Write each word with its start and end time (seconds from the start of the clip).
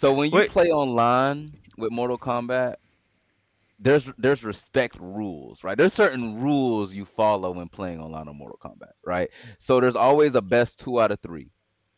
So 0.00 0.14
when 0.14 0.30
you 0.30 0.38
Wait. 0.38 0.50
play 0.50 0.70
online 0.70 1.52
with 1.76 1.92
Mortal 1.92 2.16
Kombat, 2.16 2.76
there's 3.78 4.10
there's 4.16 4.42
respect 4.42 4.96
rules, 4.98 5.62
right? 5.62 5.76
There's 5.76 5.92
certain 5.92 6.40
rules 6.40 6.94
you 6.94 7.04
follow 7.04 7.50
when 7.50 7.68
playing 7.68 8.00
online 8.00 8.26
on 8.26 8.38
Mortal 8.38 8.58
Kombat, 8.64 8.92
right? 9.04 9.28
So 9.58 9.78
there's 9.78 9.96
always 9.96 10.34
a 10.34 10.40
best 10.40 10.78
two 10.78 10.98
out 11.02 11.10
of 11.10 11.20
three, 11.20 11.50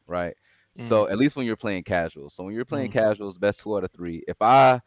right? 0.09 0.35
So 0.75 1.09
at 1.09 1.17
least 1.19 1.37
when 1.37 1.47
you're 1.47 1.55
playing 1.55 1.85
casual. 1.85 2.29
So 2.29 2.43
when 2.43 2.55
you're 2.55 2.65
playing 2.65 2.89
Mhm. 2.89 2.95
casuals, 2.95 3.39
best 3.39 3.61
two 3.61 3.77
out 3.77 3.85
of 3.85 3.93
three. 3.93 4.25
If 4.27 4.37
I 4.41 4.81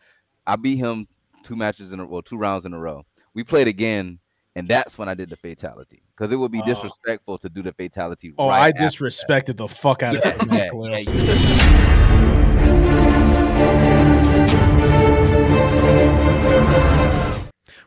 I 0.46 0.58
beat 0.58 0.76
him 0.78 1.08
two 1.46 1.56
matches 1.56 1.94
in 1.94 2.02
a 2.02 2.06
well, 2.06 2.22
two 2.22 2.38
rounds 2.38 2.66
in 2.66 2.74
a 2.74 2.80
row. 2.80 3.06
We 3.34 3.46
played 3.46 3.70
again, 3.70 4.20
and 4.58 4.68
that's 4.68 4.98
when 4.98 5.08
I 5.08 5.14
did 5.14 5.30
the 5.30 5.38
fatality 5.38 6.02
because 6.18 6.34
it 6.34 6.36
would 6.36 6.52
be 6.52 6.60
Oh. 6.62 6.66
disrespectful 6.66 7.38
to 7.38 7.48
do 7.48 7.62
the 7.62 7.72
fatality. 7.72 8.34
Oh, 8.38 8.50
right 8.50 8.62
I 8.64 8.72
disrespected 8.74 9.56
the 9.56 9.70
fuck 9.70 10.04
out 10.04 10.18
of 10.18 10.52
Yeah, 10.52 10.70
yeah, 10.74 11.00
yeah, 11.00 12.15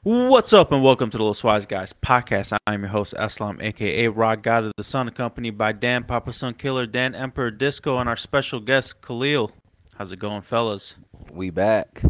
What's 0.05 0.53
up, 0.53 0.71
and 0.73 0.83
welcome 0.83 1.11
to 1.11 1.19
the 1.19 1.25
Los 1.25 1.43
Wise 1.43 1.67
Guys 1.67 1.93
podcast. 1.93 2.57
I'm 2.67 2.81
your 2.83 2.89
host, 2.91 3.15
Eslam, 3.19 3.61
aka 3.63 4.07
Rock 4.09 4.43
God 4.43 4.65
of 4.65 4.73
the 4.77 4.85
Sun, 4.85 5.09
accompanied 5.09 5.59
by 5.59 5.73
Dan 5.73 6.05
Papa 6.05 6.33
Sun 6.33 6.55
Killer, 6.55 6.87
Dan 6.87 7.15
Emperor 7.15 7.51
Disco, 7.51 7.99
and 7.99 8.09
our 8.09 8.17
special 8.17 8.61
guest, 8.61 9.03
Khalil. 9.03 9.51
How's 9.97 10.13
it 10.13 10.19
going, 10.19 10.43
fellas? 10.43 10.95
We 11.31 11.51
back. 11.51 12.03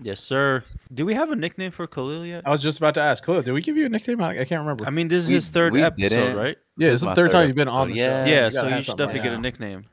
Yes, 0.00 0.20
sir. 0.20 0.62
Do 0.94 1.04
we 1.04 1.14
have 1.14 1.30
a 1.30 1.36
nickname 1.36 1.72
for 1.72 1.86
Khalil 1.86 2.24
yet? 2.24 2.46
I 2.46 2.50
was 2.50 2.62
just 2.62 2.78
about 2.78 2.94
to 2.94 3.00
ask, 3.02 3.24
Khalil, 3.24 3.42
did 3.42 3.52
we 3.52 3.60
give 3.60 3.76
you 3.76 3.86
a 3.86 3.88
nickname? 3.88 4.22
I, 4.22 4.40
I 4.40 4.44
can't 4.44 4.60
remember. 4.60 4.86
I 4.86 4.90
mean, 4.90 5.08
this 5.08 5.24
is 5.24 5.28
We- 5.28 5.34
his 5.34 5.48
third 5.48 5.76
episode, 5.76 6.08
didn't. 6.08 6.36
right? 6.36 6.56
yeah, 6.78 6.88
this 6.90 6.94
it's 6.94 7.02
is 7.02 7.08
the 7.08 7.14
third 7.14 7.16
third 7.16 7.30
time 7.32 7.46
you've 7.48 7.56
been 7.56 7.68
on 7.68 7.90
the 7.90 8.00
episode. 8.00 8.24
show. 8.24 8.30
Yeah. 8.30 8.34
Yeah, 8.40 8.44
You 8.46 8.50
so 8.52 8.66
you 8.68 8.82
should 8.82 8.96
definitely 8.98 9.20
right 9.20 9.24
get 9.30 9.38
a 9.38 9.40
nickname. 9.40 9.84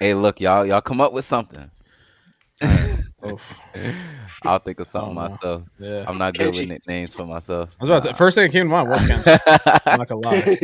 Hey, 0.00 0.14
look, 0.14 0.40
y'all, 0.40 0.64
y'all 0.66 0.80
come 0.80 1.00
up 1.00 1.12
with 1.12 1.24
something. 1.24 1.70
Oof. 3.26 3.60
I'll 4.44 4.58
think 4.58 4.80
of 4.80 4.88
something 4.88 5.14
myself. 5.14 5.62
Yeah. 5.78 6.04
I'm 6.06 6.18
not 6.18 6.34
good 6.34 6.54
with 6.54 6.68
nicknames 6.68 7.12
for 7.12 7.26
myself. 7.26 7.70
I 7.80 7.84
was 7.84 7.88
about 7.90 8.02
to 8.02 8.08
say, 8.08 8.18
first 8.18 8.34
thing 8.36 8.46
that 8.46 8.52
came 8.52 8.66
to 8.66 8.70
mind 8.70 8.88
was 8.88 9.04
Kenshi. 9.04 9.80
I'm 9.86 9.98
not 9.98 10.08
gonna 10.08 10.20
lie. 10.20 10.58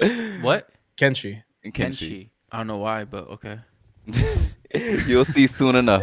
What? 0.40 0.68
Kenshi. 0.96 1.42
Kenshi. 1.64 1.72
Kenshi. 1.72 2.28
I 2.52 2.58
don't 2.58 2.66
know 2.68 2.76
why, 2.78 3.04
but 3.04 3.28
okay. 3.28 3.58
You'll 5.06 5.24
see 5.24 5.46
soon 5.46 5.76
enough. 5.76 6.02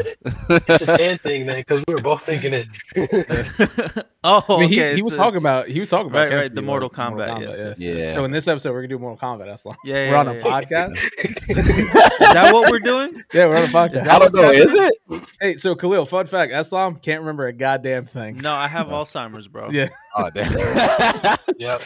It's 0.49 0.83
a 0.83 0.97
fan 0.97 1.17
thing, 1.23 1.45
man, 1.45 1.57
because 1.57 1.83
we 1.87 1.93
were 1.93 2.01
both 2.01 2.23
thinking 2.23 2.53
it. 2.53 2.67
oh, 4.23 4.43
I 4.47 4.59
mean, 4.59 4.69
he, 4.69 4.81
okay, 4.81 4.95
he 4.95 5.01
was 5.01 5.13
it's- 5.13 5.23
talking 5.23 5.39
about 5.39 5.67
he 5.67 5.79
was 5.79 5.89
talking 5.89 6.07
about 6.09 6.29
Right, 6.29 6.33
right, 6.37 6.47
Kenshi, 6.47 6.55
the 6.55 6.61
like, 6.61 6.65
Mortal 6.65 6.89
Kombat, 6.89 7.41
yes, 7.41 7.79
yeah. 7.79 7.91
yeah. 7.93 8.13
So 8.13 8.23
in 8.23 8.31
this 8.31 8.47
episode, 8.47 8.71
we're 8.71 8.81
gonna 8.81 8.87
do 8.89 8.99
Mortal 8.99 9.17
Kombat. 9.17 9.45
That's 9.45 9.65
long. 9.65 9.75
Yeah, 9.83 9.95
we're 9.95 10.05
yeah, 10.11 10.19
on 10.19 10.27
a 10.29 10.33
yeah. 10.35 10.41
podcast. 10.41 10.91
Is 11.49 12.33
that 12.33 12.53
what 12.53 12.71
we're 12.71 12.79
doing? 12.79 13.13
Yeah, 13.33 13.47
we're 13.47 13.57
on 13.57 13.63
a 13.63 13.67
podcast. 13.67 14.07
I 14.07 14.19
don't 14.19 14.33
what's 14.33 14.35
know. 14.35 14.51
Is 14.51 14.93
it? 15.09 15.23
Hey, 15.41 15.57
so 15.57 15.75
Khalil, 15.75 16.05
fun 16.05 16.27
fact: 16.27 16.53
Eslam 16.53 17.01
can't 17.01 17.21
remember 17.21 17.47
a 17.47 17.53
goddamn 17.53 18.05
thing. 18.05 18.37
No, 18.37 18.53
I 18.53 18.67
have 18.67 18.87
Alzheimer's, 18.87 19.47
bro. 19.47 19.69
Yeah. 19.69 19.89
Oh 20.15 20.29
damn. 20.29 21.37
yep. 21.57 21.81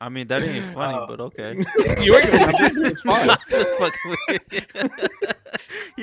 I 0.00 0.08
mean, 0.08 0.26
that 0.28 0.42
ain't 0.42 0.74
funny, 0.74 0.98
Oh. 0.98 1.06
but 1.06 1.20
okay. 1.20 1.54
you 2.02 2.16
ain't 2.16 2.30
gonna 2.32 2.88
It's 2.88 3.02
fine. 3.02 3.28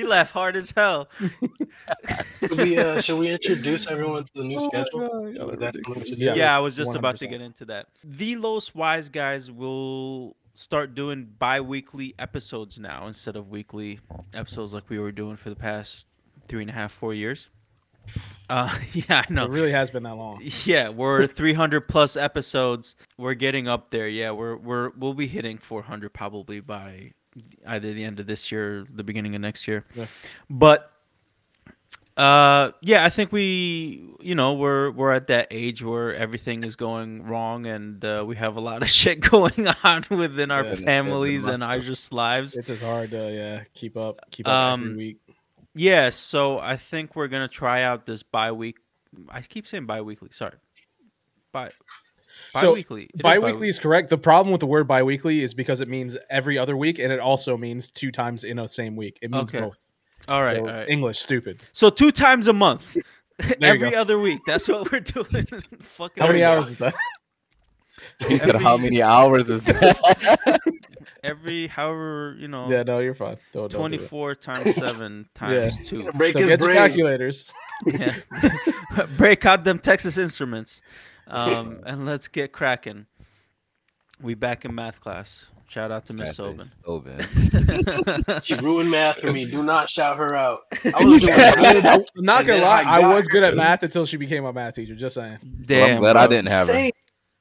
you. 0.00 0.04
you 0.04 0.08
laugh 0.08 0.30
hard 0.30 0.56
as 0.56 0.70
hell. 0.70 1.08
Should 2.40 2.58
we, 2.58 2.78
uh, 2.78 3.00
should 3.00 3.18
we 3.18 3.28
introduce 3.28 3.86
everyone 3.86 4.24
to 4.24 4.30
the 4.34 4.44
new 4.44 4.56
Oh 4.56 4.58
schedule? 4.60 5.08
God, 5.08 5.34
y'all 5.34 5.56
That's 5.56 5.78
what 5.86 5.98
we 5.98 6.06
should 6.06 6.18
do. 6.18 6.24
Yes. 6.24 6.36
Yeah, 6.36 6.56
I 6.56 6.58
was 6.60 6.74
just 6.74 6.94
about 6.94 7.16
to 7.18 7.26
get 7.26 7.40
into 7.40 7.64
that. 7.66 7.88
The 8.04 8.36
Los 8.36 8.74
Wise 8.74 9.08
guys 9.08 9.50
will 9.50 10.36
start 10.54 10.94
doing 10.94 11.28
bi-weekly 11.38 12.14
episodes 12.18 12.78
now 12.78 13.06
instead 13.06 13.36
of 13.36 13.50
weekly 13.50 14.00
episodes 14.34 14.74
like 14.74 14.88
we 14.90 14.98
were 14.98 15.12
doing 15.12 15.36
for 15.36 15.50
the 15.50 15.56
past 15.56 16.06
three 16.48 16.62
and 16.62 16.70
a 16.70 16.74
half, 16.74 16.92
four 16.92 17.14
years. 17.14 17.48
Uh, 18.48 18.74
yeah, 18.92 19.24
I 19.28 19.32
know. 19.32 19.44
It 19.44 19.50
really 19.50 19.72
has 19.72 19.90
been 19.90 20.02
that 20.02 20.16
long. 20.16 20.42
Yeah, 20.64 20.88
we're 20.88 21.26
300 21.28 21.88
plus 21.88 22.16
episodes. 22.16 22.96
We're 23.18 23.34
getting 23.34 23.68
up 23.68 23.90
there. 23.90 24.08
Yeah, 24.08 24.32
we're 24.32 24.56
we're 24.56 24.90
we'll 24.90 25.14
be 25.14 25.26
hitting 25.28 25.58
400 25.58 26.12
probably 26.12 26.60
by 26.60 27.12
either 27.66 27.92
the 27.94 28.04
end 28.04 28.20
of 28.20 28.26
this 28.26 28.50
year, 28.50 28.80
or 28.80 28.86
the 28.94 29.04
beginning 29.04 29.34
of 29.34 29.40
next 29.40 29.66
year. 29.68 29.84
Yeah. 29.94 30.06
But 30.48 30.90
uh 32.16 32.72
yeah, 32.82 33.04
I 33.04 33.08
think 33.08 33.32
we 33.32 34.04
you 34.20 34.34
know, 34.34 34.54
we're 34.54 34.90
we're 34.90 35.12
at 35.12 35.28
that 35.28 35.46
age 35.50 35.82
where 35.82 36.14
everything 36.14 36.64
is 36.64 36.76
going 36.76 37.22
wrong 37.22 37.66
and 37.66 38.04
uh, 38.04 38.24
we 38.26 38.36
have 38.36 38.56
a 38.56 38.60
lot 38.60 38.82
of 38.82 38.88
shit 39.00 39.20
going 39.20 39.68
on 39.84 40.04
within 40.10 40.50
our 40.50 40.64
Yeah, 40.64 40.74
families 40.74 41.46
and 41.46 41.62
our 41.64 41.78
just 41.80 42.12
lives. 42.12 42.56
It's 42.56 42.68
as 42.68 42.82
hard 42.82 43.10
to 43.12 43.32
yeah 43.32 43.62
keep 43.74 43.96
up 43.96 44.20
keep 44.30 44.46
up 44.48 44.52
every 44.74 44.90
Um, 44.90 44.96
week. 44.96 45.18
Yeah, 45.74 46.10
so 46.10 46.58
I 46.58 46.76
think 46.76 47.14
we're 47.14 47.28
gonna 47.28 47.48
try 47.48 47.82
out 47.84 48.04
this 48.04 48.24
bi-week. 48.24 48.76
I 49.28 49.40
keep 49.40 49.66
saying 49.68 49.86
bi-weekly. 49.86 50.28
Sorry, 50.32 50.56
bi 51.52 51.70
So, 52.56 52.70
bi-weekly. 52.72 53.04
It 53.04 53.10
is 53.16 53.22
Bi-weekly 53.22 53.68
is 53.68 53.78
correct. 53.78 54.08
The 54.10 54.18
problem 54.18 54.50
with 54.52 54.60
the 54.60 54.66
word 54.66 54.86
bi-weekly 54.88 55.42
is 55.42 55.54
because 55.54 55.80
it 55.80 55.88
means 55.88 56.16
every 56.28 56.58
other 56.58 56.76
week, 56.76 56.98
and 56.98 57.12
it 57.12 57.20
also 57.20 57.56
means 57.56 57.90
two 57.90 58.10
times 58.10 58.44
in 58.44 58.58
a 58.58 58.68
same 58.68 58.96
week. 58.96 59.18
It 59.22 59.30
means 59.30 59.50
Okay. 59.50 59.60
both. 59.60 59.90
All 60.28 60.42
right, 60.42 60.56
So, 60.56 60.60
all 60.60 60.66
right. 60.66 60.88
English, 60.88 61.18
stupid. 61.18 61.60
So 61.72 61.90
two 61.90 62.12
times 62.12 62.46
a 62.46 62.52
month, 62.52 62.84
every 63.62 63.90
go. 63.90 64.00
other 64.00 64.18
week. 64.18 64.40
That's 64.46 64.68
what 64.68 64.90
we're 64.92 65.00
doing. 65.00 65.46
Fucking 65.80 66.20
How 66.22 66.26
many 66.28 66.42
every- 66.42 66.44
hours 66.44 66.68
is 66.70 66.76
that? 66.76 66.94
He 68.28 68.38
said, 68.38 68.54
"How 68.56 68.78
many 68.78 69.02
hours 69.02 69.48
is 69.50 69.62
that?" 69.64 70.60
Every 71.22 71.66
however 71.66 72.34
you 72.38 72.48
know. 72.48 72.66
yeah, 72.70 72.82
no, 72.82 73.00
you're 73.00 73.12
fine. 73.12 73.36
Don't, 73.52 73.62
don't 73.64 73.70
do. 73.72 73.76
Twenty-four 73.76 74.36
times 74.36 74.74
seven 74.74 75.28
times 75.34 75.86
two. 75.86 76.10
Break 76.12 76.32
So 76.32 76.38
his 76.40 76.48
get 76.48 76.60
your 76.60 76.72
calculators. 76.72 77.52
Yeah. 77.86 78.14
Break 79.18 79.44
out 79.44 79.64
them 79.64 79.78
Texas 79.78 80.16
Instruments, 80.16 80.80
um, 81.30 81.82
and 81.86 82.06
let's 82.06 82.28
get 82.28 82.52
cracking. 82.52 83.06
We 84.20 84.34
back 84.34 84.64
in 84.64 84.74
math 84.74 85.00
class. 85.00 85.46
Shout 85.68 85.92
out 85.92 86.04
to 86.06 86.12
Miss 86.12 86.36
Sobin. 86.36 86.68
Sobin. 86.84 88.42
She 88.42 88.54
ruined 88.56 88.90
math 88.90 89.20
for 89.20 89.32
me. 89.32 89.48
Do 89.48 89.62
not 89.62 89.88
shout 89.88 90.16
her 90.16 90.34
out. 90.34 90.62
I 90.84 91.04
was 91.04 91.20
doing 91.20 91.32
good. 91.32 91.84
I'm 91.86 92.04
not 92.16 92.44
gonna 92.44 92.62
lie, 92.62 92.82
I 92.82 93.02
I, 93.02 93.14
was 93.14 93.28
good 93.28 93.44
at 93.44 93.54
math 93.54 93.84
until 93.84 94.04
she 94.04 94.16
became 94.16 94.42
my 94.42 94.50
math 94.50 94.74
teacher. 94.74 94.96
Just 94.96 95.14
saying, 95.14 95.38
Well, 95.42 95.52
Damn. 95.66 95.96
I'm 95.96 96.00
glad 96.00 96.16
I 96.16 96.26
didn't 96.26 96.48
have 96.48 96.66
her. 96.66 96.90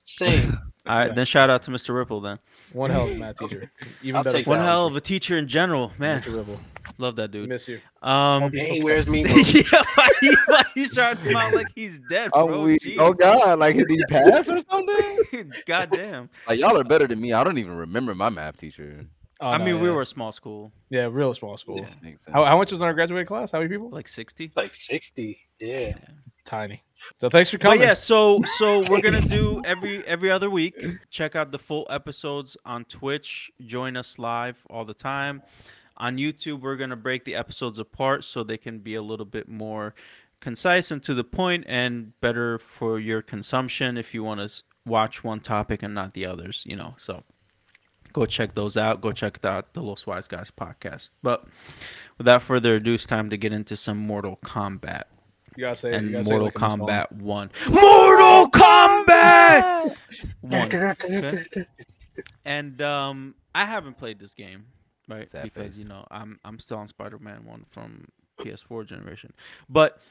Same. 0.05 0.57
Same. 0.89 0.97
All 0.97 1.05
right, 1.05 1.15
then 1.15 1.25
shout 1.25 1.49
out 1.49 1.63
to 1.63 1.71
Mr. 1.71 1.93
Ripple. 1.95 2.19
Then 2.21 2.39
one 2.73 2.89
hell 2.89 3.07
of 3.07 3.11
a 3.11 3.19
math 3.19 3.35
teacher. 3.39 3.71
Even 4.01 4.15
I'll 4.17 4.23
better. 4.23 4.41
one 4.49 4.59
hell 4.59 4.87
of 4.87 4.95
a 4.95 5.01
teacher 5.01 5.37
in 5.37 5.47
general, 5.47 5.91
man. 5.99 6.19
Mr. 6.19 6.35
Ripple, 6.35 6.59
Love 6.97 7.15
that 7.17 7.29
dude. 7.31 7.47
Miss 7.47 7.67
you. 7.67 7.79
Um, 8.01 8.43
And 8.43 8.53
he 8.55 8.81
wears 8.83 9.07
me. 9.07 9.21
yeah, 9.21 9.83
why 9.95 10.09
he, 10.19 10.35
why 10.47 10.63
he's 10.73 10.91
shouting 10.91 11.23
him 11.25 11.35
out 11.37 11.53
like 11.53 11.67
he's 11.75 11.99
dead, 12.09 12.31
Oh, 12.33 12.47
bro. 12.47 12.63
we, 12.63 12.77
oh 12.97 13.13
God! 13.13 13.59
Like 13.59 13.77
did 13.77 13.87
he 13.87 14.03
pass 14.09 14.49
or 14.49 14.61
something? 14.69 15.51
God 15.67 15.91
damn. 15.91 16.29
Like 16.47 16.59
y'all 16.59 16.75
are 16.79 16.83
better 16.83 17.07
than 17.07 17.21
me. 17.21 17.33
I 17.33 17.43
don't 17.43 17.57
even 17.59 17.75
remember 17.75 18.15
my 18.15 18.29
math 18.29 18.57
teacher. 18.57 19.05
Oh, 19.41 19.47
I 19.49 19.57
no, 19.57 19.65
mean, 19.65 19.79
we 19.81 19.89
were 19.89 20.01
a 20.01 20.05
small 20.05 20.31
school, 20.33 20.71
yeah, 20.89 21.07
real 21.09 21.33
small 21.33 21.55
school. 21.55 21.77
Yeah. 21.79 21.89
Makes 22.01 22.23
sense. 22.25 22.33
How, 22.33 22.43
how 22.43 22.57
much 22.57 22.71
was 22.71 22.81
in 22.81 22.87
our 22.87 22.93
graduating 22.93 23.27
class? 23.27 23.51
How 23.51 23.59
many 23.59 23.69
people? 23.69 23.89
like 23.89 24.07
sixty. 24.07 24.51
Like 24.55 24.73
60. 24.73 25.39
Yeah. 25.59 25.93
Tiny. 26.45 26.83
So 27.15 27.29
thanks 27.29 27.49
for 27.49 27.57
But 27.57 27.63
coming. 27.63 27.81
yeah, 27.81 27.93
so 27.93 28.41
so 28.57 28.79
we're 28.89 29.01
gonna 29.01 29.21
do 29.21 29.61
every 29.65 30.05
every 30.05 30.29
other 30.31 30.49
week. 30.49 30.75
Check 31.09 31.35
out 31.35 31.51
the 31.51 31.59
full 31.59 31.87
episodes 31.89 32.57
on 32.65 32.85
Twitch. 32.85 33.51
Join 33.65 33.95
us 33.97 34.19
live 34.19 34.57
all 34.69 34.85
the 34.85 34.93
time. 34.93 35.41
On 35.97 36.17
YouTube, 36.17 36.61
we're 36.61 36.75
gonna 36.77 36.95
break 36.95 37.25
the 37.25 37.35
episodes 37.35 37.79
apart 37.79 38.23
so 38.23 38.43
they 38.43 38.57
can 38.57 38.79
be 38.79 38.95
a 38.95 39.01
little 39.01 39.25
bit 39.25 39.47
more 39.49 39.93
concise 40.39 40.91
and 40.91 41.03
to 41.03 41.13
the 41.13 41.23
point, 41.23 41.65
and 41.67 42.19
better 42.21 42.57
for 42.59 42.99
your 42.99 43.21
consumption 43.21 43.97
if 43.97 44.13
you 44.13 44.23
want 44.23 44.39
to 44.39 44.63
watch 44.85 45.23
one 45.23 45.39
topic 45.41 45.83
and 45.83 45.93
not 45.93 46.13
the 46.13 46.25
others. 46.25 46.63
You 46.65 46.77
know, 46.77 46.95
so 46.97 47.23
go 48.13 48.25
check 48.25 48.53
those 48.53 48.77
out. 48.77 49.01
Go 49.01 49.11
check 49.11 49.43
out 49.43 49.73
the 49.73 49.81
Los 49.81 50.07
Wise 50.07 50.27
Guys 50.27 50.51
podcast. 50.57 51.09
But 51.21 51.45
without 52.17 52.41
further 52.41 52.75
ado, 52.75 52.93
it's 52.93 53.05
time 53.05 53.29
to 53.29 53.37
get 53.37 53.51
into 53.51 53.75
some 53.75 53.97
Mortal 53.97 54.39
Kombat 54.45 55.03
you 55.55 55.61
gotta 55.61 55.75
say. 55.75 55.93
and 55.93 56.07
You 56.07 56.13
gotta 56.13 56.25
say 56.25 56.31
Mortal 56.37 56.45
like 56.45 56.55
in 56.55 56.61
the 56.61 56.69
song. 56.69 56.79
Kombat 56.79 57.11
One. 57.13 57.51
Mortal 57.69 58.49
Kombat 58.51 59.95
One. 60.41 60.73
Okay? 60.75 61.65
And 62.45 62.81
um, 62.81 63.35
I 63.55 63.65
haven't 63.65 63.97
played 63.97 64.19
this 64.19 64.33
game, 64.33 64.65
right? 65.07 65.29
Sad 65.29 65.43
because 65.43 65.73
face. 65.73 65.77
you 65.77 65.87
know 65.87 66.05
I'm 66.11 66.39
I'm 66.43 66.59
still 66.59 66.77
on 66.77 66.87
Spider-Man 66.87 67.45
One 67.45 67.65
from 67.69 68.07
PS4 68.39 68.85
generation, 68.85 69.33
but 69.69 70.01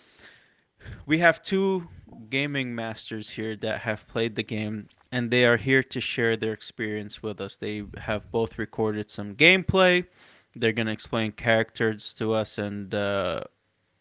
we 1.07 1.19
have 1.19 1.43
two 1.43 1.87
gaming 2.31 2.75
masters 2.75 3.29
here 3.29 3.57
that 3.57 3.81
have 3.81 4.07
played 4.07 4.37
the 4.37 4.43
game 4.43 4.89
and 5.13 5.31
they 5.31 5.45
are 5.45 5.57
here 5.57 5.83
to 5.83 6.01
share 6.01 6.37
their 6.37 6.53
experience 6.53 7.23
with 7.23 7.41
us. 7.41 7.57
They 7.57 7.85
have 7.99 8.31
both 8.31 8.59
recorded 8.59 9.11
some 9.11 9.35
gameplay. 9.35 10.07
They're 10.55 10.73
going 10.73 10.87
to 10.87 10.93
explain 10.93 11.33
characters 11.33 12.15
to 12.15 12.35
us 12.35 12.59
and 12.59 12.95
uh, 12.95 13.45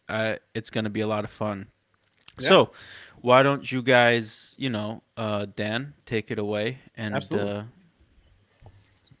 I, 0.08 0.38
it's 0.54 0.70
going 0.70 0.84
to 0.84 0.90
be 0.90 1.00
a 1.00 1.06
lot 1.06 1.24
of 1.24 1.30
fun. 1.30 1.66
Yeah. 2.38 2.48
So, 2.48 2.70
why 3.20 3.42
don't 3.42 3.70
you 3.70 3.82
guys, 3.82 4.54
you 4.58 4.70
know, 4.70 5.02
uh, 5.16 5.46
Dan, 5.56 5.94
take 6.06 6.30
it 6.30 6.38
away 6.38 6.78
and 6.96 7.14
Absolutely. 7.16 7.50
uh, 7.50 7.62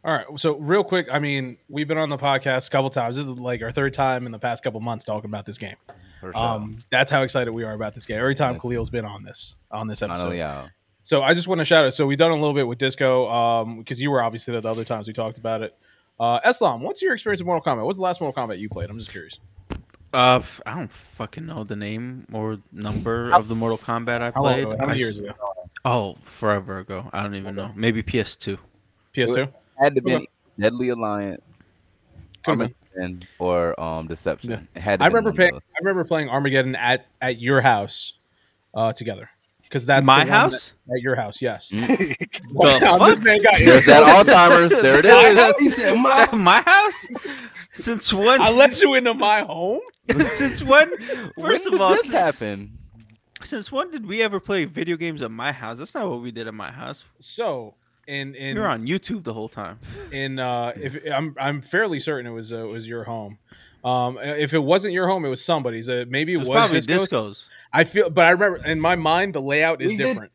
All 0.04 0.14
right. 0.14 0.26
So 0.38 0.56
real 0.58 0.84
quick, 0.84 1.08
I 1.10 1.18
mean, 1.18 1.56
we've 1.68 1.88
been 1.88 1.98
on 1.98 2.08
the 2.08 2.16
podcast 2.16 2.68
a 2.68 2.70
couple 2.70 2.90
times. 2.90 3.16
This 3.16 3.26
is 3.26 3.40
like 3.40 3.60
our 3.60 3.72
third 3.72 3.92
time 3.92 4.24
in 4.24 4.30
the 4.32 4.38
past 4.38 4.62
couple 4.62 4.78
months 4.80 5.04
talking 5.04 5.28
about 5.28 5.46
this 5.46 5.58
game. 5.58 5.74
Um, 6.34 6.78
that's 6.90 7.10
how 7.10 7.22
excited 7.22 7.52
we 7.52 7.64
are 7.64 7.72
about 7.74 7.94
this 7.94 8.06
game. 8.06 8.18
Every 8.18 8.34
time 8.36 8.54
Yes. 8.54 8.62
Khalil's 8.62 8.90
been 8.90 9.04
on 9.04 9.22
this 9.24 9.56
on 9.70 9.86
this 9.88 10.00
I 10.02 10.06
episode. 10.06 10.28
know, 10.28 10.34
yeah. 10.34 10.68
So 11.02 11.22
I 11.22 11.34
just 11.34 11.48
want 11.48 11.58
to 11.60 11.64
shout 11.64 11.84
out. 11.84 11.92
So 11.92 12.06
we've 12.06 12.18
done 12.18 12.30
a 12.30 12.34
little 12.34 12.54
bit 12.54 12.66
with 12.68 12.78
Disco, 12.78 13.28
um, 13.30 13.78
because 13.78 14.00
you 14.00 14.10
were 14.10 14.22
obviously 14.22 14.52
there 14.52 14.60
the 14.60 14.70
other 14.70 14.84
times 14.84 15.06
we 15.08 15.12
talked 15.12 15.38
about 15.38 15.62
it. 15.62 15.76
Uh, 16.20 16.38
Eslam, 16.40 16.80
what's 16.80 17.02
your 17.02 17.12
experience 17.14 17.40
with 17.40 17.46
Mortal 17.46 17.74
Kombat? 17.74 17.84
What's 17.84 17.98
the 17.98 18.02
last 18.04 18.20
Mortal 18.20 18.46
Kombat 18.46 18.58
you 18.58 18.68
played? 18.68 18.90
I'm 18.90 18.98
just 18.98 19.10
curious. 19.10 19.38
Uh, 20.12 20.36
f- 20.36 20.60
I 20.64 20.74
don't 20.74 20.90
fucking 20.90 21.44
know 21.46 21.64
the 21.64 21.76
name 21.76 22.26
or 22.32 22.58
number 22.72 23.32
of 23.32 23.48
the 23.48 23.54
Mortal 23.54 23.76
Kombat 23.78 24.22
I 24.22 24.30
How 24.30 24.42
long 24.42 24.52
played. 24.54 24.62
ago? 24.66 24.76
How 24.78 24.86
many 24.86 24.98
years 24.98 25.18
ago? 25.18 25.32
Oh, 25.84 26.16
forever 26.24 26.78
ago. 26.78 27.10
I 27.12 27.22
don't 27.22 27.34
even 27.34 27.54
know. 27.54 27.70
Maybe 27.74 28.02
PS2. 28.02 28.58
PS2. 29.14 29.52
Had 29.78 29.94
to 29.94 30.00
be 30.02 30.28
Deadly 30.58 30.88
Alliance, 30.88 31.42
Could 32.44 32.58
have 32.58 32.58
been. 32.58 32.74
Armageddon, 32.96 33.28
or 33.38 33.78
um 33.80 34.06
Deception. 34.08 34.50
Yeah. 34.50 34.60
It 34.74 34.80
had 34.80 34.98
to 35.00 35.04
I 35.04 35.08
been 35.08 35.16
remember 35.16 35.28
one 35.28 35.30
of 35.32 35.36
playing. 35.36 35.52
those. 35.52 35.60
I 35.76 35.78
remember 35.80 36.04
playing 36.04 36.28
Armageddon 36.30 36.74
at 36.76 37.06
at 37.20 37.40
your 37.40 37.60
house, 37.60 38.14
uh, 38.74 38.92
together. 38.92 39.30
Because 39.68 39.84
that's 39.84 40.06
My 40.06 40.24
the 40.24 40.30
house? 40.30 40.72
that- 40.86 40.96
at 40.96 41.02
your 41.02 41.14
house. 41.16 41.42
Yes. 41.42 41.70
Mm. 41.70 42.16
Wow, 42.52 42.98
this 43.06 43.20
man 43.20 43.42
got 43.42 43.58
There's 43.58 43.84
that 43.86 44.02
Alzheimer's. 44.26 44.70
There 44.82 44.98
it 44.98 45.04
is. 45.06 45.56
He 45.60 45.70
said, 45.70 45.94
"My 45.94 46.26
My 46.32 46.62
house? 46.62 47.06
Since 47.72 48.12
when? 48.12 48.40
I 48.40 48.50
let 48.50 48.80
you 48.80 48.94
into 48.94 49.12
my 49.14 49.40
home. 49.40 49.80
since 50.30 50.62
when? 50.62 50.90
When 50.90 51.30
First 51.52 51.64
did 51.64 51.74
of 51.74 51.80
all, 51.80 51.90
this 51.90 52.02
since, 52.02 52.12
happen? 52.12 52.78
since 53.42 53.70
when 53.70 53.90
did 53.90 54.06
we 54.06 54.22
ever 54.22 54.40
play 54.40 54.64
video 54.64 54.96
games 54.96 55.22
at 55.22 55.30
my 55.30 55.52
house? 55.52 55.78
That's 55.78 55.94
not 55.94 56.08
what 56.08 56.22
we 56.22 56.30
did 56.30 56.48
at 56.48 56.54
my 56.54 56.70
house. 56.72 57.04
So 57.18 57.74
in 58.06 58.32
We 58.32 58.38
in 58.38 58.58
were 58.58 58.66
on 58.68 58.86
YouTube 58.86 59.22
the 59.24 59.34
whole 59.34 59.50
time. 59.50 59.78
in 60.10 60.38
uh, 60.38 60.72
if 60.76 60.98
I'm 61.14 61.34
I'm 61.38 61.60
fairly 61.60 62.00
certain 62.00 62.26
it 62.26 62.34
was 62.34 62.52
uh, 62.52 62.64
it 62.64 62.70
was 62.72 62.88
your 62.88 63.04
home. 63.04 63.38
Um, 63.84 64.18
if 64.20 64.54
it 64.54 64.58
wasn't 64.58 64.92
your 64.94 65.06
home, 65.06 65.24
it 65.24 65.28
was 65.28 65.44
somebody's. 65.44 65.88
Uh, 65.88 66.04
maybe 66.08 66.32
it, 66.32 66.36
It 66.36 66.38
was, 66.38 66.48
was, 66.48 66.56
probably 66.56 66.78
Disco's. 66.78 67.00
Disco's. 67.02 67.48
I 67.72 67.84
feel, 67.84 68.10
but 68.10 68.24
I 68.26 68.30
remember 68.30 68.64
in 68.64 68.80
my 68.80 68.96
mind 68.96 69.34
the 69.34 69.42
layout 69.42 69.82
is 69.82 69.88
We 69.88 69.96
did- 69.96 70.04
different. 70.04 70.32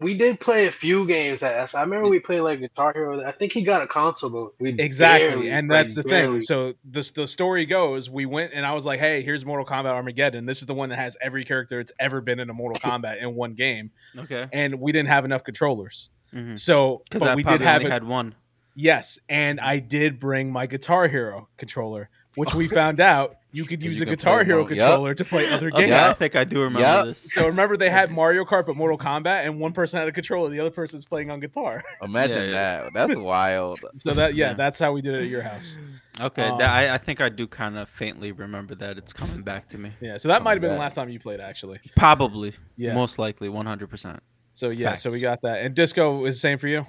we 0.00 0.14
did 0.16 0.40
play 0.40 0.66
a 0.66 0.72
few 0.72 1.06
games 1.06 1.42
at 1.42 1.54
S. 1.56 1.74
I 1.74 1.82
remember 1.82 2.08
we 2.08 2.20
played 2.20 2.40
like 2.40 2.60
Guitar 2.60 2.92
Hero. 2.94 3.22
I 3.22 3.32
think 3.32 3.52
he 3.52 3.60
got 3.62 3.82
a 3.82 3.86
console, 3.86 4.30
but 4.30 4.52
we 4.58 4.70
Exactly, 4.78 5.28
barely, 5.28 5.50
and 5.50 5.68
like, 5.68 5.78
that's 5.78 5.94
the 5.94 6.02
barely. 6.04 6.38
thing. 6.38 6.42
So 6.42 6.72
the 6.90 7.12
the 7.14 7.26
story 7.26 7.66
goes, 7.66 8.08
we 8.08 8.24
went 8.24 8.52
and 8.54 8.64
I 8.64 8.72
was 8.72 8.86
like, 8.86 8.98
"Hey, 8.98 9.22
here's 9.22 9.44
Mortal 9.44 9.66
Kombat 9.66 9.92
Armageddon. 9.92 10.46
This 10.46 10.60
is 10.60 10.66
the 10.66 10.74
one 10.74 10.88
that 10.88 10.96
has 10.96 11.16
every 11.20 11.44
character 11.44 11.76
that's 11.76 11.92
ever 12.00 12.20
been 12.22 12.40
in 12.40 12.48
a 12.48 12.54
Mortal 12.54 12.80
Kombat 12.90 13.20
in 13.22 13.34
one 13.34 13.52
game." 13.52 13.90
Okay. 14.16 14.48
And 14.52 14.80
we 14.80 14.90
didn't 14.92 15.08
have 15.08 15.26
enough 15.26 15.44
controllers, 15.44 16.08
mm-hmm. 16.34 16.52
Because 16.52 16.62
so 16.62 17.02
but 17.18 17.36
we 17.36 17.42
did 17.42 17.60
have 17.60 17.80
only 17.82 17.90
a, 17.90 17.92
had 17.92 18.04
one. 18.04 18.34
yes, 18.74 19.18
and 19.28 19.60
I 19.60 19.80
did 19.80 20.18
bring 20.18 20.50
my 20.50 20.66
Guitar 20.66 21.08
Hero 21.08 21.48
controller, 21.58 22.08
which 22.36 22.54
we 22.54 22.68
found 22.68 23.00
out 23.00 23.36
you 23.52 23.64
could 23.64 23.82
You 23.82 23.88
use 23.90 24.00
a 24.00 24.06
Guitar 24.06 24.44
Hero 24.44 24.62
mo- 24.62 24.68
yup. 24.68 24.78
controller 24.78 25.14
to 25.14 25.24
play 25.24 25.48
other 25.50 25.68
Okay, 25.74 25.86
games. 25.88 25.92
I 25.92 26.12
think 26.12 26.36
I 26.36 26.44
do 26.44 26.58
remember 26.62 26.80
Yep. 26.80 27.04
this. 27.06 27.32
So 27.32 27.46
remember, 27.48 27.76
they 27.76 27.90
had 27.90 28.12
Mario 28.12 28.44
Kart 28.44 28.64
but 28.66 28.76
Mortal 28.76 28.96
Kombat, 28.96 29.44
and 29.44 29.58
one 29.58 29.72
person 29.72 29.98
had 29.98 30.06
a 30.06 30.12
controller, 30.12 30.48
the 30.50 30.60
other 30.60 30.70
person's 30.70 31.04
playing 31.04 31.30
on 31.32 31.40
guitar. 31.40 31.82
Imagine 32.02 32.50
Yeah, 32.50 32.82
that. 32.84 32.92
That's 32.94 33.16
wild. 33.20 33.80
So 33.98 34.14
that 34.14 34.34
yeah, 34.34 34.48
Yeah. 34.50 34.54
that's 34.54 34.78
how 34.78 34.92
we 34.92 35.00
did 35.00 35.14
it 35.14 35.22
at 35.22 35.28
your 35.28 35.42
house. 35.42 35.76
Okay, 36.20 36.42
Um, 36.42 36.58
that, 36.58 36.68
I, 36.68 36.94
I 36.94 36.98
think 36.98 37.20
I 37.22 37.30
do 37.30 37.46
kind 37.46 37.78
of 37.78 37.88
faintly 37.88 38.30
remember 38.32 38.74
that. 38.74 38.98
It's 38.98 39.12
coming 39.12 39.40
back 39.42 39.68
to 39.70 39.78
me. 39.78 39.92
Yeah, 40.02 40.18
so 40.18 40.28
that 40.28 40.42
might 40.42 40.50
have 40.52 40.60
been 40.60 40.72
the 40.72 40.76
last 40.78 40.94
time 40.94 41.08
you 41.08 41.18
played, 41.20 41.40
actually. 41.40 41.78
Probably. 41.96 42.52
Yeah. 42.76 42.94
Most 42.94 43.18
likely, 43.18 43.48
100%. 43.48 44.18
So 44.52 44.70
yeah, 44.70 44.94
so 44.96 45.10
we 45.10 45.20
got 45.20 45.40
that. 45.42 45.62
And 45.62 45.74
Disco 45.74 46.26
is 46.26 46.34
the 46.34 46.40
same 46.40 46.58
for 46.58 46.68
you. 46.68 46.84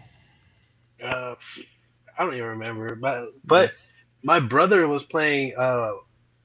Uh, 1.02 1.36
I 2.18 2.26
don't 2.26 2.34
even 2.34 2.48
remember, 2.50 2.96
but 2.96 3.30
but 3.46 3.72
my 4.24 4.40
brother 4.40 4.88
was 4.88 5.04
playing 5.04 5.54
uh, 5.58 5.92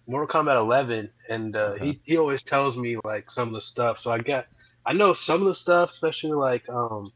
Mortal 0.06 0.42
Kombat 0.42 0.56
11, 0.56 1.10
and 1.28 1.56
uh, 1.56 1.74
he 1.74 2.00
he 2.04 2.16
always 2.16 2.42
tells 2.42 2.76
me 2.76 2.96
like 3.04 3.30
some 3.30 3.48
of 3.48 3.54
the 3.54 3.60
stuff. 3.60 3.98
So 3.98 4.10
I 4.10 4.18
got 4.18 4.46
I 4.84 4.92
know 4.92 5.12
some 5.12 5.42
of 5.42 5.46
the 5.48 5.54
stuff, 5.54 5.90
especially 5.90 6.32
like 6.32 6.68
um, 6.68 7.10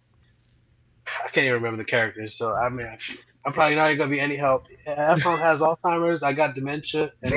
I 1.25 1.29
can't 1.29 1.45
even 1.45 1.55
remember 1.55 1.79
the 1.79 1.85
characters. 1.85 2.37
So 2.37 2.55
I 2.55 2.69
mean, 2.69 2.89
I'm 3.45 3.53
probably 3.53 3.77
not 3.77 3.93
gonna 3.95 4.11
be 4.11 4.21
any 4.21 4.37
help. 4.37 4.67
Efron 4.87 5.39
has 5.39 5.61
Alzheimer's. 5.61 6.23
I 6.23 6.33
got 6.33 6.55
dementia. 6.55 7.13
And 7.23 7.35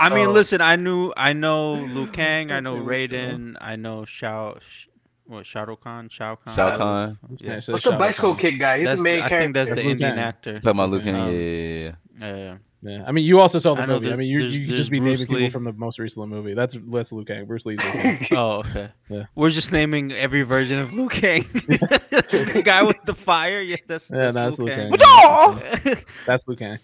I 0.00 0.14
mean, 0.14 0.32
listen, 0.32 0.60
I 0.60 0.76
knew, 0.76 1.12
I 1.16 1.32
know 1.32 1.74
Liu 1.74 2.06
Kang, 2.06 2.50
I 2.50 2.60
know 2.60 2.76
Raiden, 2.76 3.56
I 3.60 3.76
know 3.76 4.04
Shao, 4.04 4.58
Sh- 4.60 4.86
what 5.26 5.46
Shao 5.46 5.74
Kahn, 5.76 6.08
Shao 6.08 6.36
Kahn. 6.36 6.54
Shao 6.54 6.74
I. 6.74 6.76
Kahn. 6.76 7.18
Yeah. 7.40 7.48
man 7.48 7.60
says 7.60 7.72
what's 7.72 7.84
the 7.84 7.90
Shao 7.90 7.98
bicycle 7.98 8.30
Kahn. 8.32 8.40
kick 8.40 8.58
guy? 8.60 8.78
He's 8.78 8.86
That's, 8.86 9.00
the 9.00 9.04
main 9.04 9.22
I 9.22 9.28
character. 9.28 9.38
think 9.44 9.54
that's 9.54 9.70
That's 9.70 9.80
the 9.80 9.84
Liu 9.84 9.92
Indian 9.92 10.10
Kang. 10.14 10.18
actor. 10.20 10.58
Talking 10.60 10.80
about 10.80 10.90
Luke 10.90 11.02
Okay. 11.02 11.10
Um, 11.10 11.32
Yeah, 11.32 11.92
yeah, 12.20 12.36
yeah. 12.36 12.36
Yeah. 12.42 12.56
Yeah, 12.82 13.02
I 13.04 13.10
mean, 13.10 13.24
you 13.24 13.40
also 13.40 13.58
saw 13.58 13.74
the 13.74 13.82
I 13.82 13.86
know 13.86 13.94
movie. 13.98 14.12
I 14.12 14.16
mean, 14.16 14.28
you 14.28 14.40
you 14.42 14.66
could 14.68 14.76
just 14.76 14.90
be 14.92 15.00
Bruce 15.00 15.20
naming 15.20 15.26
people 15.26 15.50
from 15.50 15.64
the 15.64 15.72
most 15.72 15.98
recent 15.98 16.28
movie. 16.28 16.54
That's 16.54 16.76
that's 16.92 17.10
Liu 17.10 17.24
Kang. 17.24 17.46
Bruce 17.46 17.66
Lee's 17.66 17.82
Liu 17.82 17.90
Kang. 17.92 18.26
Oh, 18.32 18.58
okay. 18.58 18.90
Yeah. 19.08 19.24
We're 19.34 19.48
just 19.48 19.72
naming 19.72 20.12
every 20.12 20.42
version 20.42 20.78
of 20.78 20.92
Liu 20.92 21.08
Kang. 21.08 21.42
the 21.52 22.62
guy 22.64 22.82
with 22.84 23.02
the 23.04 23.14
fire. 23.14 23.60
Yeah, 23.60 23.76
that's, 23.88 24.08
Yeah, 24.10 24.30
that's 24.30 24.56
that's 24.56 24.58
Liu 24.60 24.74
Kang. 24.74 24.92
Kang. 24.92 25.96
That's 26.26 26.46
Liu 26.46 26.56
Kang. 26.56 26.78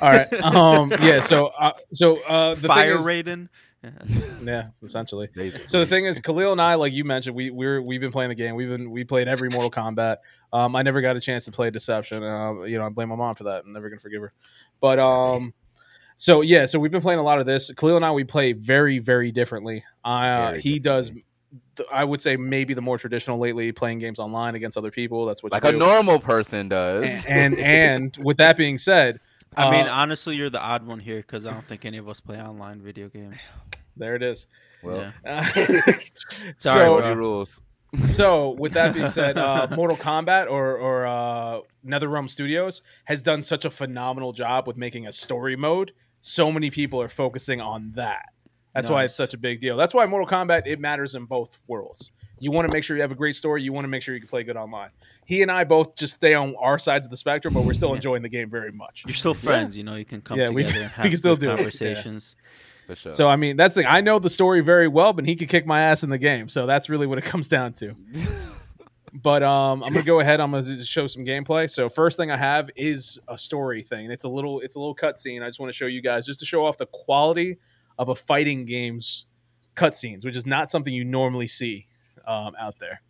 All 0.00 0.10
right. 0.10 0.32
Um. 0.32 0.90
Yeah. 1.02 1.20
So. 1.20 1.48
Uh, 1.48 1.72
so. 1.92 2.22
Uh. 2.22 2.54
The 2.54 2.68
fire 2.68 2.98
thing 2.98 3.00
is, 3.00 3.26
Raiden. 3.26 3.48
Yeah. 3.86 4.26
Yeah. 4.42 4.68
Essentially. 4.82 5.28
So 5.66 5.80
the 5.80 5.86
thing 5.86 6.04
is, 6.04 6.20
Khalil 6.20 6.52
and 6.52 6.60
I, 6.60 6.74
like 6.76 6.92
you 6.92 7.04
mentioned, 7.04 7.34
we 7.34 7.50
we're 7.50 7.82
we've 7.82 8.00
been 8.00 8.12
playing 8.12 8.28
the 8.28 8.34
game. 8.36 8.54
We've 8.54 8.68
been 8.68 8.90
we 8.90 9.02
played 9.02 9.26
every 9.28 9.48
Mortal 9.48 9.70
Kombat. 9.70 10.18
Um, 10.52 10.76
I 10.76 10.82
never 10.82 11.00
got 11.00 11.16
a 11.16 11.20
chance 11.20 11.46
to 11.46 11.52
play 11.52 11.70
Deception. 11.70 12.22
Uh, 12.22 12.62
you 12.62 12.78
know, 12.78 12.86
I 12.86 12.88
blame 12.90 13.08
my 13.08 13.16
mom 13.16 13.34
for 13.34 13.44
that. 13.44 13.64
I'm 13.64 13.72
never 13.72 13.88
gonna 13.88 13.98
forgive 13.98 14.20
her. 14.22 14.32
But 14.80 15.00
um, 15.00 15.52
so 16.16 16.42
yeah, 16.42 16.66
so 16.66 16.78
we've 16.78 16.92
been 16.92 17.02
playing 17.02 17.18
a 17.18 17.24
lot 17.24 17.40
of 17.40 17.46
this. 17.46 17.72
Khalil 17.72 17.96
and 17.96 18.04
I, 18.04 18.12
we 18.12 18.22
play 18.24 18.52
very 18.52 18.98
very 19.00 19.32
differently. 19.32 19.82
Uh, 20.04 20.50
Very 20.50 20.60
he 20.60 20.78
does. 20.78 21.10
I 21.92 22.04
would 22.04 22.20
say 22.22 22.36
maybe 22.36 22.74
the 22.74 22.82
more 22.82 22.98
traditional 22.98 23.38
lately, 23.38 23.72
playing 23.72 23.98
games 23.98 24.18
online 24.18 24.54
against 24.54 24.78
other 24.78 24.90
people. 24.90 25.26
That's 25.26 25.42
what 25.42 25.52
like 25.52 25.62
you 25.64 25.70
a 25.70 25.72
do. 25.72 25.78
normal 25.78 26.20
person 26.20 26.68
does. 26.68 27.04
and, 27.04 27.26
and 27.26 27.58
and 27.58 28.16
with 28.22 28.36
that 28.36 28.56
being 28.56 28.78
said, 28.78 29.18
I 29.56 29.70
mean, 29.70 29.86
uh, 29.86 29.92
honestly, 29.92 30.36
you're 30.36 30.50
the 30.50 30.60
odd 30.60 30.86
one 30.86 30.98
here 30.98 31.18
because 31.18 31.46
I 31.46 31.52
don't 31.52 31.64
think 31.64 31.84
any 31.84 31.98
of 31.98 32.08
us 32.08 32.20
play 32.20 32.40
online 32.40 32.80
video 32.80 33.08
games. 33.08 33.40
there 33.96 34.14
it 34.14 34.22
is. 34.22 34.48
well, 34.82 35.12
yeah. 35.24 35.40
Uh, 35.40 35.42
Sorry, 36.58 36.86
so 36.86 36.98
bro. 37.00 37.12
Rules. 37.14 37.60
so 38.04 38.50
with 38.58 38.72
that 38.72 38.92
being 38.94 39.08
said, 39.08 39.38
uh, 39.38 39.68
Mortal 39.74 39.96
Kombat 39.96 40.50
or 40.50 40.76
or 40.76 41.06
uh, 41.06 41.60
NetherRealm 41.86 42.28
Studios 42.28 42.82
has 43.04 43.22
done 43.22 43.42
such 43.42 43.64
a 43.64 43.70
phenomenal 43.70 44.32
job 44.32 44.66
with 44.66 44.76
making 44.76 45.06
a 45.06 45.12
story 45.12 45.56
mode. 45.56 45.92
So 46.20 46.52
many 46.52 46.70
people 46.70 47.00
are 47.00 47.08
focusing 47.08 47.60
on 47.60 47.92
that. 47.92 48.26
That's 48.74 48.90
why 48.90 49.04
it's 49.04 49.16
such 49.16 49.32
a 49.32 49.38
big 49.38 49.60
deal. 49.60 49.78
That's 49.78 49.94
why 49.94 50.04
Mortal 50.04 50.28
Kombat 50.28 50.66
it 50.66 50.78
matters 50.78 51.14
in 51.14 51.24
both 51.24 51.58
worlds. 51.66 52.12
You 52.38 52.52
want 52.52 52.68
to 52.68 52.72
make 52.72 52.84
sure 52.84 52.96
you 52.96 53.02
have 53.02 53.12
a 53.12 53.16
great 53.16 53.34
story. 53.36 53.62
You 53.62 53.72
want 53.72 53.84
to 53.84 53.88
make 53.88 54.02
sure 54.02 54.14
you 54.14 54.20
can 54.20 54.28
play 54.28 54.42
good 54.44 54.56
online. 54.56 54.90
He 55.24 55.42
and 55.42 55.50
I 55.50 55.64
both 55.64 55.96
just 55.96 56.14
stay 56.14 56.34
on 56.34 56.54
our 56.56 56.78
sides 56.78 57.06
of 57.06 57.10
the 57.10 57.16
spectrum, 57.16 57.54
but 57.54 57.64
we're 57.64 57.72
still 57.72 57.88
Yeah. 57.90 57.94
enjoying 57.96 58.22
the 58.22 58.28
game 58.28 58.50
very 58.50 58.72
much. 58.72 59.04
You're 59.06 59.14
still 59.14 59.32
friends, 59.34 59.76
you 59.76 59.84
know. 59.84 59.94
You 59.94 60.04
can 60.04 60.20
come 60.20 60.38
Yeah, 60.38 60.50
we- 60.50 60.64
together 60.64 60.92
and 60.96 61.04
we 61.04 61.10
can 61.10 61.18
still 61.18 61.36
do 61.36 61.46
it, 61.46 61.50
yeah. 61.50 61.56
conversations. 61.56 62.36
For 62.86 62.94
sure. 62.94 63.12
So 63.12 63.28
I 63.28 63.36
mean, 63.36 63.56
that's 63.56 63.74
the 63.74 63.82
thing. 63.82 63.90
I 63.90 64.00
know 64.02 64.18
the 64.18 64.30
story 64.30 64.60
very 64.60 64.86
well, 64.86 65.12
but 65.12 65.24
he 65.24 65.34
could 65.34 65.48
kick 65.48 65.66
my 65.66 65.80
ass 65.80 66.02
in 66.04 66.10
the 66.10 66.18
game. 66.18 66.48
So 66.48 66.66
that's 66.66 66.88
really 66.88 67.06
what 67.06 67.18
it 67.18 67.24
comes 67.32 67.48
down 67.48 67.72
to. 67.74 67.94
But 69.22 69.42
um, 69.42 69.82
I'm 69.82 69.94
gonna 69.94 70.04
go 70.04 70.20
ahead. 70.20 70.40
I'm 70.42 70.50
gonna 70.50 70.84
show 70.84 71.06
some 71.06 71.24
gameplay. 71.24 71.70
So 71.70 71.88
first 71.88 72.18
thing 72.18 72.30
I 72.30 72.36
have 72.36 72.68
is 72.76 73.18
a 73.28 73.38
story 73.38 73.82
thing. 73.82 74.10
It's 74.10 74.24
a 74.24 74.28
little, 74.28 74.60
it's 74.60 74.74
a 74.74 74.78
little 74.78 74.94
cutscene. 74.94 75.42
I 75.42 75.46
just 75.46 75.58
want 75.58 75.70
to 75.72 75.76
show 75.76 75.86
you 75.86 76.02
guys, 76.02 76.26
just 76.26 76.38
to 76.40 76.44
show 76.44 76.66
off 76.66 76.76
the 76.76 76.84
quality 76.86 77.56
of 77.98 78.10
a 78.10 78.14
fighting 78.14 78.66
game's 78.66 79.24
cutscenes, 79.74 80.22
which 80.26 80.36
is 80.36 80.44
not 80.44 80.68
something 80.68 80.92
you 80.92 81.02
normally 81.04 81.46
see 81.46 81.86
um, 82.26 82.54
out 82.58 82.74
there. 82.78 83.00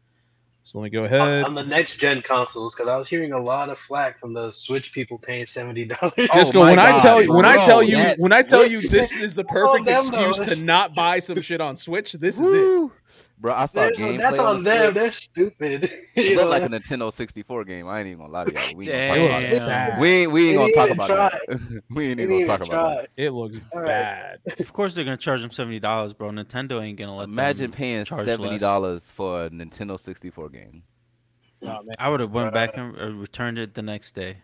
So 0.62 0.80
let 0.80 0.85
me 0.85 0.90
go 0.90 1.04
ahead. 1.04 1.44
on 1.44 1.54
the 1.54 1.62
next 1.62 1.94
gen 1.96 2.23
consoles 2.23 2.75
because 2.75 2.88
I 2.88 2.96
was 2.96 3.06
hearing 3.06 3.32
a 3.32 3.38
lot 3.38 3.68
of 3.68 3.78
flack 3.78 4.18
from 4.18 4.32
the 4.32 4.50
Switch 4.50 4.92
people 4.92 5.16
paying 5.16 5.46
seventy 5.46 5.85
dollars. 5.85 6.12
Oh 6.18 6.26
Disco, 6.32 6.58
my 6.58 6.70
when 6.70 6.78
I 6.80 6.99
tell 6.99 7.23
you, 7.23 7.32
when 7.32 7.44
I 7.44 7.64
tell 7.64 7.85
you, 7.85 7.96
that- 7.96 8.18
when 8.18 8.32
I 8.32 8.42
tell 8.42 8.66
you, 8.66 8.88
this 8.88 9.16
is 9.16 9.35
the 9.35 9.44
perfect 9.49 9.85
them, 9.87 10.00
though. 10.11 10.28
excuse 10.28 10.58
to 10.58 10.64
not 10.64 10.92
buy 10.92 11.20
some 11.20 11.40
shit 11.40 11.61
on 11.61 11.76
Switch. 11.76 12.14
This 12.14 12.40
is 12.40 12.52
it. 12.52 12.90
Woo! 13.38 13.43
Bro, 13.43 13.55
I 13.55 13.66
saw 13.66 13.73
There's- 13.83 13.99
gameplay. 13.99 14.19
that's 14.19 14.38
on 14.38 14.62
the 14.64 14.71
them. 14.71 14.85
Switch. 14.85 14.95
They're 14.95 15.12
stupid. 15.12 15.90
It 16.14 16.37
looked 16.37 16.49
like 16.50 16.62
a 16.62 16.69
Nintendo 16.69 17.12
64 17.12 17.64
game. 17.64 17.87
I 17.88 17.99
ain't 18.00 18.07
even 18.09 18.21
gonna 18.21 18.33
lie 18.33 18.45
to 18.45 18.52
y'all. 18.52 18.76
We 18.76 18.90
ain't 18.90 19.14
gonna 19.14 19.40
talk 19.40 19.50
about 19.52 19.66
Damn. 19.69 19.99
it. 19.99 20.00
We 20.00 20.09
ain't, 20.09 20.33
we 20.33 20.49
ain't 20.49 20.59
gonna 20.59 20.73
talk 20.73 20.88
didn't 20.88 21.02
about 21.05 21.33
that. 21.33 21.83
we 21.90 22.07
ain't 22.09 22.21
even 22.21 22.31
gonna 22.35 22.47
talk 22.47 22.61
even 22.61 22.73
about 22.75 22.93
try. 22.93 22.97
that. 23.02 23.11
It 23.16 23.31
looks 23.33 23.57
All 23.73 23.81
right. 23.81 23.87
bad. 23.87 24.38
Of 24.59 24.73
course, 24.73 24.95
they're 24.95 25.05
gonna 25.05 25.16
charge 25.16 25.43
them 25.43 25.50
seventy 25.50 25.78
dollars, 25.81 26.12
bro. 26.14 26.31
Nintendo 26.31 26.83
ain't 26.83 26.99
gonna 26.99 27.16
let 27.16 27.25
Imagine 27.28 27.71
them 27.71 27.73
paying 27.73 28.05
seventy 28.07 28.59
dollars 28.59 29.11
for 29.11 29.45
a 29.45 29.50
Nintendo 29.50 30.00
64 30.00 30.49
game. 30.49 30.83
Oh, 31.62 31.66
man. 31.66 31.95
I 31.99 32.09
would 32.11 32.21
have 32.21 32.31
went 32.33 32.52
back 32.52 32.76
and 32.76 32.97
uh, 33.00 33.11
returned 33.12 33.59
it 33.59 33.75
the 33.75 33.83
next 33.83 34.14
day. 34.14 34.37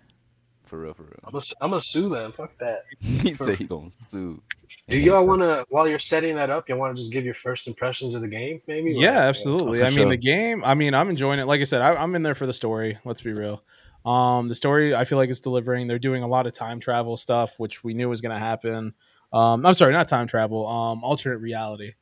For 0.72 0.78
real, 0.78 0.94
for 0.94 1.02
real. 1.02 1.18
I'm 1.24 1.32
gonna, 1.32 1.44
I'm 1.60 1.68
gonna 1.68 1.82
sue 1.82 2.08
them. 2.08 2.32
Fuck 2.32 2.56
that. 2.56 2.84
he 3.00 3.34
said 3.34 3.58
he 3.58 3.64
gonna 3.64 3.90
sue. 4.08 4.40
Do 4.88 4.98
y'all 4.98 5.26
want 5.26 5.42
to, 5.42 5.66
while 5.68 5.86
you're 5.86 5.98
setting 5.98 6.34
that 6.36 6.48
up, 6.48 6.66
you 6.66 6.76
want 6.76 6.96
to 6.96 7.02
just 7.02 7.12
give 7.12 7.26
your 7.26 7.34
first 7.34 7.66
impressions 7.66 8.14
of 8.14 8.22
the 8.22 8.28
game, 8.28 8.62
maybe? 8.66 8.92
Yeah, 8.92 9.10
Like, 9.10 9.18
absolutely. 9.18 9.80
for 9.80 9.84
I 9.84 9.88
mean, 9.90 9.98
sure. 9.98 10.08
the 10.08 10.16
game. 10.16 10.64
I 10.64 10.72
mean, 10.72 10.94
I'm 10.94 11.10
enjoying 11.10 11.40
it. 11.40 11.46
Like 11.46 11.60
I 11.60 11.64
said, 11.64 11.82
I, 11.82 11.94
I'm 11.96 12.14
in 12.14 12.22
there 12.22 12.34
for 12.34 12.46
the 12.46 12.54
story. 12.54 12.98
Let's 13.04 13.20
be 13.20 13.34
real. 13.34 13.62
Um, 14.06 14.48
the 14.48 14.54
story 14.54 14.94
I 14.94 15.04
feel 15.04 15.18
like 15.18 15.28
it's 15.28 15.40
delivering. 15.40 15.88
They're 15.88 15.98
doing 15.98 16.22
a 16.22 16.26
lot 16.26 16.46
of 16.46 16.54
time 16.54 16.80
travel 16.80 17.18
stuff, 17.18 17.60
which 17.60 17.84
we 17.84 17.92
knew 17.92 18.08
was 18.08 18.22
going 18.22 18.32
to 18.32 18.38
happen. 18.42 18.94
Um, 19.30 19.66
I'm 19.66 19.74
sorry, 19.74 19.92
not 19.92 20.08
time 20.08 20.26
travel. 20.26 20.66
Um, 20.66 21.04
alternate 21.04 21.36
reality, 21.40 21.92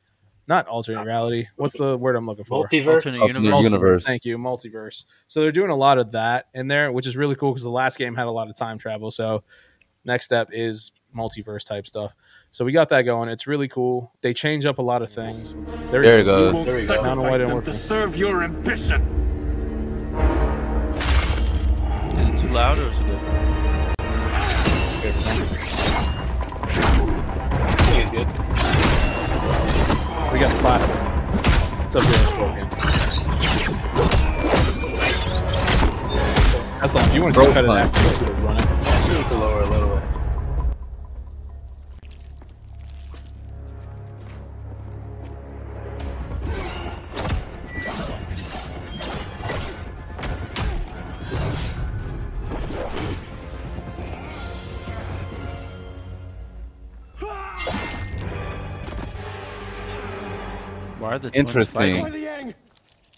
not 0.51 0.67
alternate 0.67 1.05
reality. 1.05 1.47
What's 1.57 1.79
the 1.79 1.97
word 1.97 2.17
I'm 2.17 2.27
looking 2.27 2.45
for? 2.45 2.67
Multiverse. 2.69 2.95
Alternate 2.95 3.21
Alternate 3.23 3.45
universe. 3.45 3.63
universe. 3.63 4.05
Thank 4.05 4.25
you, 4.25 4.37
multiverse. 4.37 5.05
So 5.29 5.41
they're 5.41 5.53
doing 5.53 5.71
a 5.71 5.77
lot 5.77 5.97
of 5.97 6.11
that 6.11 6.49
in 6.53 6.67
there, 6.67 6.91
which 6.93 7.07
is 7.07 7.17
really 7.17 7.37
cool 7.37 7.53
because 7.53 7.63
the 7.63 7.71
last 7.71 7.97
game 7.97 8.17
had 8.17 8.27
a 8.27 8.31
lot 8.33 8.51
of 8.51 8.57
time 8.57 8.77
travel. 8.77 9.11
So 9.13 9.45
next 10.05 10.25
step 10.25 10.49
is 10.53 10.91
multiverse 11.17 11.67
type 11.67 11.87
stuff. 11.87 12.17
So 12.51 12.65
we 12.65 12.73
got 12.73 12.89
that 12.89 13.03
going. 13.03 13.29
It's 13.29 13.47
really 13.47 13.69
cool. 13.69 14.13
They 14.23 14.35
change 14.35 14.67
up 14.67 14.79
a 14.79 14.83
lot 14.83 15.03
of 15.03 15.11
things. 15.11 15.55
There, 15.91 16.03
There 16.03 16.13
you 16.15 16.19
you 16.19 16.25
go. 16.25 16.59
You 16.59 16.65
There 16.65 16.75
we 16.81 16.87
go. 16.87 16.95
I 16.95 16.97
don't 16.97 17.05
know 17.05 17.23
sacrifice 17.23 17.39
didn't 17.39 17.55
them 17.55 17.65
to 17.65 17.73
serve 17.73 18.17
your 18.17 18.43
ambition. 18.43 19.01
Is 22.19 22.29
it 22.29 22.39
too 22.39 22.49
loud 22.53 22.77
or 22.77 22.83
is 22.83 22.99
it 22.99 23.07
good? 23.07 23.21
I 27.63 27.77
think 27.87 28.03
it's 28.03 28.11
good. 28.11 28.50
We 30.41 30.47
got 30.47 30.57
platform. 30.63 31.91
Sub-Zero's 31.91 32.33
broken. 32.33 32.67
That's 36.81 36.95
all. 36.97 37.03
If 37.03 37.15
you 37.15 37.21
want 37.21 37.35
to 37.35 37.41
just 37.43 37.53
cut 37.53 37.65
it 37.67 37.71
after, 37.71 38.03
just 38.05 38.23
run 38.23 38.57
it. 38.57 38.80
Are 61.11 61.19
the 61.19 61.31
Interesting. 61.33 62.03
fighting? 62.05 62.55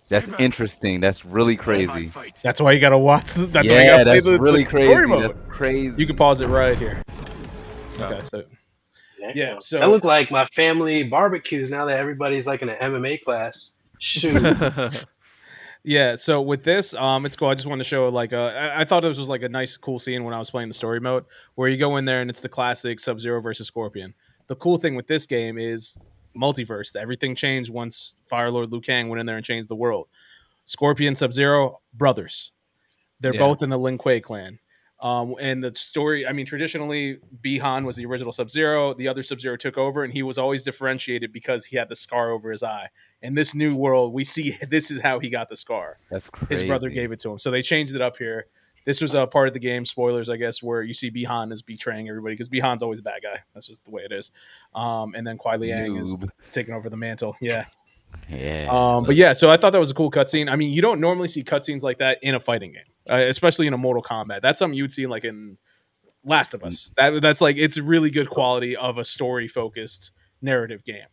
That's 0.09 0.29
interesting. 0.39 1.01
That's 1.01 1.25
really 1.25 1.57
crazy. 1.57 2.11
That's 2.43 2.61
why 2.61 2.73
you 2.73 2.81
gotta 2.81 2.99
watch. 2.99 3.33
That's 3.33 3.71
why 3.71 3.83
you 3.83 3.87
gotta 3.89 4.05
play 4.05 4.15
that's 4.15 4.27
the, 4.27 4.39
really 4.39 4.65
the 4.65 4.69
crazy. 4.69 4.89
story 4.91 5.09
mode. 5.09 5.23
That's 5.23 5.39
crazy. 5.49 5.95
You 5.97 6.07
can 6.07 6.17
pause 6.17 6.41
it 6.43 6.49
right 6.49 6.79
here. 6.79 7.03
Oh. 7.99 8.05
Okay, 8.05 8.21
so 8.23 8.45
Yeah, 9.35 9.57
so- 9.61 9.79
that 9.79 9.89
look 9.89 10.05
like 10.05 10.31
my 10.31 10.45
family 10.47 11.03
barbecues 11.05 11.71
now 11.71 11.87
that 11.87 11.99
everybody's 11.99 12.47
like 12.47 12.61
in 12.61 12.69
an 12.69 12.77
MMA 12.79 13.23
class. 13.23 13.71
Shoot. 14.01 14.35
Yeah, 15.85 16.15
so 16.15 16.41
with 16.41 16.63
this, 16.63 16.95
um, 16.95 17.27
it's 17.27 17.35
cool. 17.35 17.49
I 17.49 17.55
just 17.55 17.67
wanted 17.67 17.83
to 17.83 17.89
show 17.89 18.09
like 18.09 18.33
uh, 18.33 18.53
I, 18.55 18.83
I 18.83 18.85
thought 18.85 19.03
this 19.03 19.19
was 19.19 19.29
like 19.29 19.43
a 19.43 19.49
nice, 19.49 19.77
cool 19.77 19.99
scene 19.99 20.23
when 20.23 20.33
I 20.33 20.39
was 20.39 20.49
playing 20.49 20.69
the 20.69 20.75
story 20.75 21.01
mode, 21.01 21.25
where 21.57 21.69
you 21.69 21.77
go 21.77 21.97
in 21.97 22.05
there 22.05 22.21
and 22.21 22.31
it's 22.31 22.41
the 22.41 22.49
classic 22.49 23.01
Sub 23.01 23.19
Zero 23.19 23.41
versus 23.41 23.67
Scorpion. 23.67 24.15
The 24.47 24.55
cool 24.55 24.77
thing 24.77 24.95
with 24.95 25.09
this 25.09 25.27
game 25.27 25.59
is 25.59 25.99
multiverse. 26.37 26.95
Everything 26.97 27.35
changed 27.35 27.71
once 27.71 28.17
Fire 28.27 28.51
Lord 28.51 28.71
Liu 28.73 28.81
Kang 28.81 29.09
went 29.09 29.21
in 29.21 29.27
there 29.27 29.37
and 29.37 29.45
changed 29.45 29.69
the 29.69 29.77
world. 29.77 30.09
Scorpion, 30.65 31.15
Sub 31.15 31.33
Zero, 31.33 31.81
brothers. 31.93 32.53
They're 33.21 33.35
Yeah. 33.35 33.41
both 33.41 33.63
in 33.63 33.71
the 33.71 33.79
Lin 33.79 33.99
Kuei 33.99 34.21
clan. 34.21 34.59
Um, 35.01 35.35
and 35.41 35.65
the 35.65 35.75
story, 35.75 36.25
I 36.29 36.33
mean, 36.33 36.47
traditionally, 36.47 37.19
Bihan 37.43 37.85
was 37.85 37.97
the 37.97 38.07
original 38.07 38.31
Sub 38.31 38.49
Zero. 38.49 38.95
The 38.95 39.09
other 39.09 39.25
Sub 39.25 39.41
Zero 39.41 39.57
took 39.57 39.77
over, 39.77 40.05
and 40.05 40.13
he 40.13 40.23
was 40.23 40.39
always 40.39 40.63
differentiated 40.63 41.33
because 41.33 41.65
he 41.67 41.77
had 41.77 41.89
the 41.89 41.97
scar 41.97 42.31
over 42.31 42.53
his 42.53 42.63
eye. 42.63 42.89
In 43.21 43.35
this 43.35 43.53
new 43.53 43.75
world, 43.75 44.13
we 44.13 44.23
see 44.23 44.57
this 44.71 44.93
is 44.93 45.01
how 45.01 45.19
he 45.19 45.29
got 45.29 45.49
the 45.49 45.57
scar 45.57 45.99
That's 46.09 46.31
crazy. 46.31 46.55
his 46.55 46.63
brother 46.69 46.89
gave 46.89 47.11
it 47.11 47.19
to 47.21 47.33
him. 47.33 47.41
So 47.41 47.51
they 47.51 47.63
changed 47.63 47.97
it 47.97 48.01
up 48.01 48.17
here. 48.17 48.47
This 48.85 49.01
was 49.01 49.15
a 49.15 49.27
part 49.27 49.49
of 49.49 49.55
the 49.55 49.61
game, 49.61 49.85
spoilers, 49.85 50.29
I 50.29 50.37
guess, 50.37 50.63
where 50.63 50.83
you 50.83 50.95
see 50.95 51.11
Bihan 51.11 51.53
is 51.53 51.63
betraying 51.63 52.09
everybody 52.09 52.35
because 52.35 52.49
Bihan's 52.49 52.83
always 52.83 53.01
a 53.01 53.03
bad 53.03 53.21
guy. 53.23 53.41
That's 53.55 53.67
just 53.67 53.85
the 53.85 53.91
way 53.91 54.03
it 54.03 54.13
is. 54.13 54.31
Um, 54.75 55.15
and 55.15 55.27
then 55.27 55.39
Kuai 55.39 55.59
Liang 55.59 55.97
is 55.97 56.19
taking 56.51 56.75
over 56.75 56.89
the 56.89 56.97
mantle. 56.97 57.37
Yeah. 57.41 57.67
Yeah. 58.29 58.69
Um, 58.71 59.05
but 59.05 59.17
yeah, 59.17 59.33
so 59.33 59.51
I 59.51 59.57
thought 59.57 59.71
that 59.71 59.79
was 59.79 59.91
a 59.91 59.95
cool 59.95 60.11
cutscene. 60.11 60.51
I 60.51 60.57
mean, 60.57 60.71
you 60.71 60.83
don't 60.83 61.01
normally 61.01 61.29
see 61.29 61.43
cutscenes 61.43 61.83
like 61.83 61.99
that 61.99 62.19
in 62.23 62.35
a 62.35 62.41
fighting 62.41 62.73
game, 62.73 62.83
uh, 63.11 63.17
especially 63.17 63.67
in 63.67 63.73
a 63.73 63.79
Mortal 63.79 64.03
Kombat. 64.03 64.43
That's 64.43 64.59
something 64.59 64.77
you'd 64.77 64.93
see 64.93 65.05
in 65.05 65.11
like 65.11 65.25
in 65.25 65.57
Last 66.25 66.55
of 66.55 66.63
Us. 66.63 66.93
That 66.97 67.23
that's 67.23 67.41
like 67.41 67.57
it's 67.57 67.79
really 67.79 68.11
good 68.11 68.29
quality 68.29 68.77
of 68.77 68.99
a 68.99 69.05
story 69.05 69.49
focused 69.49 70.13
narrative 70.41 70.85
game, 70.85 71.07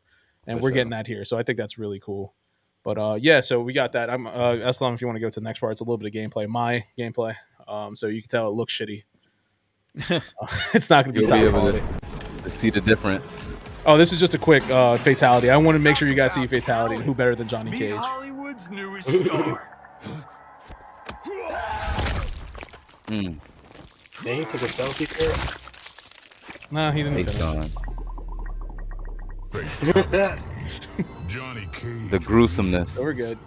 and 0.45 0.59
For 0.59 0.63
we're 0.63 0.69
sure. 0.69 0.73
getting 0.75 0.91
that 0.91 1.07
here. 1.07 1.23
So 1.25 1.37
I 1.37 1.43
think 1.43 1.57
that's 1.57 1.77
really 1.77 1.99
cool. 1.99 2.35
But 2.83 2.97
uh, 2.97 3.17
yeah, 3.19 3.39
so 3.41 3.61
we 3.61 3.73
got 3.73 3.93
that. 3.93 4.09
I'm 4.09 4.27
uh, 4.27 4.55
Eslam. 4.55 4.93
If 4.93 5.01
you 5.01 5.07
want 5.07 5.17
to 5.17 5.21
go 5.21 5.29
to 5.29 5.39
the 5.39 5.43
next 5.43 5.59
part, 5.59 5.71
it's 5.71 5.81
a 5.81 5.83
little 5.83 5.97
bit 5.97 6.07
of 6.07 6.13
gameplay. 6.13 6.47
My 6.47 6.83
gameplay. 6.97 7.35
Um, 7.69 7.95
so 7.95 8.07
you 8.07 8.21
can 8.21 8.27
tell 8.29 8.47
it 8.47 8.51
looks 8.51 8.73
shitty. 8.77 9.03
Uh, 10.09 10.19
it's 10.73 10.89
not 10.89 11.03
going 11.05 11.13
to 11.15 11.19
be 11.21 11.25
You'll 11.27 11.49
top 11.51 11.53
quality. 11.53 11.79
to, 11.79 12.43
to 12.43 12.49
see 12.49 12.69
the 12.69 12.79
difference. 12.81 13.47
Oh, 13.85 13.97
this 13.97 14.11
is 14.13 14.19
just 14.19 14.33
a 14.33 14.37
quick 14.37 14.63
uh, 14.69 14.97
fatality. 14.97 15.49
I 15.49 15.57
want 15.57 15.75
to 15.75 15.79
make 15.79 15.95
sure 15.95 16.07
you 16.07 16.13
guys 16.15 16.33
see 16.33 16.45
fatality 16.47 16.95
and 16.95 17.03
who 17.03 17.13
better 17.15 17.33
than 17.35 17.47
Johnny 17.47 17.71
Meet 17.71 17.77
Cage. 17.79 17.95
Hollywood's 17.95 18.69
newest 18.69 19.07
star. 19.25 19.67
Mm, 23.07 23.37
Dang, 24.23 24.37
he 24.37 24.43
took 24.45 24.61
a 24.61 24.65
selfie 24.65 25.07
for 25.07 26.73
No, 26.73 26.91
he 26.91 27.01
didn't. 27.03 27.25
face 27.25 27.37
finish. 27.37 27.75
on. 29.53 30.03
it. 30.13 30.39
Johnny 31.27 31.67
Cage. 31.73 32.09
The 32.11 32.19
gruesomeness. 32.19 32.89
So 32.93 33.01
we're 33.03 33.13
good. 33.13 33.37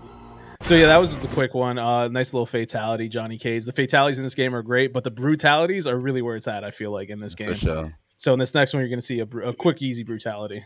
So 0.62 0.76
yeah, 0.76 0.86
that 0.86 0.98
was 0.98 1.10
just 1.10 1.24
a 1.24 1.28
quick 1.28 1.54
one. 1.54 1.76
Uh, 1.76 2.08
nice 2.08 2.32
little 2.32 2.46
fatality, 2.46 3.08
Johnny 3.08 3.36
Cage. 3.36 3.64
The 3.64 3.72
fatalities 3.72 4.18
in 4.18 4.24
this 4.24 4.34
game 4.36 4.54
are 4.54 4.62
great, 4.62 4.92
but 4.92 5.02
the 5.04 5.10
brutalities 5.10 5.86
are 5.88 5.98
really 5.98 6.22
where 6.22 6.36
it's 6.36 6.46
at. 6.48 6.62
I 6.64 6.70
feel 6.70 6.92
like 6.92 7.10
in 7.10 7.20
this 7.20 7.34
For 7.34 7.44
game. 7.46 7.54
sure. 7.54 7.98
So 8.16 8.32
in 8.32 8.38
this 8.38 8.54
next 8.54 8.72
one, 8.72 8.80
you're 8.80 8.88
going 8.88 9.00
to 9.00 9.04
see 9.04 9.18
a, 9.20 9.24
a 9.24 9.52
quick, 9.52 9.82
easy 9.82 10.04
brutality. 10.04 10.64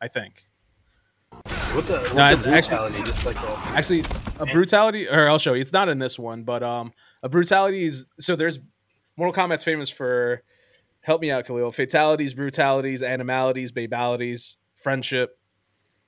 I 0.00 0.08
think. 0.08 0.42
what 1.30 1.86
the? 1.86 2.00
What's 2.12 2.14
No, 2.14 2.26
the 2.26 2.32
it's 2.32 2.46
actually- 2.46 2.50
brutality? 2.50 2.98
Just 3.04 3.24
like 3.24 3.36
a, 3.36 3.58
Actually, 3.76 4.04
a 4.40 4.46
brutality, 4.46 5.08
or 5.08 5.28
I'll 5.28 5.38
show 5.38 5.54
you. 5.54 5.60
It's 5.62 5.72
not 5.72 5.88
in 5.88 6.00
this 6.00 6.18
one, 6.18 6.42
but 6.42 6.62
um, 6.64 6.92
a 7.22 7.28
brutality 7.28 7.84
is 7.84 8.06
so 8.18 8.34
there's 8.36 8.58
Mortal 9.16 9.32
Kombat's 9.32 9.64
famous 9.64 9.88
for 9.88 10.42
help 11.02 11.20
me 11.22 11.30
out, 11.30 11.46
Khalil. 11.46 11.70
Fatalities, 11.72 12.34
brutalities, 12.34 13.02
animalities, 13.02 13.70
babalities, 13.72 14.56
friendship. 14.74 15.38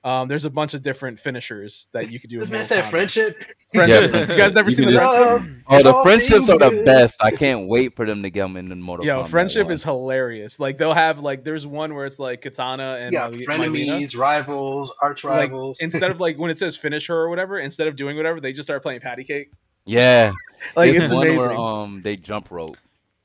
Um, 0.01 0.29
there's 0.29 0.45
a 0.45 0.49
bunch 0.49 0.73
of 0.73 0.81
different 0.81 1.19
finishers 1.19 1.89
that 1.91 2.09
you 2.09 2.21
could 2.21 2.29
do. 2.29 2.39
this 2.39 2.47
man 2.49 2.63
said 2.63 2.89
friendship. 2.89 3.43
Friendship. 3.73 4.13
Yeah. 4.13 4.19
You 4.31 4.37
guys 4.37 4.53
never 4.53 4.69
You 4.69 4.75
seen 4.75 4.85
the 4.85 4.91
do- 4.91 4.97
friendship? 4.97 5.51
Oh, 5.67 5.83
the 5.83 6.01
friendships 6.03 6.49
are 6.49 6.57
the 6.57 6.83
best. 6.85 7.15
I 7.19 7.31
can't 7.31 7.67
wait 7.67 7.97
for 7.97 8.05
them 8.05 8.23
to 8.23 8.31
come 8.31 8.55
in 8.55 8.69
the 8.69 8.75
Mortal 8.77 9.05
Yo, 9.05 9.23
Kombat 9.23 9.27
friendship 9.27 9.65
one. 9.65 9.73
is 9.73 9.83
hilarious. 9.83 10.57
Like 10.57 10.77
they'll 10.77 10.93
have 10.93 11.19
like 11.19 11.43
there's 11.43 11.67
one 11.67 11.93
where 11.95 12.05
it's 12.05 12.17
like 12.17 12.39
Katana 12.41 12.97
and 13.01 13.11
Yeah, 13.11 13.27
Myle- 13.27 13.31
Mileena. 13.31 13.45
frenemies, 13.99 14.17
rivals, 14.17 14.93
arch 15.01 15.25
Like 15.25 15.51
rivals. 15.51 15.79
instead 15.81 16.11
of 16.11 16.19
like 16.21 16.39
when 16.39 16.49
it 16.49 16.57
says 16.57 16.77
finish 16.77 17.07
her 17.07 17.15
or 17.17 17.29
whatever, 17.29 17.59
instead 17.59 17.87
of 17.87 17.97
doing 17.97 18.15
whatever, 18.15 18.39
they 18.39 18.53
just 18.53 18.67
start 18.67 18.81
playing 18.81 19.01
patty 19.01 19.25
cake. 19.25 19.51
Yeah. 19.85 20.31
Like 20.77 20.91
There's 20.91 21.03
it's 21.09 21.13
one 21.13 21.27
amazing. 21.27 21.47
Where, 21.49 21.57
um, 21.57 22.01
they 22.03 22.15
jump 22.15 22.51
rope. 22.51 22.77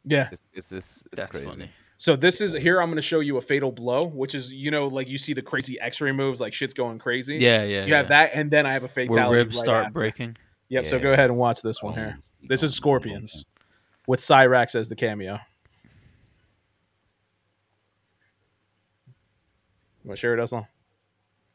yeah. 0.05 0.29
It's 0.33 0.43
it's, 0.53 0.73
it's, 0.73 0.89
it's 0.97 1.03
That's 1.13 1.31
crazy. 1.31 1.47
funny. 1.47 1.71
So 1.97 2.17
this 2.17 2.41
is 2.41 2.53
here. 2.53 2.81
I'm 2.81 2.89
going 2.89 2.97
to 2.97 3.03
show 3.03 3.21
you 3.21 3.37
a 3.37 3.41
fatal 3.41 3.71
blow, 3.71 4.07
which 4.07 4.35
is 4.35 4.53
you 4.53 4.71
know 4.71 4.89
like 4.89 5.09
you 5.09 5.19
see 5.19 5.33
the 5.33 5.43
crazy 5.43 5.79
X-ray 5.81 6.13
moves, 6.13 6.41
like 6.41 6.53
shit's 6.53 6.75
going 6.75 6.99
crazy. 6.99 7.37
Yeah, 7.37 7.63
yeah. 7.63 7.85
You 7.85 7.95
have 7.95 8.09
that, 8.09 8.31
and 8.35 8.51
then 8.51 8.67
I 8.67 8.73
have 8.73 8.85
a 8.85 8.89
fatality. 8.89 9.21
Where 9.21 9.39
ribs 9.39 9.57
right 9.57 9.65
start 9.65 9.85
after. 9.87 9.93
breaking. 9.93 10.37
Yep. 10.69 10.87
So 10.87 10.99
go 10.99 11.13
ahead 11.13 11.31
and 11.31 11.39
watch 11.39 11.63
this 11.63 11.83
one 11.83 11.95
here. 11.95 12.19
Oh, 12.19 12.47
this 12.49 12.63
is 12.63 12.73
oh, 12.73 12.75
Scorpions 12.75 13.45
oh, 13.47 13.65
with 14.07 14.21
Cyrax 14.21 14.75
as 14.75 14.89
the 14.89 14.97
cameo. 14.97 15.39
You 20.03 20.09
want 20.09 20.19
to 20.19 20.21
share 20.21 20.35
it, 20.35 20.41
Eslam? 20.41 20.67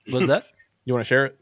What's 0.10 0.27
that? 0.27 0.46
You 0.86 0.93
want 0.93 1.05
to 1.05 1.08
share 1.08 1.25
it? 1.27 1.39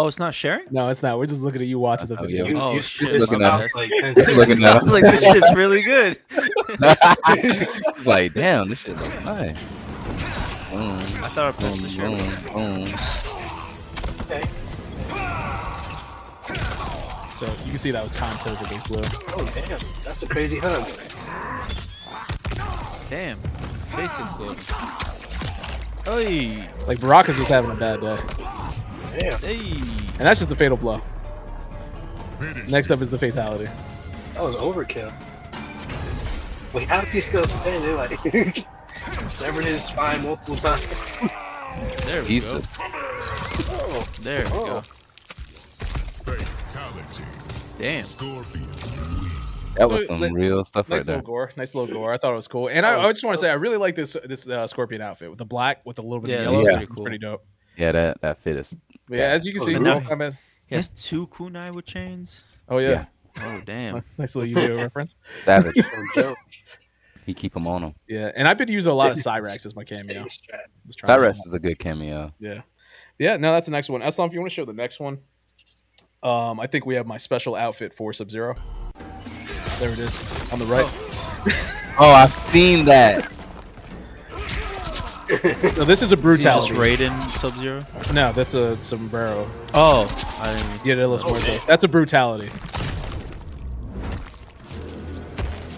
Oh, 0.00 0.06
it's 0.06 0.18
not 0.18 0.34
sharing. 0.34 0.64
No, 0.70 0.88
it's 0.88 1.02
not. 1.02 1.18
We're 1.18 1.26
just 1.26 1.42
looking 1.42 1.60
at 1.60 1.68
you 1.68 1.78
watching 1.78 2.06
the 2.08 2.18
Oh, 2.18 2.22
video. 2.22 2.46
you, 2.46 2.58
Oh, 2.58 2.72
you 2.72 2.80
shit. 2.80 3.20
Looking 3.20 3.42
out 3.42 3.60
at- 3.60 3.74
like 3.74 3.90
Looking 4.28 4.64
I 4.64 4.76
at 4.76 4.82
was 4.82 4.92
like, 4.92 5.02
this 5.04 5.22
shit's 5.30 5.54
really 5.54 5.82
good. 5.82 6.16
Like, 8.06 8.32
damn, 8.32 8.70
this 8.70 8.78
shit 8.78 8.96
looks 8.96 9.14
nice. 9.22 9.58
Boom, 10.70 10.92
I 10.92 11.28
thought 11.28 11.48
I 11.48 11.52
pressed 11.52 11.74
boom, 11.74 11.82
the 11.82 11.88
share. 11.90 12.06
boom, 12.06 12.16
button. 12.16 12.84
boom. 12.84 12.94
Okay. 14.22 14.42
So 17.36 17.46
you 17.64 17.68
can 17.70 17.78
see 17.78 17.90
that 17.90 18.02
was 18.02 18.12
time 18.12 18.34
tilted 18.38 18.72
as 18.72 18.82
blue. 18.86 19.00
Oh 19.36 19.44
damn, 19.54 19.78
that's 20.02 20.22
a 20.22 20.26
crazy 20.26 20.58
hug. 20.58 20.82
Damn. 23.10 23.36
Face 23.90 24.18
exploded. 24.18 24.62
Hey, 26.06 26.66
Like 26.86 27.00
Baraka's 27.00 27.36
just 27.36 27.50
having 27.50 27.70
a 27.70 27.74
bad 27.74 28.00
day, 28.00 28.16
Damn, 29.18 29.38
hey. 29.40 29.58
and 29.58 30.20
that's 30.20 30.40
just 30.40 30.48
the 30.50 30.56
fatal 30.56 30.76
blow. 30.76 31.00
Finish. 32.38 32.68
Next 32.70 32.90
up 32.90 33.00
is 33.02 33.10
the 33.10 33.18
fatality. 33.18 33.64
that 34.34 34.42
was 34.42 34.54
overkill. 34.54 35.12
Wait, 36.72 36.86
how 36.88 37.00
did 37.00 37.10
he 37.12 37.20
still 37.20 37.46
stand 37.46 37.82
there 37.84 37.96
like 37.96 38.12
severed 39.30 39.64
his 39.64 39.84
spine 39.84 40.22
multiple 40.22 40.56
times? 40.56 40.86
There 42.04 42.22
we 42.22 42.28
Jesus. 42.28 42.76
go. 42.76 42.84
Oh, 43.72 44.06
There 44.22 44.44
we 44.44 44.50
Oh. 44.52 44.66
go. 44.66 44.82
Fatality. 46.24 47.24
Damn. 47.78 48.02
Scorpion. 48.04 48.66
That 49.76 49.88
was 49.88 50.06
some 50.06 50.20
li- 50.20 50.30
real 50.32 50.64
stuff 50.64 50.88
Nice 50.88 50.98
right 50.98 51.06
there. 51.06 51.16
little 51.16 51.26
gore, 51.26 51.52
nice 51.56 51.74
little 51.74 51.92
gore. 51.94 52.12
I 52.12 52.18
thought 52.18 52.32
it 52.32 52.36
was 52.36 52.48
cool, 52.48 52.68
and 52.68 52.84
I, 52.84 53.00
I 53.04 53.08
just 53.12 53.24
want 53.24 53.36
to 53.38 53.40
say 53.40 53.48
I 53.50 53.54
really 53.54 53.76
like 53.78 53.94
this 53.94 54.16
this 54.24 54.48
uh, 54.48 54.66
scorpion 54.66 55.00
outfit 55.00 55.30
with 55.30 55.38
the 55.38 55.44
black 55.46 55.80
with 55.86 55.98
a 55.98 56.02
little 56.02 56.20
bit 56.20 56.30
Yeah, 56.30 56.36
of 56.38 56.52
yellow. 56.52 56.64
Yeah. 56.64 56.70
pretty 56.76 56.86
cool. 56.92 57.04
pretty 57.04 57.18
dope. 57.18 57.44
Yeah, 57.76 57.92
that 57.92 58.20
that 58.20 58.38
fit 58.42 58.56
is. 58.56 58.76
But 59.10 59.18
yeah, 59.18 59.24
as 59.32 59.44
you 59.44 59.52
can 59.52 59.60
Oh, 59.62 59.64
see, 59.66 59.74
and 59.74 59.84
Mortal 59.84 60.30
He 60.66 60.74
has 60.76 60.88
two 60.90 61.26
kunai 61.26 61.74
with 61.74 61.84
chains. 61.84 62.42
Oh 62.68 62.78
yeah, 62.78 62.88
Yeah. 62.90 63.04
Oh 63.42 63.60
damn. 63.66 64.04
nice 64.18 64.36
little 64.36 64.46
Yu-Gi-Oh 64.48 64.76
reference. 64.82 65.16
Savage. 65.44 65.74
No 66.16 66.22
joke. 66.22 66.38
he 67.26 67.34
keep 67.34 67.54
him 67.56 67.66
on 67.66 67.82
him. 67.82 67.94
Yeah, 68.08 68.30
and 68.36 68.46
I've 68.46 68.56
been 68.56 68.68
using 68.68 68.92
a 68.92 68.94
lot 68.94 69.10
of 69.10 69.18
Cyrax 69.26 69.66
as 69.66 69.74
my 69.74 69.82
cameo. 69.82 70.22
Just 70.24 70.44
trying 70.46 70.60
to- 71.08 71.12
Cyrax 71.28 71.44
is 71.44 71.52
a 71.52 71.58
good 71.58 71.80
cameo. 71.80 72.32
Yeah, 72.38 72.62
yeah. 73.18 73.36
No, 73.36 73.52
that's 73.52 73.66
the 73.66 73.72
next 73.72 73.90
one. 73.90 74.00
Eslam, 74.00 74.28
if 74.28 74.32
you 74.32 74.38
want 74.38 74.50
to 74.50 74.54
show 74.54 74.64
the 74.64 74.72
next 74.72 75.00
one, 75.00 75.18
um, 76.22 76.60
I 76.60 76.68
think 76.68 76.86
we 76.86 76.94
have 76.94 77.06
my 77.08 77.16
special 77.16 77.56
outfit 77.56 77.92
for 77.92 78.12
Sub 78.12 78.30
Zero. 78.30 78.54
There 79.80 79.90
it 79.90 79.98
is 79.98 80.52
on 80.52 80.60
the 80.60 80.66
right. 80.66 80.86
Oh, 81.98 82.12
I've 82.12 82.32
seen 82.52 82.84
that. 82.84 83.28
So 85.30 85.84
this 85.84 86.02
is 86.02 86.10
a 86.10 86.16
Just 86.16 86.22
brutality. 86.22 86.74
Raiden 86.74 87.30
Sub 87.30 87.52
Zero. 87.52 87.84
No, 88.12 88.32
that's 88.32 88.54
a 88.54 88.80
sombrero. 88.80 89.48
Oh, 89.74 90.02
I 90.40 90.52
didn't 90.52 90.68
even 90.70 90.82
Dia 90.82 90.96
de 90.96 91.06
los 91.06 91.24
Muertos. 91.24 91.64
That's 91.66 91.84
a 91.84 91.88
brutality. 91.88 92.50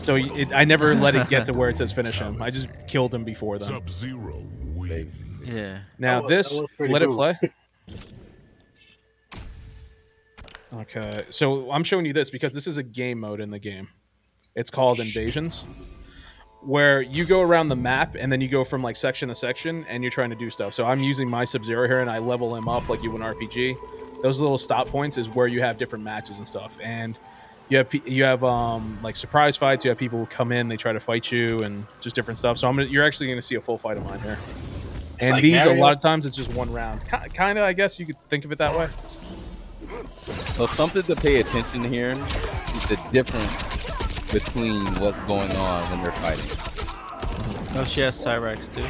So 0.04 0.16
it, 0.16 0.52
I 0.52 0.64
never 0.64 0.94
let 0.94 1.14
it 1.14 1.28
get 1.28 1.44
to 1.44 1.52
where 1.52 1.68
it 1.68 1.76
says 1.76 1.92
finish 1.92 2.18
him. 2.18 2.40
I 2.42 2.50
just 2.50 2.68
killed 2.88 3.14
him 3.14 3.24
before 3.24 3.58
then. 3.58 3.68
Sub 3.68 3.88
Zero 3.88 4.42
wins. 4.74 5.54
Yeah. 5.54 5.80
Now 5.98 6.22
was- 6.22 6.28
this, 6.30 6.54
that 6.54 6.62
was 6.62 6.70
pretty 6.76 6.92
let 6.92 7.02
it 7.02 7.10
play. 7.10 7.38
Okay, 10.74 11.26
so 11.28 11.70
I'm 11.70 11.84
showing 11.84 12.06
you 12.06 12.14
this 12.14 12.30
because 12.30 12.54
this 12.54 12.66
is 12.66 12.78
a 12.78 12.82
game 12.82 13.20
mode 13.20 13.40
in 13.40 13.50
the 13.50 13.58
game. 13.58 13.88
It's 14.54 14.70
called 14.70 15.00
Invasions, 15.00 15.66
where 16.64 17.02
you 17.02 17.24
go 17.24 17.40
around 17.40 17.68
the 17.68 17.76
map 17.76 18.14
and 18.18 18.30
then 18.30 18.40
you 18.40 18.48
go 18.48 18.64
from 18.64 18.82
like 18.82 18.96
section 18.96 19.28
to 19.28 19.34
section 19.34 19.84
and 19.88 20.02
you're 20.02 20.12
trying 20.12 20.30
to 20.30 20.36
do 20.36 20.48
stuff. 20.48 20.74
So 20.74 20.84
I'm 20.84 21.00
using 21.00 21.28
my 21.28 21.44
Sub 21.44 21.64
Zero 21.64 21.88
here 21.88 22.00
and 22.00 22.10
I 22.10 22.18
level 22.18 22.54
him 22.54 22.68
up 22.68 22.88
like 22.88 23.02
you 23.02 23.10
would 23.10 23.20
an 23.20 23.34
RPG. 23.34 23.76
Those 24.22 24.40
little 24.40 24.58
stop 24.58 24.86
points 24.86 25.18
is 25.18 25.28
where 25.28 25.48
you 25.48 25.60
have 25.62 25.78
different 25.78 26.04
matches 26.04 26.38
and 26.38 26.46
stuff, 26.46 26.78
and 26.80 27.18
you 27.68 27.78
have 27.78 27.92
you 28.06 28.22
have 28.22 28.44
um 28.44 28.96
like 29.02 29.16
surprise 29.16 29.56
fights. 29.56 29.84
You 29.84 29.88
have 29.88 29.98
people 29.98 30.20
who 30.20 30.26
come 30.26 30.52
in, 30.52 30.68
they 30.68 30.76
try 30.76 30.92
to 30.92 31.00
fight 31.00 31.32
you, 31.32 31.58
and 31.64 31.84
just 32.00 32.14
different 32.14 32.38
stuff. 32.38 32.56
So 32.56 32.68
I'm 32.68 32.76
gonna, 32.76 32.88
you're 32.88 33.04
actually 33.04 33.26
going 33.26 33.38
to 33.38 33.42
see 33.42 33.56
a 33.56 33.60
full 33.60 33.78
fight 33.78 33.96
of 33.96 34.04
mine 34.04 34.20
here. 34.20 34.38
And 35.18 35.32
like 35.32 35.42
these, 35.42 35.66
a 35.66 35.74
lot 35.74 35.92
of 35.92 36.00
times, 36.00 36.24
it's 36.24 36.36
just 36.36 36.52
one 36.54 36.72
round. 36.72 37.00
Kind 37.08 37.58
of, 37.58 37.64
I 37.64 37.72
guess 37.72 37.98
you 37.98 38.06
could 38.06 38.16
think 38.28 38.44
of 38.44 38.52
it 38.52 38.58
that 38.58 38.76
way. 38.76 38.86
So 40.26 40.66
something 40.66 41.02
to 41.02 41.16
pay 41.16 41.40
attention 41.40 41.82
here 41.84 42.10
is 42.10 42.86
the 42.86 43.00
difference 43.12 43.71
between 44.32 44.84
what's 45.00 45.18
going 45.20 45.50
on 45.52 45.90
when 45.90 46.02
they're 46.02 46.12
fighting. 46.12 47.78
Oh, 47.78 47.84
she 47.84 48.00
has 48.00 48.22
Cyrax 48.22 48.68
too. 48.72 48.82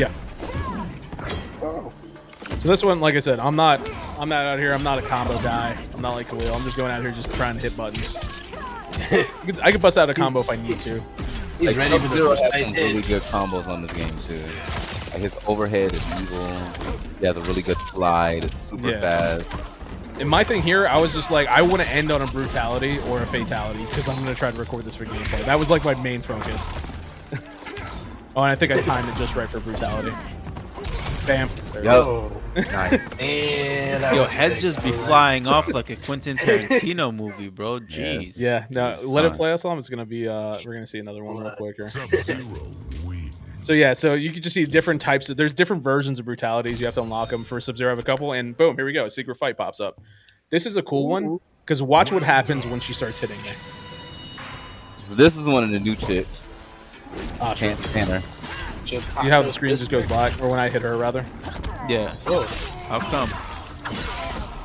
Yeah. 0.00 0.10
So 1.60 2.68
this 2.68 2.82
one, 2.82 3.00
like 3.00 3.14
I 3.14 3.18
said, 3.18 3.38
I'm 3.40 3.56
not, 3.56 3.80
I'm 4.18 4.28
not 4.28 4.46
out 4.46 4.58
here. 4.58 4.72
I'm 4.72 4.82
not 4.82 4.98
a 4.98 5.02
combo 5.02 5.34
guy. 5.42 5.76
I'm 5.94 6.00
not 6.00 6.14
like 6.14 6.28
Khalil. 6.28 6.54
I'm 6.54 6.62
just 6.64 6.76
going 6.76 6.90
out 6.90 7.02
here 7.02 7.10
just 7.12 7.30
trying 7.34 7.56
to 7.56 7.60
hit 7.62 7.76
buttons. 7.76 8.14
I 9.62 9.70
could- 9.72 9.82
bust 9.82 9.98
out 9.98 10.08
a 10.08 10.14
combo 10.14 10.40
if 10.40 10.50
I 10.50 10.56
need 10.56 10.78
to. 10.80 11.00
He's 11.58 11.68
Like, 11.68 11.76
ready 11.76 11.92
for 11.92 11.98
the 11.98 12.08
Sub-Zero 12.08 12.28
first 12.30 12.42
nice 12.52 12.64
some 12.66 12.74
really 12.74 12.92
hit. 12.94 13.06
good 13.08 13.22
combos 13.22 13.68
on 13.68 13.82
this 13.82 13.92
game 13.92 14.08
too. 14.26 14.42
Like 15.12 15.22
his 15.22 15.38
overhead 15.46 15.92
is 15.92 16.20
evil. 16.20 16.48
He 17.20 17.26
has 17.26 17.36
a 17.36 17.40
really 17.42 17.62
good 17.62 17.76
slide. 17.78 18.44
It's 18.44 18.68
super 18.68 18.90
Yeah. 18.90 19.00
fast. 19.00 19.73
And 20.20 20.28
my 20.28 20.44
thing 20.44 20.62
here, 20.62 20.86
I 20.86 21.00
was 21.00 21.12
just 21.12 21.30
like, 21.30 21.48
I 21.48 21.62
want 21.62 21.82
to 21.82 21.88
end 21.90 22.10
on 22.10 22.22
a 22.22 22.26
brutality 22.26 22.98
or 23.08 23.22
a 23.22 23.26
fatality 23.26 23.80
because 23.80 24.08
I'm 24.08 24.14
going 24.16 24.28
to 24.28 24.34
try 24.34 24.50
to 24.50 24.58
record 24.58 24.84
this 24.84 24.94
for 24.96 25.04
gameplay. 25.04 25.44
That 25.44 25.58
was 25.58 25.70
like 25.70 25.84
my 25.84 25.94
main 26.02 26.22
focus. 26.22 26.70
oh, 28.36 28.42
and 28.42 28.50
I 28.50 28.54
think 28.54 28.72
I 28.72 28.80
timed 28.80 29.08
it 29.08 29.16
just 29.16 29.34
right 29.34 29.48
for 29.48 29.60
brutality. 29.60 30.12
Bam. 31.26 31.48
There 31.72 31.82
it 31.82 31.84
Yup. 31.84 31.98
is. 31.98 32.04
Oh, 32.04 32.40
Nice. 32.54 33.12
and 33.20 34.16
Yo, 34.16 34.24
heads 34.24 34.62
just 34.62 34.82
be 34.84 34.92
flying 34.92 35.48
off 35.48 35.72
like 35.72 35.90
a 35.90 35.96
Quentin 35.96 36.36
Tarantino 36.38 37.14
movie, 37.14 37.48
bro. 37.48 37.80
Jeez. 37.80 38.34
Yeah, 38.36 38.66
no, 38.70 38.98
let 39.04 39.24
it 39.24 39.34
play 39.34 39.52
us 39.52 39.64
on. 39.64 39.78
It's 39.78 39.88
gonna 39.88 40.06
be 40.06 40.28
uh 40.28 40.58
we're 40.64 40.74
gonna 40.74 40.86
see 40.86 40.98
another 41.00 41.24
one 41.24 41.38
real 41.38 41.50
quick 41.56 41.76
here. 41.76 41.88
Sub 43.64 43.74
Zero 43.74 43.88
wins. 43.88 44.00
So 44.00 44.08
yeah, 44.08 44.14
so 44.14 44.14
you 44.14 44.32
can 44.32 44.42
just 44.42 44.54
see 44.54 44.64
different 44.64 45.00
types 45.00 45.30
of 45.30 45.36
there's 45.36 45.54
different 45.54 45.82
versions 45.82 46.18
of 46.18 46.26
brutalities. 46.26 46.80
You 46.80 46.86
have 46.86 46.94
to 46.94 47.02
unlock 47.02 47.30
them 47.30 47.44
for 47.44 47.60
Sub 47.60 47.76
Zero 47.76 47.90
have 47.90 47.98
a 47.98 48.02
couple, 48.02 48.32
and 48.32 48.56
boom, 48.56 48.76
here 48.76 48.84
we 48.84 48.92
go. 48.92 49.06
A 49.06 49.10
secret 49.10 49.36
fight 49.36 49.56
pops 49.56 49.80
up. 49.80 50.00
This 50.50 50.66
is 50.66 50.76
a 50.76 50.82
cool 50.82 51.08
one 51.08 51.38
because 51.64 51.82
watch 51.82 52.12
what 52.12 52.22
happens 52.22 52.66
when 52.66 52.80
she 52.80 52.92
starts 52.92 53.18
hitting 53.18 53.40
me. 53.42 53.48
So 55.08 55.14
this 55.14 55.36
is 55.36 55.46
one 55.46 55.64
of 55.64 55.70
the 55.70 55.80
new 55.80 55.94
chicks. 55.94 56.50
Ah, 57.40 57.54
sure. 57.54 57.68
Can't 57.68 57.78
stand 57.80 58.10
her. 58.10 58.20
You 58.90 59.30
have 59.30 59.44
the 59.44 59.52
screen 59.52 59.74
just 59.74 59.90
goes 59.90 60.06
black, 60.06 60.40
or 60.42 60.48
when 60.50 60.60
I 60.60 60.68
hit 60.68 60.82
her 60.82 60.96
rather. 60.96 61.24
Yeah. 61.88 62.14
Oh, 62.26 62.44
How 62.88 62.98
come? 63.00 63.28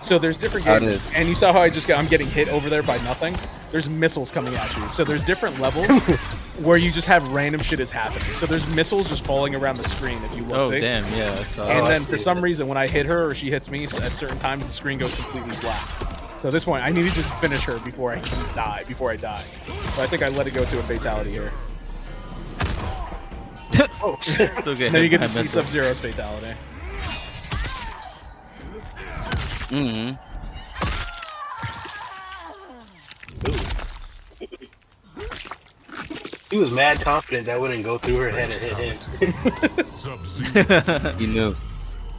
So 0.01 0.17
there's 0.17 0.37
different 0.37 0.65
games, 0.65 1.09
and 1.15 1.27
you 1.27 1.35
saw 1.35 1.51
how 1.51 1.61
I 1.61 1.69
just 1.69 1.87
got 1.87 1.99
I'm 1.99 2.07
getting 2.07 2.27
hit 2.27 2.47
over 2.49 2.69
there 2.69 2.83
by 2.83 2.97
nothing. 2.97 3.35
There's 3.71 3.89
missiles 3.89 4.31
coming 4.31 4.55
at 4.55 4.75
you. 4.77 4.87
So 4.91 5.03
there's 5.03 5.23
different 5.23 5.59
levels 5.59 5.87
where 6.61 6.77
you 6.77 6.91
just 6.91 7.07
have 7.07 7.27
random 7.31 7.61
shit 7.61 7.79
is 7.79 7.91
happening. 7.91 8.23
So 8.35 8.45
there's 8.45 8.67
missiles 8.75 9.09
just 9.09 9.25
falling 9.25 9.55
around 9.55 9.77
the 9.77 9.87
screen 9.87 10.21
if 10.23 10.35
you 10.35 10.43
look. 10.43 10.57
Oh 10.57 10.69
see? 10.69 10.79
damn, 10.79 11.03
yeah. 11.17 11.29
I 11.31 11.43
saw 11.43 11.67
And 11.69 11.85
I 11.85 11.89
then 11.89 12.03
for 12.03 12.17
some 12.17 12.37
that. 12.37 12.43
reason, 12.43 12.67
when 12.67 12.77
I 12.77 12.87
hit 12.87 13.05
her 13.05 13.25
or 13.29 13.35
she 13.35 13.49
hits 13.49 13.69
me, 13.69 13.85
so 13.87 14.01
at 14.03 14.11
certain 14.11 14.39
times 14.39 14.67
the 14.67 14.73
screen 14.73 14.97
goes 14.97 15.15
completely 15.15 15.55
black. 15.61 15.87
So 16.39 16.47
at 16.47 16.51
this 16.53 16.63
point, 16.63 16.83
I 16.83 16.89
need 16.91 17.07
to 17.07 17.13
just 17.13 17.33
finish 17.35 17.63
her 17.65 17.79
before 17.79 18.11
I 18.13 18.19
can 18.19 18.55
die. 18.55 18.83
Before 18.87 19.11
I 19.11 19.17
die, 19.17 19.41
so 19.41 20.01
I 20.01 20.07
think 20.07 20.23
I 20.23 20.29
let 20.29 20.47
it 20.47 20.53
go 20.53 20.63
to 20.63 20.79
a 20.79 20.83
fatality 20.83 21.31
here. 21.31 21.51
oh. 24.01 24.17
Still 24.21 24.75
get 24.75 24.87
And 24.87 24.95
then 24.95 25.03
you 25.03 25.09
get 25.09 25.19
by 25.19 25.25
to 25.27 25.31
see. 25.31 25.43
Sub 25.43 25.65
Zero's 25.65 25.99
fatality. 25.99 26.53
hmm 29.69 30.11
he 36.51 36.57
was 36.57 36.71
mad 36.71 36.99
confident 37.01 37.45
that 37.47 37.59
wouldn't 37.59 37.83
go 37.83 37.97
through 37.97 38.17
her 38.17 38.29
head 38.29 38.51
and 38.51 38.61
hit 38.63 39.03
him. 39.03 39.85
Sub 39.97 40.25
Zero 40.25 41.11
He 41.13 41.27
knew. 41.27 41.53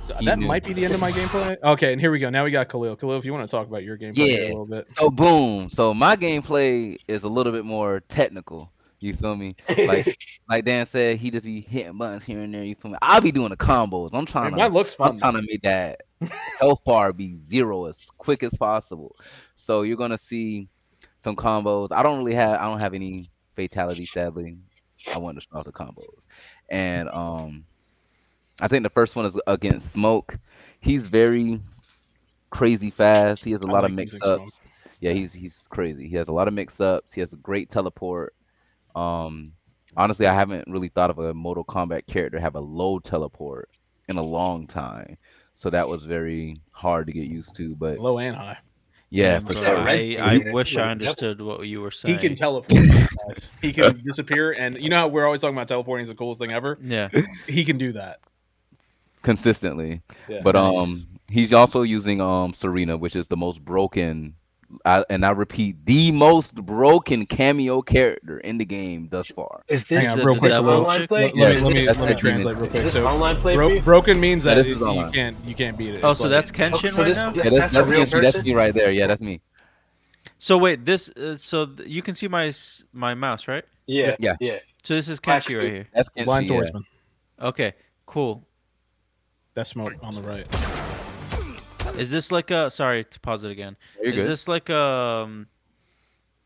So 0.04 0.14
He 0.18 0.24
that 0.26 0.38
knew. 0.38 0.46
might 0.46 0.64
be 0.64 0.72
the 0.72 0.84
end 0.84 0.94
of 0.94 1.00
my 1.00 1.12
gameplay. 1.12 1.56
Okay, 1.62 1.92
and 1.92 2.00
here 2.00 2.10
we 2.10 2.18
go. 2.18 2.30
Now 2.30 2.44
we 2.44 2.50
got 2.50 2.68
Khalil. 2.68 2.96
Khalil, 2.96 3.18
if 3.18 3.24
you 3.24 3.32
want 3.32 3.48
to 3.48 3.56
talk 3.56 3.66
about 3.66 3.82
your 3.84 3.96
gameplay 3.98 4.16
here 4.16 4.40
Yeah. 4.42 4.46
a 4.46 4.48
little 4.48 4.66
bit. 4.66 4.86
So 4.94 5.10
boom. 5.10 5.68
So 5.70 5.94
my 5.94 6.16
gameplay 6.16 6.96
is 7.08 7.22
a 7.24 7.28
little 7.28 7.52
bit 7.52 7.64
more 7.64 8.00
technical. 8.08 8.72
You 9.02 9.14
feel 9.14 9.34
me? 9.34 9.56
Like 9.78 10.18
like 10.48 10.64
Dan 10.66 10.84
said, 10.84 11.16
he 11.16 11.30
just 11.30 11.46
be 11.46 11.62
hitting 11.62 11.96
buttons 11.96 12.22
here 12.22 12.40
and 12.40 12.52
there. 12.52 12.62
You 12.64 12.74
feel 12.74 12.90
me? 12.90 12.98
I'll 13.00 13.22
be 13.22 13.32
doing 13.32 13.48
the 13.48 13.56
combos. 13.56 14.10
I'm 14.12 14.26
trying 14.26 14.50
Man, 14.50 14.52
to. 14.52 14.58
mine 14.58 14.72
looks 14.74 14.94
fun. 14.94 15.12
I'm 15.12 15.18
fun. 15.20 15.32
trying 15.32 15.42
to 15.42 15.48
make 15.50 15.62
that 15.62 16.02
health 16.58 16.84
bar 16.84 17.12
be 17.14 17.38
zero 17.40 17.86
as 17.86 18.10
quick 18.18 18.42
as 18.42 18.52
possible. 18.58 19.16
So 19.54 19.82
you're 19.82 19.96
gonna 19.96 20.18
see 20.18 20.68
some 21.16 21.34
combos. 21.34 21.88
I 21.92 22.02
don't 22.02 22.18
really 22.18 22.34
have. 22.34 22.60
I 22.60 22.64
don't 22.64 22.80
have 22.80 22.92
any 22.92 23.30
fatalities, 23.68 24.10
sadly. 24.12 24.58
I 25.12 25.18
wanted 25.18 25.40
to 25.40 25.48
start 25.48 25.66
the 25.66 25.72
combos, 25.72 26.26
and 26.70 27.08
um, 27.10 27.64
I 28.60 28.68
think 28.68 28.84
the 28.84 28.90
first 28.90 29.16
one 29.16 29.26
is 29.26 29.38
against 29.46 29.92
Smoke. 29.92 30.38
He's 30.80 31.06
very 31.06 31.60
crazy 32.50 32.90
fast. 32.90 33.44
He 33.44 33.52
has 33.52 33.62
a 33.62 33.66
I 33.68 33.72
lot 33.72 33.84
of 33.84 33.92
mix 33.92 34.14
using 34.14 34.20
Smoke. 34.22 34.52
ups. 34.52 34.68
Yeah, 35.00 35.12
he's 35.12 35.32
he's 35.32 35.66
crazy. 35.70 36.08
He 36.08 36.16
has 36.16 36.28
a 36.28 36.32
lot 36.32 36.48
of 36.48 36.54
mix 36.54 36.80
ups. 36.80 37.12
He 37.12 37.20
has 37.20 37.32
a 37.32 37.36
great 37.36 37.70
teleport. 37.70 38.34
Um, 38.94 39.52
honestly, 39.96 40.26
I 40.26 40.34
haven't 40.34 40.66
really 40.68 40.88
thought 40.88 41.10
of 41.10 41.18
a 41.18 41.34
Mortal 41.34 41.64
Kombat 41.64 42.06
character 42.06 42.38
have 42.40 42.54
a 42.56 42.60
low 42.60 42.98
teleport 42.98 43.68
in 44.08 44.16
a 44.18 44.22
long 44.22 44.66
time. 44.66 45.16
So 45.54 45.70
that 45.70 45.88
was 45.88 46.04
very 46.04 46.60
hard 46.72 47.06
to 47.08 47.12
get 47.12 47.28
used 47.28 47.56
to. 47.56 47.76
But 47.76 47.98
Low 47.98 48.18
and 48.18 48.36
high. 48.36 48.58
Yeah, 49.10 49.34
Damn, 49.40 49.46
for 49.46 49.54
sure. 49.54 49.78
I, 49.78 50.16
I 50.20 50.38
Bull. 50.38 50.52
wish 50.52 50.76
I 50.76 50.80
Like, 50.80 50.86
yep. 50.86 50.90
understood 50.92 51.40
what 51.40 51.66
you 51.66 51.80
were 51.80 51.90
saying. 51.90 52.14
He 52.16 52.20
can 52.20 52.34
teleport. 52.36 52.84
He 53.62 53.72
can 53.72 54.00
disappear, 54.02 54.52
and 54.52 54.78
you 54.80 54.88
know 54.88 54.96
how 55.00 55.08
we're 55.08 55.24
always 55.26 55.40
talking 55.40 55.54
about 55.56 55.68
teleporting 55.68 56.02
is 56.04 56.08
the 56.08 56.14
coolest 56.16 56.40
thing 56.40 56.52
ever. 56.52 56.78
Yeah. 56.82 57.08
He 57.46 57.64
can 57.64 57.78
do 57.78 57.92
that. 57.92 58.20
consistently. 59.22 60.02
Yeah. 60.28 60.40
But 60.42 60.56
um, 60.56 61.06
he's 61.30 61.52
also 61.52 61.82
using 61.82 62.20
um 62.20 62.52
Sareena, 62.52 62.98
which 62.98 63.14
is 63.16 63.28
the 63.28 63.36
most 63.36 63.64
broken. 63.64 64.34
I, 64.84 65.04
and 65.10 65.24
I 65.26 65.30
repeat, 65.32 65.84
the 65.84 66.12
most 66.12 66.54
broken 66.54 67.26
cameo 67.26 67.82
character 67.82 68.38
in 68.38 68.56
the 68.58 68.64
game 68.64 69.08
thus 69.10 69.28
far. 69.28 69.62
Is 69.68 69.84
this, 69.84 70.04
Hang 70.06 70.20
on, 70.20 70.24
real 70.26 70.36
quick. 70.38 70.52
online 70.52 71.06
play? 71.08 71.32
Let, 71.32 71.36
Yeah, 71.36 71.44
let 71.44 71.54
me 71.56 71.62
let 71.62 71.74
me, 71.74 71.86
let 71.86 71.96
me 71.96 72.00
what 72.00 72.04
I 72.04 72.06
mean. 72.10 72.16
translate 72.18 72.56
real 72.56 72.64
Is 72.66 72.70
quick. 72.70 72.82
this 72.84 72.92
So 72.92 73.06
online 73.06 73.36
play? 73.36 73.54
bro- 73.56 73.80
broken 73.80 74.20
means 74.20 74.44
that 74.44 74.54
this 74.54 74.68
it- 74.68 74.70
is 74.72 74.78
you 74.80 75.10
can't 75.12 75.36
you 75.44 75.54
can't 75.54 75.76
beat 75.76 75.94
it. 75.94 76.04
Oh, 76.04 76.12
so 76.12 76.28
that's 76.28 76.50
Kenshin 76.52 76.90
so 76.90 77.02
right 77.02 77.08
this- 77.08 77.16
now. 77.16 77.30
this- 77.30 77.44
Yeah, 77.44 77.50
that's 77.50 77.72
That's 77.72 77.90
that's, 77.90 78.12
real 78.12 78.22
that's 78.22 78.44
me 78.44 78.54
right 78.54 78.72
there. 78.74 78.92
Yeah, 78.92 79.06
that's 79.08 79.20
me. 79.22 79.40
So 80.38 80.56
wait, 80.56 80.84
this 80.84 81.08
uh, 81.10 81.36
so 81.36 81.66
th- 81.66 81.88
you 81.88 82.02
can 82.02 82.14
see 82.14 82.28
my 82.28 82.52
my 82.92 83.14
mouse, 83.14 83.48
right? 83.48 83.64
Yeah, 83.86 84.16
Yeah. 84.20 84.36
yeah. 84.40 84.58
So 84.82 84.94
this 84.94 85.08
is 85.08 85.18
Black 85.20 85.42
Kenshi 85.44 85.56
right 85.56 85.64
here. 85.72 85.88
That's 85.92 86.08
Kenshi, 86.10 86.24
blind 86.24 86.46
yeah. 86.48 86.54
swordsman. 86.54 86.84
Okay, 87.42 87.72
cool. 88.06 88.46
That's 89.54 89.70
smoke 89.70 89.94
on 90.02 90.14
the 90.14 90.22
right. 90.22 90.46
Is 91.98 92.10
this 92.10 92.32
like 92.32 92.50
a 92.50 92.70
sorry 92.70 93.04
to 93.04 93.20
pause 93.20 93.44
it 93.44 93.50
again? 93.50 93.76
You're 94.02 94.12
is 94.12 94.20
good. 94.20 94.28
this 94.30 94.48
like 94.48 94.70
um 94.70 95.46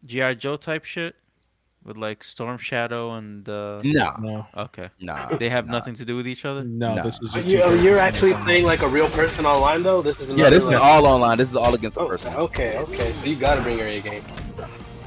GI 0.05 0.35
Joe 0.37 0.57
type 0.57 0.85
shit 0.85 1.15
with 1.85 1.97
like 1.97 2.25
Storm 2.25 2.59
Shadow 2.59 3.15
and 3.15 3.49
uh 3.49 3.81
Nah, 3.85 4.17
No, 4.19 4.47
okay. 4.57 4.89
no 5.01 5.29
They 5.39 5.49
have 5.51 5.67
nah. 5.67 5.73
nothing 5.73 5.95
to 5.97 6.05
do 6.05 6.17
with 6.17 6.27
each 6.27 6.45
other? 6.45 6.65
no, 6.65 6.95
No. 6.95 7.03
this 7.03 7.21
is 7.21 7.31
just. 7.33 7.49
you, 7.49 7.59
two 7.59 7.63
oh, 7.63 7.67
characters 7.67 7.85
you're 7.85 7.99
actually 7.99 8.35
playing 8.35 8.65
like 8.65 8.83
a 8.83 8.89
real 8.89 9.09
person 9.09 9.45
online 9.47 9.83
though. 9.83 10.03
This 10.03 10.19
is 10.21 10.29
Yeah, 10.31 10.35
another, 10.35 10.51
this 10.57 10.65
is 10.65 10.71
like- 10.71 10.81
all 10.83 11.07
online. 11.07 11.39
This 11.39 11.51
is 11.51 11.57
all 11.57 11.75
against 11.75 11.95
the 11.97 12.01
Oh, 12.01 12.09
person. 12.09 12.35
okay, 12.35 12.79
okay. 12.79 13.11
So 13.13 13.27
you 13.27 13.37
gotta 13.37 13.61
bring 13.63 13.79
your 13.79 13.87
A 13.89 14.01
game. 14.01 14.23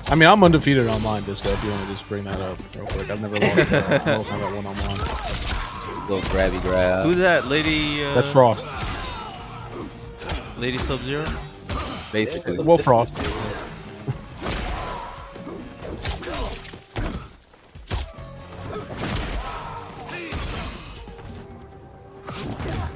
I 0.10 0.15
mean, 0.15 0.30
I'm 0.30 0.41
undefeated 0.41 0.88
online, 0.88 1.23
Disco. 1.23 1.50
If 1.50 1.62
you 1.65 1.69
want 1.69 1.82
to 1.84 1.88
just 1.89 2.08
bring 2.08 2.23
that 2.23 2.39
up 2.39 2.58
real 2.76 2.86
quick, 2.86 3.10
I've 3.10 3.21
never 3.21 3.38
lost 3.39 3.73
uh, 3.73 4.02
Mortal 4.06 4.56
one 4.56 4.65
on 4.65 4.76
one. 4.76 6.08
Little 6.10 6.21
grabby 6.32 6.62
grab. 6.62 7.06
Who's 7.06 7.17
that 7.17 7.47
lady? 7.47 8.06
Uh, 8.06 8.13
That's 8.15 8.32
Frost. 8.32 8.69
Lady 10.58 10.78
Sub 10.78 11.00
Zero. 11.00 11.26
Basically. 12.12 12.58
Well, 12.60 12.78
Frost. 12.78 13.17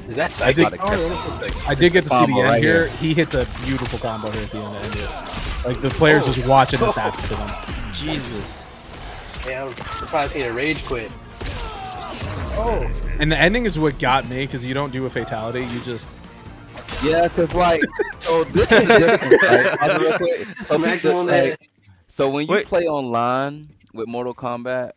Is 0.08 0.18
that 0.18 0.26
I 0.42 0.52
psychic? 0.54 0.66
Oh, 0.66 0.70
think- 0.70 0.82
power? 0.82 0.90
What 0.90 1.12
is 1.12 1.24
this 1.24 1.54
thing? 1.54 1.70
I 1.70 1.76
did 1.76 1.94
get 1.94 2.04
to 2.04 2.10
see 2.10 2.26
the 2.26 2.34
end 2.34 2.44
right 2.44 2.62
here. 2.62 2.88
here. 2.88 2.98
He 2.98 3.14
hits 3.14 3.34
a 3.34 3.46
beautiful 3.66 3.98
combo 4.00 4.30
here 4.32 4.42
at 4.44 4.50
the 4.50 4.58
end. 4.58 4.76
Of 4.76 5.64
it. 5.64 5.68
Like 5.68 5.82
the 5.82 5.90
players 5.90 6.26
just 6.26 6.46
watching 6.48 6.80
this 6.80 6.96
happen 6.96 7.22
to 7.24 7.36
them. 7.36 7.50
Jesus. 7.94 8.64
Yeah, 9.48 9.66
I'm 9.66 9.74
surprised 9.74 10.34
he 10.34 10.42
had 10.42 10.52
a 10.52 10.54
rage 10.54 10.84
quit. 10.86 11.12
Oh, 12.54 12.92
And 13.20 13.32
the 13.32 13.38
ending 13.38 13.66
is 13.66 13.80
what 13.80 13.98
got 14.00 14.28
me 14.28 14.46
because 14.46 14.66
you 14.66 14.74
don't 14.74 14.92
do 14.92 15.06
a 15.06 15.10
fatality. 15.10 15.62
You 15.66 15.80
just 15.82 16.22
Yeah, 17.04 17.28
cause 17.30 17.54
like, 17.54 17.82
so 18.20 18.44
this 18.44 18.72
is 18.72 18.88
the 18.88 19.00
difference, 19.00 19.44
right? 19.44 19.82
I'll 19.82 19.98
do 19.98 20.04
real 20.04 20.18
quick. 20.18 20.48
So, 20.58 20.78
smack 20.78 21.02
people, 21.02 21.12
him 21.12 21.18
on 21.18 21.26
like, 21.28 21.70
so 22.08 22.30
when 22.30 22.46
you 22.46 22.54
Wait. 22.54 22.68
play 22.68 22.88
online 22.88 23.70
with 23.94 24.08
Mortal 24.08 24.36
Kombat, 24.36 24.92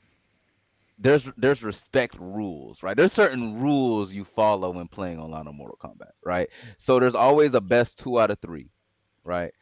there's 0.99 1.29
there's 1.37 1.63
respect 1.63 2.17
rules, 2.19 2.83
right? 2.83 2.97
There's 2.97 3.13
certain 3.13 3.61
rules 3.61 4.13
you 4.13 4.25
follow 4.25 4.71
when 4.71 4.87
playing 4.87 5.19
online 5.19 5.47
on 5.47 5.57
Mortal 5.57 5.79
Kombat, 5.83 6.11
right? 6.25 6.49
So 6.77 7.01
there's 7.01 7.15
always 7.15 7.55
a 7.55 7.61
best 7.61 7.99
two 7.99 8.21
out 8.21 8.31
of 8.31 8.39
three, 8.41 8.69
right? 9.25 9.53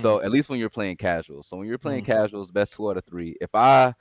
So 0.00 0.16
mm-hmm. 0.16 0.24
at 0.24 0.30
least 0.30 0.48
when 0.48 0.60
you're 0.60 0.70
playing 0.70 0.96
casual. 0.96 1.42
So 1.42 1.56
when 1.56 1.66
you're 1.66 1.78
playing 1.78 2.04
mm-hmm. 2.04 2.12
casuals, 2.12 2.50
best 2.50 2.74
two 2.74 2.90
out 2.90 2.96
of 2.96 3.04
three. 3.04 3.36
If 3.40 3.54
I 3.54 3.92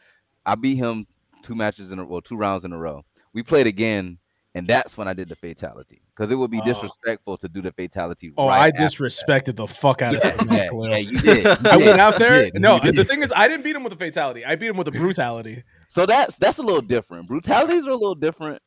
I 0.45 0.55
beat 0.55 0.77
him 0.77 1.07
two 1.41 1.55
matches 1.55 1.91
in 1.91 1.99
a 1.99 2.05
well, 2.05 2.21
two 2.21 2.37
rounds 2.37 2.63
in 2.63 2.73
a 2.73 2.77
row. 2.77 3.03
We 3.33 3.43
played 3.43 3.67
again, 3.67 4.17
and 4.59 4.67
that's 4.67 4.97
when 4.97 5.07
I 5.07 5.13
did 5.13 5.29
the 5.29 5.35
fatality 5.35 6.01
because 6.15 6.29
it 6.31 6.35
would 6.35 6.51
be 6.51 6.61
Oh. 6.61 6.65
disrespectful 6.65 7.37
to 7.37 7.49
do 7.49 7.61
the 7.61 7.71
fatality. 7.71 8.31
oh, 8.37 8.47
right 8.47 8.73
I 8.73 8.77
disrespected 8.77 9.55
the 9.55 9.67
fuck 9.67 10.01
out 10.01 10.15
of 10.15 10.23
Yeah, 10.23 10.55
yeah, 10.55 10.67
Khalil. 10.69 10.89
yeah, 10.89 10.97
you 10.97 11.19
did. 11.19 11.43
you 11.45 11.51
I 11.51 11.77
did, 11.77 11.85
went 11.87 11.99
out 11.99 12.19
there. 12.19 12.51
did, 12.51 12.61
No, 12.61 12.79
the 12.79 13.03
thing 13.03 13.23
is, 13.23 13.33
I 13.35 13.47
didn't 13.47 13.63
beat 13.63 13.75
him 13.75 13.83
with 13.83 13.93
a 13.93 13.97
fatality. 13.97 14.45
I 14.45 14.55
beat 14.55 14.67
him 14.67 14.77
with 14.77 14.87
a 14.87 14.91
brutality. 14.91 15.63
So 15.91 16.05
that's 16.05 16.35
that's 16.37 16.59
a 16.59 16.61
little 16.61 16.81
different. 16.83 17.27
Brutalities 17.27 17.87
are 17.87 17.89
a 17.89 17.95
little 17.95 18.13
different, 18.13 18.61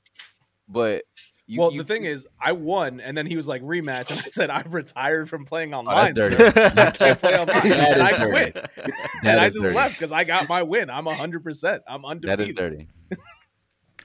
but 0.68 1.05
you, 1.46 1.61
well, 1.61 1.70
you- 1.72 1.78
the 1.78 1.85
thing 1.85 2.02
is, 2.05 2.26
I 2.40 2.50
won, 2.50 2.98
and 3.00 3.16
then 3.16 3.26
he 3.26 3.37
was 3.37 3.46
like 3.46 3.62
rematch, 3.62 4.11
and 4.11 4.18
I 4.18 4.22
said 4.24 4.50
I 4.50 4.62
retired 4.62 5.28
from 5.28 5.44
playing 5.44 5.72
oh, 5.72 5.78
online. 5.78 6.14
that's 6.14 6.35
dirty. 6.37 6.61
I 6.81 6.90
can't 6.90 7.18
play 7.20 7.38
online, 7.38 7.68
That 7.68 7.92
and 7.98 8.02
I 8.02 8.18
dirty. 8.18 8.31
quit. 8.33 8.55
That 8.55 8.90
and 9.24 9.40
I 9.40 9.48
just 9.50 9.62
dirty. 9.62 9.76
left 9.76 9.94
because 9.98 10.11
I 10.11 10.24
got 10.24 10.48
my 10.48 10.64
win. 10.64 10.90
I'm 10.90 11.07
hundred 11.07 11.44
percent. 11.44 11.85
I'm 11.87 12.02
That 12.02 12.09
undefeated. 12.09 12.48
is 12.48 12.55
dirty. 12.57 12.88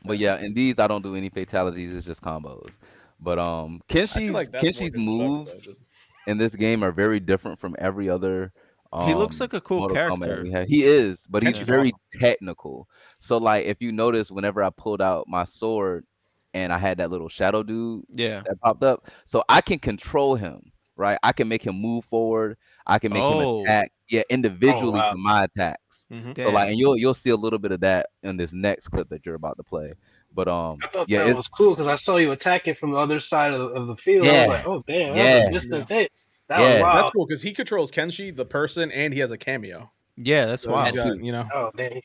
But 0.04 0.18
yeah, 0.18 0.38
in 0.40 0.54
these 0.54 0.76
I 0.80 0.88
don't 0.88 1.02
do 1.04 1.16
any 1.16 1.30
fatalities. 1.30 1.92
It's 1.96 2.06
just 2.06 2.22
combos. 2.22 2.72
But 3.20 3.40
um, 3.40 3.82
I 3.90 3.94
feel 3.94 4.04
Kenshi's 4.08 4.32
like 4.32 4.52
that's 4.52 4.64
Kenshi's 4.64 4.96
moves 4.96 5.52
though, 5.54 5.60
just- 5.60 5.86
in 6.28 6.38
this 6.38 6.54
game 6.56 6.84
are 6.84 6.92
very 6.92 7.20
different 7.20 7.60
from 7.60 7.76
every 7.80 8.10
other. 8.10 8.52
Um, 8.92 9.08
He 9.08 9.14
looks 9.14 9.40
like 9.40 9.54
a 9.54 9.62
cool 9.62 9.80
Mortal 9.80 10.18
character. 10.18 10.66
He 10.66 10.84
is, 10.84 11.22
but 11.30 11.42
he's 11.44 11.60
very 11.60 11.90
awesome. 11.92 12.20
technical. 12.20 12.88
So 13.20 13.38
like, 13.38 13.66
if 13.66 13.82
you 13.82 13.92
notice, 13.92 14.30
whenever 14.32 14.64
I 14.64 14.70
pulled 14.70 15.02
out 15.02 15.26
my 15.28 15.44
sword 15.46 16.06
and 16.54 16.72
I 16.74 16.78
had 16.78 16.98
that 17.00 17.12
little 17.12 17.30
shadow 17.30 17.64
dude 17.64 18.04
Yeah. 18.10 18.42
that 18.46 18.60
popped 18.62 18.84
up, 18.84 19.10
so 19.26 19.44
I 19.50 19.62
can 19.62 19.80
control 19.80 20.36
him. 20.36 20.72
Right, 20.96 21.20
I 21.22 21.32
can 21.32 21.48
make 21.48 21.62
him 21.62 21.76
move 21.80 22.06
forward. 22.06 22.58
I 22.88 22.98
can 22.98 23.14
make 23.14 23.22
Oh. 23.22 23.60
him 23.60 23.66
attack. 23.66 23.92
Yeah, 24.10 24.24
individually 24.32 24.98
wow. 25.00 25.12
for 25.12 25.18
my 25.18 25.44
attacks. 25.44 25.87
Mhm. 26.12 26.42
So 26.42 26.50
like, 26.52 26.70
and 26.70 26.78
you'll 26.80 26.98
you'll 26.98 27.14
see 27.14 27.32
a 27.32 27.36
little 27.36 27.60
bit 27.60 27.72
of 27.72 27.82
that 27.82 28.08
in 28.24 28.38
this 28.38 28.54
next 28.54 28.88
clip 28.88 29.10
that 29.10 29.26
you're 29.26 29.36
about 29.36 29.58
to 29.58 29.64
play. 29.64 29.94
But 30.34 30.48
um, 30.48 30.78
I 30.84 30.88
thought 30.88 31.10
yeah, 31.10 31.20
that 31.24 31.30
it's 31.30 31.38
was 31.38 31.48
cool 31.48 31.72
because 31.72 31.88
I 31.88 31.96
saw 31.96 32.18
you 32.18 32.32
attacking 32.32 32.76
from 32.76 32.92
the 32.92 32.98
other 32.98 33.20
side 33.20 33.54
of, 33.54 33.72
of 33.72 33.88
the 33.88 33.96
field. 33.98 34.28
I 34.28 34.32
Yeah. 34.32 34.40
was 34.40 34.48
like, 34.48 34.66
oh 34.68 34.84
damn, 34.88 35.16
that 35.16 35.24
Yeah. 35.26 35.40
was 35.40 35.48
a 35.50 35.52
distant 35.52 35.90
hit. 35.90 36.12
That 36.48 36.60
Yeah. 36.62 36.82
was. 36.82 36.94
That's 36.94 37.10
cool 37.12 37.26
because 37.26 37.42
he 37.42 37.54
controls 37.54 37.92
Kenshi, 37.92 38.34
the 38.36 38.46
person, 38.46 38.92
and 38.92 39.14
he 39.14 39.20
has 39.20 39.32
a 39.32 39.38
cameo. 39.38 39.92
Yeah, 40.16 40.46
that's 40.46 40.64
So 40.64 40.72
wild. 40.72 40.96
got, 40.96 41.24
you 41.24 41.32
know, 41.34 41.46
Oh 41.54 41.72
damn, 41.76 42.00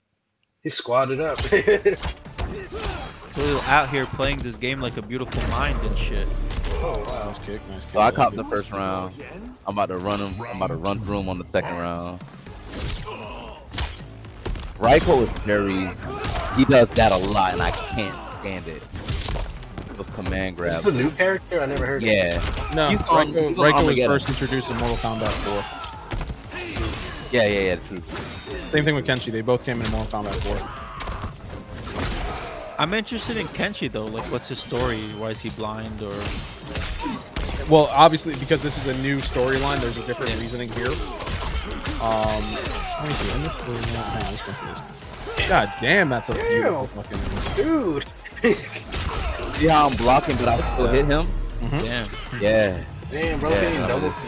he 0.63 0.69
squatted 0.71 1.21
up. 1.21 1.39
Khalil 3.35 3.61
out 3.69 3.89
here 3.89 4.05
playing 4.07 4.39
this 4.41 4.57
game 4.57 4.81
like 4.81 4.97
a 4.97 5.03
beautiful 5.03 5.43
mind 5.51 5.79
and 5.81 5.97
shit. 5.99 6.27
oh 6.83 7.03
wow. 7.07 7.27
nice 7.27 7.39
kick, 7.39 7.61
nice 7.71 7.85
kick. 7.85 7.95
so 7.95 8.01
I 8.01 8.11
copped 8.11 8.37
the 8.37 8.45
first 8.45 8.71
round. 8.73 9.15
I'm 9.67 9.75
about 9.79 9.87
to 9.87 9.97
run 9.99 10.21
him. 10.21 10.35
I'm 10.51 10.57
about 10.57 10.69
to 10.69 10.77
run 10.77 10.99
through 10.99 11.21
him 11.21 11.29
on 11.29 11.39
the 11.39 11.45
second 11.45 11.77
round. 11.77 12.21
Reiko 14.83 15.23
is 15.23 15.29
very. 15.41 15.87
He 16.57 16.65
does 16.67 16.91
that 16.91 17.13
a 17.13 17.17
lot, 17.17 17.53
and 17.53 17.63
I 17.63 17.71
can't 17.71 18.15
stand 18.41 18.67
it. 18.67 18.83
Those 19.97 20.07
command 20.15 20.55
Is 20.57 20.61
grabs. 20.61 20.85
this 20.85 20.95
a 20.95 20.97
new 21.03 21.11
character? 21.13 21.61
I 21.63 21.67
never 21.67 21.87
heard. 21.87 22.03
of 22.03 22.09
Yeah, 22.09 22.31
No, 22.75 22.89
He's 22.89 23.01
on- 23.03 23.33
Reiko, 23.33 23.49
he's 23.51 23.61
on 23.61 23.87
was 23.87 23.99
first 24.25 24.29
introduced 24.31 24.71
in 24.71 24.77
Mortal 24.79 24.97
Kombat 24.97 25.31
4. 25.31 25.65
yeah, 27.31 27.47
yeah, 27.47 27.61
yeah. 27.61 27.77
True. 27.89 28.03
Same 28.71 28.85
thing 28.85 28.95
with 28.95 29.07
Kenshi. 29.07 29.31
They 29.31 29.43
both 29.43 29.65
came 29.65 29.81
in 29.81 29.89
Mortal 29.91 30.23
Kombat 30.23 30.35
4. 30.35 30.57
I'm 32.79 32.95
interested 32.95 33.37
in 33.37 33.47
Kenshi 33.49 33.91
though. 33.93 34.07
Like, 34.07 34.25
what's 34.33 34.49
his 34.49 34.59
story? 34.59 34.99
Why 35.19 35.31
is 35.31 35.41
he 35.41 35.51
blind? 35.51 36.03
Or 36.03 36.15
Well, 37.71 37.89
obviously, 37.93 38.35
because 38.37 38.63
this 38.63 38.77
is 38.79 38.87
a 38.89 38.95
new 39.01 39.19
storyline, 39.19 39.79
there's 39.81 39.99
a 39.99 40.07
different 40.07 40.33
Yeah. 40.33 40.41
reasoning 40.41 40.71
here. 40.73 40.91
Um, 42.03 42.43
let 43.03 43.09
me 43.09 43.15
see. 43.15 43.35
In 43.35 43.43
this 43.43 43.59
storyline, 43.59 44.05
hang 44.13 44.25
on, 44.25 44.31
let's 44.31 44.47
go 44.47 44.53
through 44.53 44.69
this. 44.69 45.49
God 45.49 45.73
damn, 45.81 46.09
that's 46.09 46.29
a 46.29 46.35
beautiful 46.35 46.85
fucking. 46.87 47.19
Dude. 47.57 48.05
See 49.55 49.67
how 49.69 49.89
I'm 49.89 49.97
blocking, 49.97 50.37
but 50.37 50.49
I 50.49 50.61
still 50.75 50.89
hit 50.89 51.05
him. 51.07 51.27
Mm-hmm. 51.61 51.79
damn. 51.79 52.09
Yeah. 52.41 52.85
Damn, 53.11 53.39
bro, 53.41 53.51
Yeah, 53.51 53.61
getting 53.61 53.81
no, 53.81 53.89
double 53.89 54.09
this- 54.11 54.19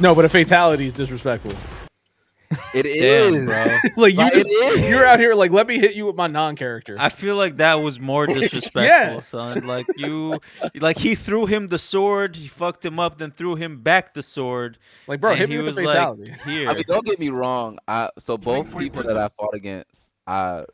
No, 0.00 0.14
but 0.14 0.24
a 0.24 0.28
fatality 0.28 0.86
is 0.86 0.92
disrespectful. 0.92 1.52
It 2.78 2.86
is, 2.86 3.34
Damn, 3.34 3.44
bro. 3.46 3.64
like 3.96 4.14
you 4.14 4.30
just 4.32 4.50
you're 4.50 5.06
out 5.06 5.20
here 5.20 5.34
like, 5.34 5.52
let 5.52 5.66
me 5.68 5.78
hit 5.78 5.94
you 5.94 6.06
with 6.06 6.16
my 6.16 6.26
non-character. 6.26 6.96
I 6.98 7.08
feel 7.08 7.36
like 7.36 7.56
that 7.56 7.74
was 7.74 8.00
more 8.00 8.26
disrespectful, 8.28 8.82
Yeah. 8.82 9.20
son. 9.20 9.64
Like 9.66 9.86
you, 9.96 10.40
like 10.74 10.98
he 10.98 11.14
threw 11.14 11.46
him 11.46 11.68
the 11.68 11.78
sword, 11.78 12.34
he 12.34 12.48
fucked 12.48 12.84
him 12.84 12.98
up, 12.98 13.18
then 13.18 13.30
threw 13.30 13.54
him 13.54 13.80
back 13.80 14.12
the 14.12 14.22
sword. 14.24 14.78
like, 15.06 15.20
bro, 15.20 15.36
hit 15.36 15.48
he 15.48 15.54
me 15.54 15.56
with 15.58 15.68
was 15.68 15.76
the 15.76 15.82
like, 15.82 15.92
fatality. 15.92 16.34
Here, 16.44 16.68
I 16.68 16.74
mean, 16.74 16.84
don't 16.88 17.04
get 17.06 17.18
me 17.20 17.28
wrong. 17.28 17.78
I 17.86 18.10
so 18.18 18.36
both 18.36 18.76
people 18.76 19.04
that 19.04 19.16
I 19.16 19.28
fought 19.38 19.54
against, 19.54 20.10
I 20.26 20.64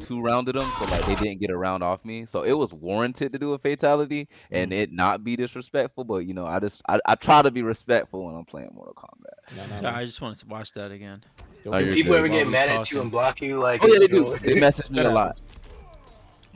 two 0.00 0.20
rounded 0.20 0.54
them, 0.54 0.68
so 0.78 0.84
like 0.86 1.04
they 1.06 1.14
didn't 1.16 1.40
get 1.40 1.50
a 1.50 1.56
round 1.56 1.82
off 1.82 2.04
me. 2.04 2.24
So 2.26 2.42
it 2.42 2.52
was 2.52 2.72
warranted 2.72 3.32
to 3.32 3.38
do 3.38 3.52
a 3.54 3.58
fatality 3.58 4.28
and 4.50 4.70
Mm. 4.70 4.74
it 4.74 4.92
not 4.92 5.24
be 5.24 5.36
disrespectful. 5.36 6.04
But 6.04 6.18
you 6.26 6.34
know, 6.34 6.46
I 6.46 6.60
just 6.60 6.82
I, 6.88 7.00
I 7.06 7.14
try 7.16 7.42
to 7.42 7.50
be 7.50 7.62
respectful 7.62 8.24
when 8.26 8.34
I'm 8.36 8.44
playing 8.44 8.70
Mortal 8.74 8.94
Kombat. 8.94 9.56
No, 9.56 9.66
no, 9.66 9.76
Sorry, 9.76 9.94
I 9.94 10.04
just 10.04 10.20
wanted 10.20 10.38
to 10.38 10.46
watch 10.46 10.72
that 10.74 10.90
again. 10.90 11.22
Oh, 11.66 11.72
People 11.82 12.12
good. 12.12 12.18
ever 12.18 12.28
get 12.28 12.46
we 12.46 12.52
mad 12.52 12.68
at 12.68 12.90
you 12.92 13.00
and 13.00 13.10
block 13.10 13.42
you? 13.42 13.58
Like, 13.58 13.82
Oh 13.82 13.88
yeah, 13.88 13.98
they 13.98 14.06
do. 14.06 14.22
know- 14.22 14.36
They 14.36 14.58
message 14.60 14.88
me 14.90 15.00
a 15.00 15.10
lot. 15.10 15.40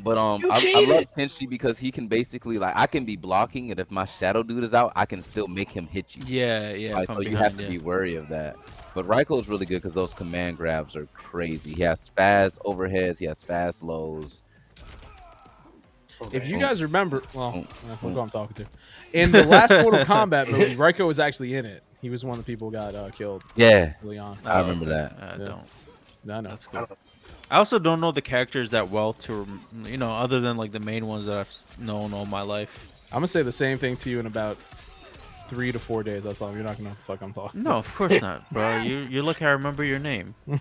But 0.02 0.16
um, 0.16 0.40
I, 0.44 0.46
I 0.46 0.50
love 0.54 0.60
cheated. 0.60 1.08
Kenshi 1.14 1.46
because 1.46 1.78
he 1.78 1.90
can 1.90 2.08
basically 2.08 2.56
like 2.56 2.72
I 2.74 2.86
can 2.86 3.04
be 3.04 3.16
blocking, 3.16 3.70
and 3.70 3.78
if 3.78 3.90
my 3.90 4.06
shadow 4.06 4.42
dude 4.42 4.64
is 4.64 4.72
out, 4.72 4.92
I 4.96 5.04
can 5.04 5.22
still 5.22 5.46
make 5.46 5.70
him 5.70 5.86
hit 5.86 6.16
you. 6.16 6.22
Yeah, 6.26 6.72
yeah. 6.72 6.94
Like, 6.94 7.04
from 7.06 7.16
so 7.16 7.20
you 7.20 7.36
have 7.36 7.54
to 7.58 7.64
yeah. 7.64 7.68
be 7.68 7.78
wary 7.78 8.14
of 8.14 8.26
that. 8.28 8.56
But 8.94 9.06
Reiko 9.06 9.40
is 9.40 9.48
really 9.48 9.66
good 9.66 9.82
because 9.82 9.94
those 9.94 10.12
command 10.14 10.56
grabs 10.56 10.96
are 10.96 11.06
crazy. 11.14 11.74
He 11.74 11.82
has 11.82 12.10
fast 12.16 12.58
overheads. 12.64 13.18
He 13.18 13.24
has 13.26 13.42
fast 13.42 13.82
lows. 13.82 14.42
If 16.32 16.48
you 16.48 16.58
guys 16.58 16.82
remember, 16.82 17.22
well, 17.34 17.54
uh, 17.56 17.88
look 18.06 18.14
who 18.14 18.20
I'm 18.20 18.28
talking 18.28 18.54
to. 18.64 18.66
In 19.12 19.32
the 19.32 19.44
last 19.44 19.74
Mortal 19.74 20.00
Kombat 20.04 20.50
movie, 20.50 20.76
Reiko 20.76 21.06
was 21.06 21.18
actually 21.18 21.54
in 21.54 21.64
it. 21.64 21.82
He 22.02 22.10
was 22.10 22.24
one 22.24 22.38
of 22.38 22.44
the 22.44 22.50
people 22.52 22.68
who 22.68 22.72
got 22.72 22.94
uh, 22.94 23.10
killed 23.10 23.44
Yeah, 23.56 23.94
early 24.04 24.18
on. 24.18 24.38
I 24.44 24.60
remember 24.60 24.86
that. 24.86 25.12
I 25.20 25.38
Yeah. 25.38 25.44
don't. 25.46 25.70
No, 26.24 26.40
no. 26.40 26.50
That's 26.50 26.66
cool. 26.66 26.86
I 27.50 27.56
also 27.56 27.78
don't 27.78 28.00
know 28.00 28.12
the 28.12 28.22
characters 28.22 28.70
that 28.70 28.90
well 28.90 29.12
to, 29.14 29.46
you 29.84 29.96
know, 29.96 30.12
other 30.12 30.40
than 30.40 30.56
like 30.56 30.72
the 30.72 30.78
main 30.80 31.06
ones 31.06 31.26
that 31.26 31.38
I've 31.38 31.80
known 31.84 32.14
all 32.14 32.26
my 32.26 32.42
life. 32.42 32.96
I'm 33.10 33.16
gonna 33.16 33.26
say 33.26 33.42
the 33.42 33.50
same 33.50 33.76
thing 33.78 33.96
to 33.96 34.10
you 34.10 34.20
in 34.20 34.26
about 34.26 34.56
three 35.50 35.70
to 35.72 35.78
four 35.78 36.02
days. 36.02 36.24
That's 36.24 36.40
all. 36.40 36.52
You're 36.54 36.62
not 36.62 36.76
gonna 36.78 36.88
know 36.90 36.94
the 36.94 37.00
fuck 37.02 37.20
I'm 37.20 37.32
talking. 37.34 37.62
No, 37.62 37.72
of 37.72 37.94
course 37.94 38.20
not, 38.22 38.50
bro. 38.52 38.78
You 38.82 39.06
you're 39.10 39.22
lucky 39.22 39.44
I 39.44 39.50
remember 39.50 39.84
your 39.84 39.98
name. 39.98 40.34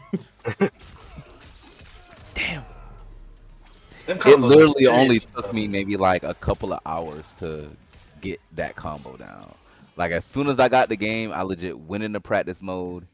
Damn. 2.35 2.63
It 4.07 4.39
literally 4.39 4.87
only 4.87 5.19
took 5.19 5.53
me 5.53 5.67
maybe 5.67 5.95
like 5.95 6.23
a 6.23 6.33
couple 6.33 6.73
of 6.73 6.79
hours 6.85 7.25
to 7.39 7.69
get 8.21 8.39
that 8.53 8.75
combo 8.75 9.15
down. 9.17 9.53
Like 9.97 10.11
as 10.11 10.25
soon 10.25 10.47
as 10.47 10.59
I 10.59 10.67
got 10.69 10.89
the 10.89 10.95
game, 10.95 11.31
I 11.31 11.43
legit 11.43 11.77
went 11.77 12.03
into 12.03 12.19
practice 12.19 12.57
mode, 12.61 13.05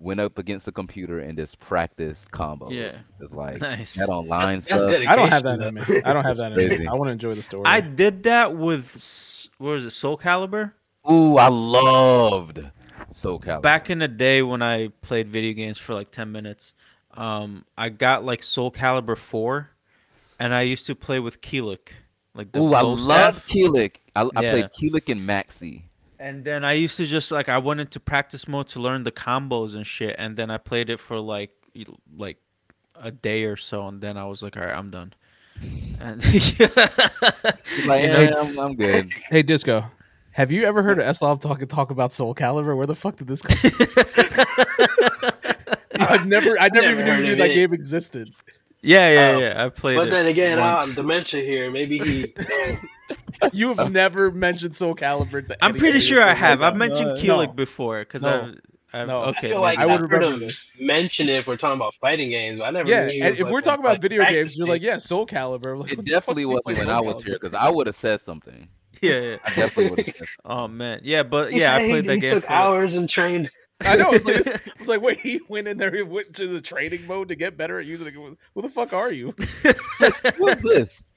went 0.00 0.18
up 0.18 0.38
against 0.38 0.66
the 0.66 0.72
computer 0.72 1.20
and 1.20 1.38
just 1.38 1.60
practice 1.60 2.26
combos. 2.32 2.72
Yeah. 2.72 2.92
It's 3.20 3.32
like 3.32 3.60
Nice. 3.60 3.94
that 3.94 4.08
online 4.08 4.60
That's 4.60 4.66
stuff. 4.66 4.80
Uh, 4.80 4.86
dedication. 4.86 5.12
I 5.12 5.16
don't 5.16 5.28
have 5.28 5.42
that 5.44 5.60
in 5.60 5.74
me. 5.74 5.82
I 6.04 6.12
don't 6.12 6.24
have 6.24 6.36
that 6.38 6.52
in 6.58 6.80
me. 6.80 6.86
I 6.88 6.94
want 6.94 7.08
to 7.08 7.12
enjoy 7.12 7.32
the 7.32 7.42
story. 7.42 7.64
I 7.66 7.80
did 7.80 8.24
that 8.24 8.56
with 8.56 8.96
s- 8.96 9.48
what 9.58 9.70
was 9.72 9.84
it, 9.84 9.90
Soul 9.90 10.18
Calibur? 10.18 10.72
Ooh, 11.08 11.36
I 11.36 11.48
loved 11.48 12.60
Soul 13.12 13.40
Calibur. 13.40 13.62
Back 13.62 13.90
in 13.90 14.00
the 14.00 14.08
day 14.08 14.42
when 14.42 14.62
I 14.62 14.88
played 15.02 15.28
video 15.28 15.52
games 15.54 15.78
for 15.78 15.94
like 15.94 16.10
ten 16.10 16.30
minutes, 16.32 16.72
um, 17.14 17.64
I 17.78 17.88
got 17.88 18.24
like 18.24 18.42
Soul 18.42 18.70
Calibur 18.70 19.16
four, 19.16 19.70
and 20.38 20.52
I 20.54 20.62
used 20.62 20.86
to 20.86 20.94
play 20.94 21.18
with 21.18 21.40
Kilik, 21.40 21.88
like 22.34 22.52
the 22.52 22.60
Ooh, 22.60 22.74
I 22.74 22.82
love 22.82 23.36
staff. 23.36 23.48
Kilik. 23.48 23.96
I, 24.14 24.22
I 24.36 24.42
Yeah. 24.42 24.50
played 24.50 24.66
Kilik 24.70 25.08
and 25.10 25.20
Maxi. 25.22 25.82
And 26.18 26.44
then 26.44 26.66
I 26.66 26.74
used 26.74 26.98
to 26.98 27.06
just 27.06 27.30
like 27.30 27.48
I 27.48 27.56
went 27.56 27.80
into 27.80 27.98
practice 27.98 28.46
mode 28.46 28.68
to 28.68 28.80
learn 28.80 29.04
the 29.04 29.12
combos 29.12 29.74
and 29.74 29.86
shit, 29.86 30.16
and 30.18 30.36
then 30.36 30.50
I 30.50 30.58
played 30.58 30.90
it 30.90 30.98
for 31.00 31.18
like 31.18 31.50
like 32.16 32.36
a 32.96 33.10
day 33.10 33.44
or 33.44 33.56
so, 33.56 33.88
and 33.88 34.00
then 34.02 34.18
I 34.18 34.26
was 34.26 34.42
like, 34.42 34.56
all 34.58 34.64
right, 34.64 34.76
I'm 34.76 34.90
done. 34.90 35.14
And 35.98 36.22
Like, 36.24 38.02
You 38.04 38.08
know, 38.10 38.20
yeah, 38.20 38.34
I'm, 38.38 38.58
I'm 38.58 38.74
good. 38.74 39.10
Hey, 39.30 39.42
Disco. 39.42 39.84
Have 40.32 40.52
you 40.52 40.64
ever 40.64 40.82
heard 40.82 40.98
of 40.98 41.04
Eslam 41.04 41.40
talk 41.40 41.66
talk 41.68 41.90
about 41.90 42.12
Soul 42.12 42.34
Calibur? 42.34 42.76
Where 42.76 42.86
the 42.86 42.94
fuck 42.94 43.16
did 43.16 43.26
this 43.26 43.42
come? 43.42 43.70
I've 46.00 46.26
never, 46.26 46.58
I 46.58 46.68
never, 46.72 46.94
Never 46.94 47.00
even 47.12 47.22
knew 47.24 47.36
that 47.36 47.50
it. 47.50 47.54
game 47.54 47.72
existed. 47.72 48.30
yeah, 48.80 49.10
yeah, 49.12 49.36
Um, 49.36 49.42
yeah. 49.42 49.64
I 49.64 49.68
played 49.68 49.96
it. 49.96 49.98
But 49.98 50.10
then 50.10 50.26
again, 50.26 50.58
once. 50.58 50.88
um, 50.90 50.94
dementia 50.94 51.42
here. 51.42 51.70
Maybe 51.70 51.98
he. 51.98 52.34
You 53.54 53.72
have 53.74 53.90
never 53.90 54.30
mentioned 54.30 54.74
Soul 54.74 54.94
Calibur. 54.94 55.46
To 55.48 55.64
I'm 55.64 55.74
pretty 55.74 55.98
sure 56.00 56.22
I 56.22 56.34
have. 56.34 56.60
I've 56.62 56.76
friends. 56.76 56.90
mentioned 57.00 57.14
No. 57.26 57.36
Kilik 57.38 57.56
before 57.56 58.00
because 58.00 58.20
No. 58.22 58.52
I've, 58.92 59.00
I've 59.00 59.08
No. 59.08 59.22
I 59.22 59.26
okay. 59.30 59.46
I 59.46 59.50
feel 59.50 59.60
like 59.62 59.78
I 59.78 59.82
I 59.82 59.86
would 59.86 60.02
would 60.02 60.10
remember 60.12 60.30
have 60.32 60.40
this. 60.40 60.74
mentioned 60.78 61.30
it 61.30 61.36
if 61.36 61.46
we're 61.46 61.56
talking 61.56 61.76
about 61.80 61.94
fighting 61.94 62.28
games. 62.28 62.58
But 62.58 62.66
I 62.66 62.70
never. 62.70 62.88
Yeah, 62.90 63.06
knew 63.06 63.22
and 63.24 63.34
if 63.36 63.40
like 63.44 63.52
we're 63.52 63.62
talking 63.62 63.80
about 63.80 63.92
like 63.92 64.02
video 64.02 64.24
games, 64.26 64.58
you're 64.58 64.68
like, 64.68 64.82
yeah, 64.82 64.98
Soul 64.98 65.26
Calibur. 65.26 65.78
Like, 65.78 65.92
It 65.92 65.96
when 65.96 66.04
the 66.04 66.10
fuck 66.12 66.18
definitely 66.20 66.44
wasn't 66.44 66.66
when 66.66 66.76
Soul 66.76 66.90
I 66.90 67.00
was 67.00 67.16
Calibur? 67.22 67.24
here 67.24 67.34
because 67.40 67.54
I 67.54 67.70
would 67.70 67.86
have 67.86 67.96
said 67.96 68.20
something. 68.20 68.68
yeah, 69.02 69.20
yeah. 69.20 69.36
I 69.44 69.48
definitely 69.54 69.90
would 69.90 70.06
have 70.06 70.28
Oh 70.44 70.68
man, 70.68 71.00
yeah, 71.02 71.22
but 71.22 71.52
He 71.52 71.60
yeah, 71.60 71.74
I 71.74 71.78
said 71.78 71.84
he- 71.86 71.90
played 71.92 72.04
that 72.06 72.14
he 72.16 72.20
game. 72.20 72.30
took 72.34 72.44
for, 72.44 72.50
hours 72.52 72.94
and 72.94 73.08
trained. 73.08 73.50
I 73.82 73.96
know. 73.96 74.12
It's 74.12 74.26
like, 74.26 74.46
I 74.66 74.72
was 74.78 74.88
like, 74.88 75.00
wait, 75.00 75.20
he 75.20 75.40
went 75.48 75.66
in 75.68 75.78
there, 75.78 75.90
he 75.94 76.02
went 76.02 76.34
to 76.34 76.46
the 76.46 76.60
training 76.60 77.06
mode 77.06 77.28
to 77.28 77.34
get 77.34 77.56
better 77.56 77.78
at 77.80 77.86
using 77.86 78.08
it. 78.08 78.14
Who 78.14 78.62
the 78.62 78.68
fuck 78.68 78.92
are 78.92 79.10
you? 79.12 79.34
What's 80.38 80.62
this? 80.62 81.12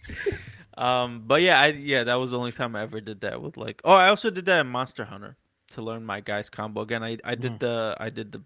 Um, 0.78 1.24
but 1.28 1.42
yeah, 1.42 1.60
I 1.60 1.68
yeah, 1.68 2.04
that 2.06 2.16
was 2.16 2.32
the 2.32 2.40
only 2.40 2.52
time 2.52 2.76
I 2.76 2.82
ever 2.84 3.02
did 3.02 3.22
that 3.22 3.42
with 3.42 3.58
like. 3.58 3.82
Oh, 3.84 3.94
I 3.94 4.08
also 4.10 4.30
did 4.30 4.46
that 4.46 4.62
in 4.62 4.68
Monster 4.68 5.06
Hunter 5.06 5.36
to 5.72 5.82
learn 5.82 6.06
my 6.06 6.20
guy's 6.22 6.50
combo 6.50 6.82
again. 6.82 7.04
I 7.04 7.18
I 7.24 7.36
did 7.36 7.54
Mhm. 7.54 7.60
the 7.60 7.98
I 8.00 8.10
did 8.10 8.32
the 8.32 8.42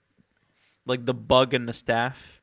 like 0.85 1.05
the 1.05 1.13
bug 1.13 1.53
and 1.53 1.67
the 1.69 1.73
staff. 1.73 2.36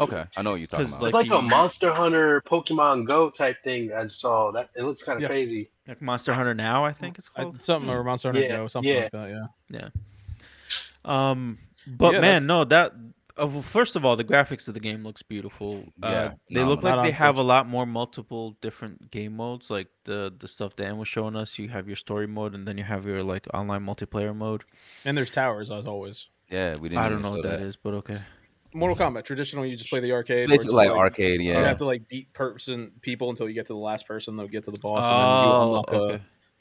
Okay, 0.00 0.24
I 0.36 0.42
know 0.42 0.50
what 0.52 0.56
you're 0.60 0.66
talking 0.66 0.86
'Cause, 0.86 0.96
about. 0.96 1.06
It's 1.06 1.14
Like 1.14 1.28
like 1.30 1.38
a 1.38 1.42
Monster 1.42 1.92
Hunter, 1.92 2.42
Pokemon 2.46 3.06
Go 3.06 3.30
type 3.30 3.62
thing. 3.62 3.92
I 3.92 4.06
saw 4.08 4.50
that. 4.50 4.70
It 4.74 4.82
looks 4.82 5.02
kind 5.04 5.16
of 5.16 5.22
Yeah. 5.22 5.28
crazy. 5.28 5.70
Like 5.86 6.02
Monster 6.02 6.34
Hunter 6.34 6.54
now, 6.54 6.84
I 6.84 6.92
think 6.92 7.16
it's 7.18 7.30
I- 7.36 7.42
called. 7.44 7.62
something 7.62 7.88
or 7.90 8.02
Monster 8.02 8.32
Hunter 8.32 8.42
Yeah, 8.46 8.56
Go, 8.56 8.66
something 8.68 8.92
yeah. 8.92 9.00
like 9.02 9.10
that. 9.12 9.28
Yeah. 9.70 9.78
Yeah. 9.80 9.88
Um, 11.04 11.58
but 11.86 12.14
Yeah, 12.14 12.20
man, 12.20 12.42
that's- 12.42 12.46
no, 12.46 12.64
that. 12.64 12.92
Uh, 13.36 13.48
well, 13.48 13.62
first 13.62 13.96
of 13.96 14.04
all, 14.04 14.14
the 14.14 14.22
graphics 14.24 14.68
of 14.68 14.74
the 14.74 14.80
game 14.80 15.02
looks 15.02 15.20
beautiful. 15.22 15.84
Uh, 16.02 16.08
Yeah, 16.08 16.32
they 16.52 16.60
no, 16.62 16.68
look 16.68 16.82
like 16.84 17.02
they 17.02 17.10
have 17.10 17.36
a 17.36 17.42
lot 17.42 17.66
more 17.68 17.84
multiple 17.84 18.56
different 18.60 19.10
game 19.10 19.36
modes. 19.36 19.70
Like 19.70 19.88
the 20.04 20.32
the 20.38 20.46
stuff 20.46 20.76
Dan 20.76 20.98
was 20.98 21.08
showing 21.08 21.34
us, 21.34 21.58
you 21.58 21.68
have 21.68 21.88
your 21.88 21.96
story 21.96 22.28
mode, 22.28 22.54
and 22.54 22.66
then 22.66 22.78
you 22.78 22.84
have 22.84 23.06
your 23.06 23.24
like 23.24 23.46
online 23.52 23.84
multiplayer 23.84 24.34
mode. 24.34 24.62
And 25.04 25.16
there's 25.18 25.32
towers 25.32 25.70
as 25.72 25.84
always. 25.86 26.28
yeah, 26.48 26.76
we 26.78 26.88
didn't. 26.88 27.02
I 27.02 27.08
don't 27.08 27.22
know 27.22 27.30
show 27.30 27.36
what 27.38 27.42
that 27.42 27.60
is, 27.60 27.74
but 27.76 27.94
okay. 27.94 28.20
Mortal 28.74 28.96
Kombat 28.96 29.24
traditional, 29.24 29.64
you 29.64 29.76
just 29.76 29.88
play 29.88 30.00
the 30.00 30.12
arcade. 30.12 30.50
it's 30.50 30.64
Basically, 30.64 30.64
just 30.64 30.74
like 30.74 30.90
arcade. 30.90 31.40
yeah. 31.40 31.58
You 31.60 31.64
have 31.64 31.76
to 31.78 31.84
like 31.84 32.08
beat 32.08 32.32
person 32.32 32.90
people 33.00 33.30
until 33.30 33.48
you 33.48 33.54
get 33.54 33.66
to 33.66 33.72
the 33.72 33.78
last 33.78 34.06
person. 34.06 34.36
They'll 34.36 34.48
get 34.48 34.64
to 34.64 34.70
the 34.72 34.78
boss, 34.80 35.08
and 35.08 35.14
then 35.16 35.20
you 35.26 35.54
Oh, 35.54 35.62
unlock 35.62 35.92
okay. 35.92 36.14
a 36.16 36.20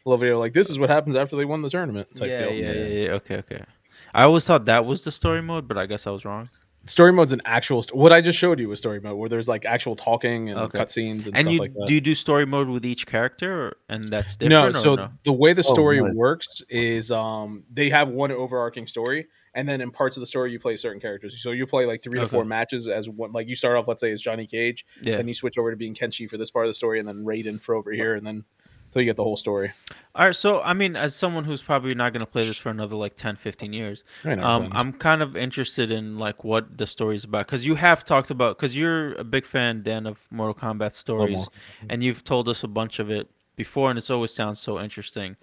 little 0.10 0.18
video 0.20 0.40
like 0.40 0.54
this 0.54 0.70
is 0.70 0.78
what 0.80 0.90
happens 0.90 1.16
after 1.16 1.36
they 1.36 1.46
won 1.46 1.62
the 1.62 1.70
tournament 1.70 2.08
type 2.16 2.30
yeah, 2.30 2.38
deal. 2.38 2.52
yeah, 2.52 2.72
Yeah. 2.72 2.86
yeah, 2.86 2.88
yeah. 3.06 3.12
Okay, 3.14 3.38
okay. 3.38 3.64
I 4.14 4.24
always 4.26 4.46
thought 4.46 4.66
that 4.66 4.86
was 4.86 5.04
the 5.04 5.12
story 5.12 5.42
mode, 5.42 5.68
but 5.68 5.78
I 5.78 5.86
guess 5.88 6.06
I 6.06 6.12
was 6.12 6.24
wrong. 6.24 6.50
Story 6.86 7.14
mode's 7.14 7.32
an 7.32 7.42
actual. 7.46 7.82
St- 7.82 7.96
what 7.98 8.12
I 8.12 8.20
just 8.20 8.38
showed 8.38 8.60
you 8.60 8.68
was 8.68 8.78
story 8.80 9.00
mode, 9.00 9.18
where 9.18 9.30
there's 9.30 9.48
like 9.48 9.64
actual 9.66 9.96
talking 9.96 10.50
and 10.50 10.60
Okay. 10.60 10.80
cutscenes 10.80 11.26
and, 11.28 11.36
And 11.36 11.40
stuff 11.40 11.54
you 11.54 11.60
like 11.60 11.74
that. 11.74 11.86
do 11.88 11.94
you 11.94 12.02
do 12.02 12.14
story 12.14 12.46
mode 12.46 12.68
with 12.68 12.86
each 12.86 13.08
character, 13.08 13.68
or, 13.68 13.78
and 13.90 14.04
that's 14.10 14.40
no, 14.42 14.50
different? 14.50 14.76
or 14.76 14.80
so 14.80 14.96
no? 14.96 15.10
the 15.24 15.32
way 15.34 15.54
the 15.54 15.64
Oh, 15.66 15.74
story 15.74 16.02
nice. 16.02 16.14
works 16.14 16.62
is 16.70 17.10
um 17.10 17.64
they 17.72 17.90
have 17.90 18.10
one 18.10 18.32
overarching 18.34 18.86
story, 18.86 19.28
and 19.56 19.68
then 19.68 19.82
in 19.82 19.92
parts 19.92 20.18
of 20.18 20.22
the 20.22 20.28
story 20.28 20.52
you 20.52 20.60
play 20.60 20.76
certain 20.76 21.00
characters. 21.00 21.42
So 21.42 21.52
you 21.52 21.68
play 21.68 21.86
like 21.86 22.02
three 22.02 22.20
to 22.20 22.28
four 22.28 22.46
matches 22.46 22.88
as 22.88 23.10
one. 23.10 23.32
Like 23.32 23.48
you 23.48 23.56
start 23.56 23.78
off, 23.78 23.88
let's 23.88 24.02
say, 24.02 24.12
as 24.12 24.22
Johnny 24.22 24.48
Cage, 24.48 24.86
yeah. 25.02 25.18
then 25.18 25.28
you 25.28 25.34
switch 25.34 25.58
over 25.58 25.72
to 25.72 25.78
being 25.78 25.94
Kenshi 25.94 26.30
for 26.30 26.38
this 26.38 26.52
part 26.52 26.66
of 26.66 26.70
the 26.70 26.74
story, 26.74 27.00
and 27.00 27.08
then 27.08 27.24
Raiden 27.24 27.62
for 27.62 27.76
over 27.76 27.92
here, 27.92 28.16
and 28.16 28.26
then 28.26 28.44
until 28.94 29.02
you 29.02 29.10
get 29.10 29.16
the 29.16 29.24
whole 29.24 29.36
story. 29.36 29.72
All 30.14 30.26
right. 30.26 30.36
So 30.36 30.62
I 30.62 30.74
mean, 30.74 30.96
as 30.96 31.16
someone 31.16 31.44
who's 31.44 31.64
probably 31.64 31.96
not 31.96 32.14
going 32.14 32.22
to 32.22 32.28
play 32.28 32.46
this 32.46 32.58
for 32.58 32.70
another 32.70 32.96
like 32.96 33.16
10, 33.16 33.38
15 33.38 33.74
years, 33.74 34.04
um, 34.24 34.70
I'm 34.72 34.94
kind 34.94 35.24
of 35.24 35.36
interested 35.36 35.90
in 35.90 36.20
like 36.20 36.44
what 36.44 36.78
the 36.78 36.86
story's 36.86 37.24
about 37.24 37.48
because 37.48 37.66
you 37.66 37.76
have 37.76 38.06
talked 38.06 38.30
about 38.30 38.58
because 38.58 38.78
you're 38.78 39.14
a 39.14 39.24
big 39.24 39.46
fan, 39.46 39.82
Dan, 39.82 40.06
of 40.06 40.20
Mortal 40.30 40.54
Kombat 40.54 40.94
stories, 40.94 41.48
and 41.90 42.04
you've 42.04 42.24
told 42.24 42.48
us 42.48 42.64
a 42.64 42.68
bunch 42.68 43.00
of 43.00 43.10
it 43.10 43.30
before, 43.56 43.90
and 43.90 43.98
it's 43.98 44.10
always 44.10 44.32
sounds 44.32 44.60
so 44.60 44.80
interesting. 44.80 45.38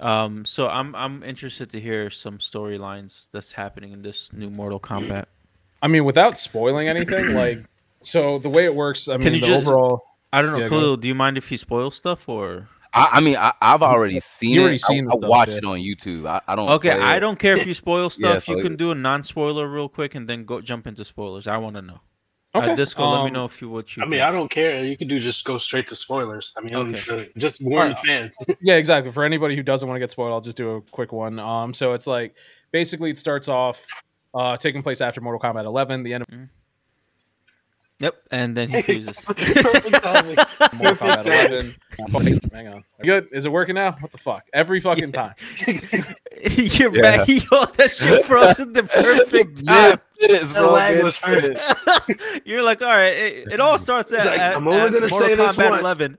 Um, 0.00 0.44
so 0.44 0.68
I'm 0.68 0.94
I'm 0.94 1.22
interested 1.22 1.70
to 1.70 1.80
hear 1.80 2.10
some 2.10 2.38
storylines 2.38 3.26
that's 3.32 3.52
happening 3.52 3.92
in 3.92 4.00
this 4.00 4.32
new 4.32 4.48
Mortal 4.50 4.80
Kombat. 4.80 5.26
I 5.82 5.88
mean, 5.88 6.04
without 6.04 6.38
spoiling 6.38 6.88
anything, 6.88 7.34
like 7.34 7.62
so 8.00 8.38
the 8.38 8.48
way 8.48 8.64
it 8.64 8.74
works. 8.74 9.08
I 9.08 9.16
mean, 9.16 9.34
you 9.34 9.40
the 9.40 9.46
just- 9.46 9.66
overall. 9.66 10.02
I 10.32 10.42
don't 10.42 10.52
know, 10.52 10.58
Yeah, 10.60 10.68
Khalil. 10.68 10.96
Do 10.96 11.08
you 11.08 11.14
mind 11.16 11.36
if 11.38 11.50
you 11.50 11.56
spoil 11.58 11.90
stuff 11.90 12.28
or? 12.28 12.68
I, 12.94 13.08
I 13.14 13.20
mean, 13.20 13.36
I, 13.36 13.52
I've 13.60 13.82
already 13.82 14.20
seen 14.20 14.50
You 14.50 14.60
already 14.62 14.76
it. 14.76 14.80
seen 14.82 15.08
I, 15.08 15.10
the 15.10 15.16
I 15.16 15.18
stuff, 15.18 15.28
watch 15.30 15.48
yeah. 15.50 15.56
it 15.56 15.64
on 15.64 15.78
YouTube. 15.80 16.28
I, 16.28 16.40
I 16.46 16.54
don't. 16.54 16.68
Okay, 16.68 16.90
I 16.92 17.18
don't 17.18 17.36
care 17.36 17.56
if 17.56 17.66
you 17.66 17.74
spoil 17.74 18.08
stuff. 18.18 18.44
so 18.44 18.52
you 18.52 18.58
it- 18.58 18.62
can 18.62 18.76
do 18.76 18.92
a 18.92 18.94
non-spoiler 18.94 19.66
real 19.68 19.88
quick 19.88 20.14
and 20.14 20.28
then 20.28 20.44
go 20.44 20.60
jump 20.60 20.86
into 20.86 21.04
spoilers. 21.04 21.48
I 21.48 21.56
want 21.58 21.74
to 21.76 21.82
know. 21.82 22.00
Okay, 22.52 22.70
Uh, 22.70 22.74
Disco, 22.76 23.08
let 23.08 23.20
me 23.22 23.26
um, 23.28 23.32
know 23.34 23.44
if 23.44 23.62
you 23.62 23.68
what 23.68 23.96
you. 23.96 24.02
I 24.02 24.06
mean. 24.06 24.20
I 24.22 24.32
don't 24.32 24.50
care. 24.50 24.84
You 24.84 24.96
could 24.96 25.06
do 25.08 25.20
just 25.20 25.44
go 25.44 25.56
straight 25.56 25.86
to 25.88 25.94
spoilers. 25.96 26.52
I 26.56 26.60
mean, 26.60 26.74
Okay. 26.74 26.96
sure- 26.98 27.26
just 27.36 27.60
warn 27.62 27.90
the 27.90 27.96
fans. 27.96 28.34
Yeah, 28.60 28.74
exactly. 28.74 29.12
For 29.12 29.22
anybody 29.22 29.54
who 29.54 29.62
doesn't 29.62 29.88
want 29.88 29.96
to 29.96 30.00
get 30.00 30.10
spoiled, 30.10 30.32
I'll 30.32 30.40
just 30.40 30.56
do 30.56 30.70
a 30.76 30.80
quick 30.80 31.12
one. 31.12 31.38
Um, 31.38 31.72
so 31.72 31.92
it's 31.92 32.08
like 32.08 32.34
basically 32.72 33.10
it 33.10 33.18
starts 33.18 33.46
off 33.48 33.86
uh 34.34 34.56
taking 34.56 34.82
place 34.82 35.00
after 35.00 35.20
Mortal 35.20 35.40
Kombat 35.40 35.64
11, 35.64 36.02
the 36.02 36.14
end 36.14 36.22
of 36.22 36.28
Mm. 36.28 36.48
Yep, 38.00 38.14
and 38.32 38.56
then 38.56 38.68
he 38.70 38.80
fuses. 38.82 39.24
Perfect 39.26 40.02
timing. 40.02 40.36
Mortal 40.74 40.96
Kombat 40.96 41.26
11. 41.26 42.40
Hang 42.52 42.68
on. 42.68 42.84
Good. 43.02 43.28
Is 43.30 43.44
it 43.44 43.52
working 43.52 43.74
now? 43.74 43.92
What 44.00 44.10
the 44.10 44.18
fuck? 44.18 44.44
Every 44.54 44.80
fucking 44.80 45.12
time. 45.12 45.34
You're 46.56 46.94
Yeah. 46.94 47.18
back. 47.18 47.28
Yo, 47.28 47.64
that 47.76 47.90
shit 47.94 48.24
froze 48.24 48.58
at 48.60 48.72
the 48.74 48.82
perfect 48.84 49.58
time. 49.66 49.90
Yes, 49.90 50.06
it 50.18 50.30
is, 50.30 50.48
The 50.48 50.54
bro, 50.60 50.72
lag 50.72 51.02
was 51.02 51.16
perfect. 51.16 51.60
You're 52.46 52.62
like, 52.62 52.80
all 52.82 52.88
right. 52.88 53.14
It, 53.14 53.48
it 53.52 53.60
all 53.60 53.78
starts 53.78 54.12
at, 54.12 54.26
like, 54.26 54.38
at, 54.40 54.56
I'm 54.56 54.66
only 54.68 54.80
at 54.80 54.92
gonna 54.92 55.08
Mortal 55.08 55.28
say 55.28 55.34
this 55.34 55.56
Kombat 55.56 55.70
once. 55.70 55.80
11. 55.80 56.18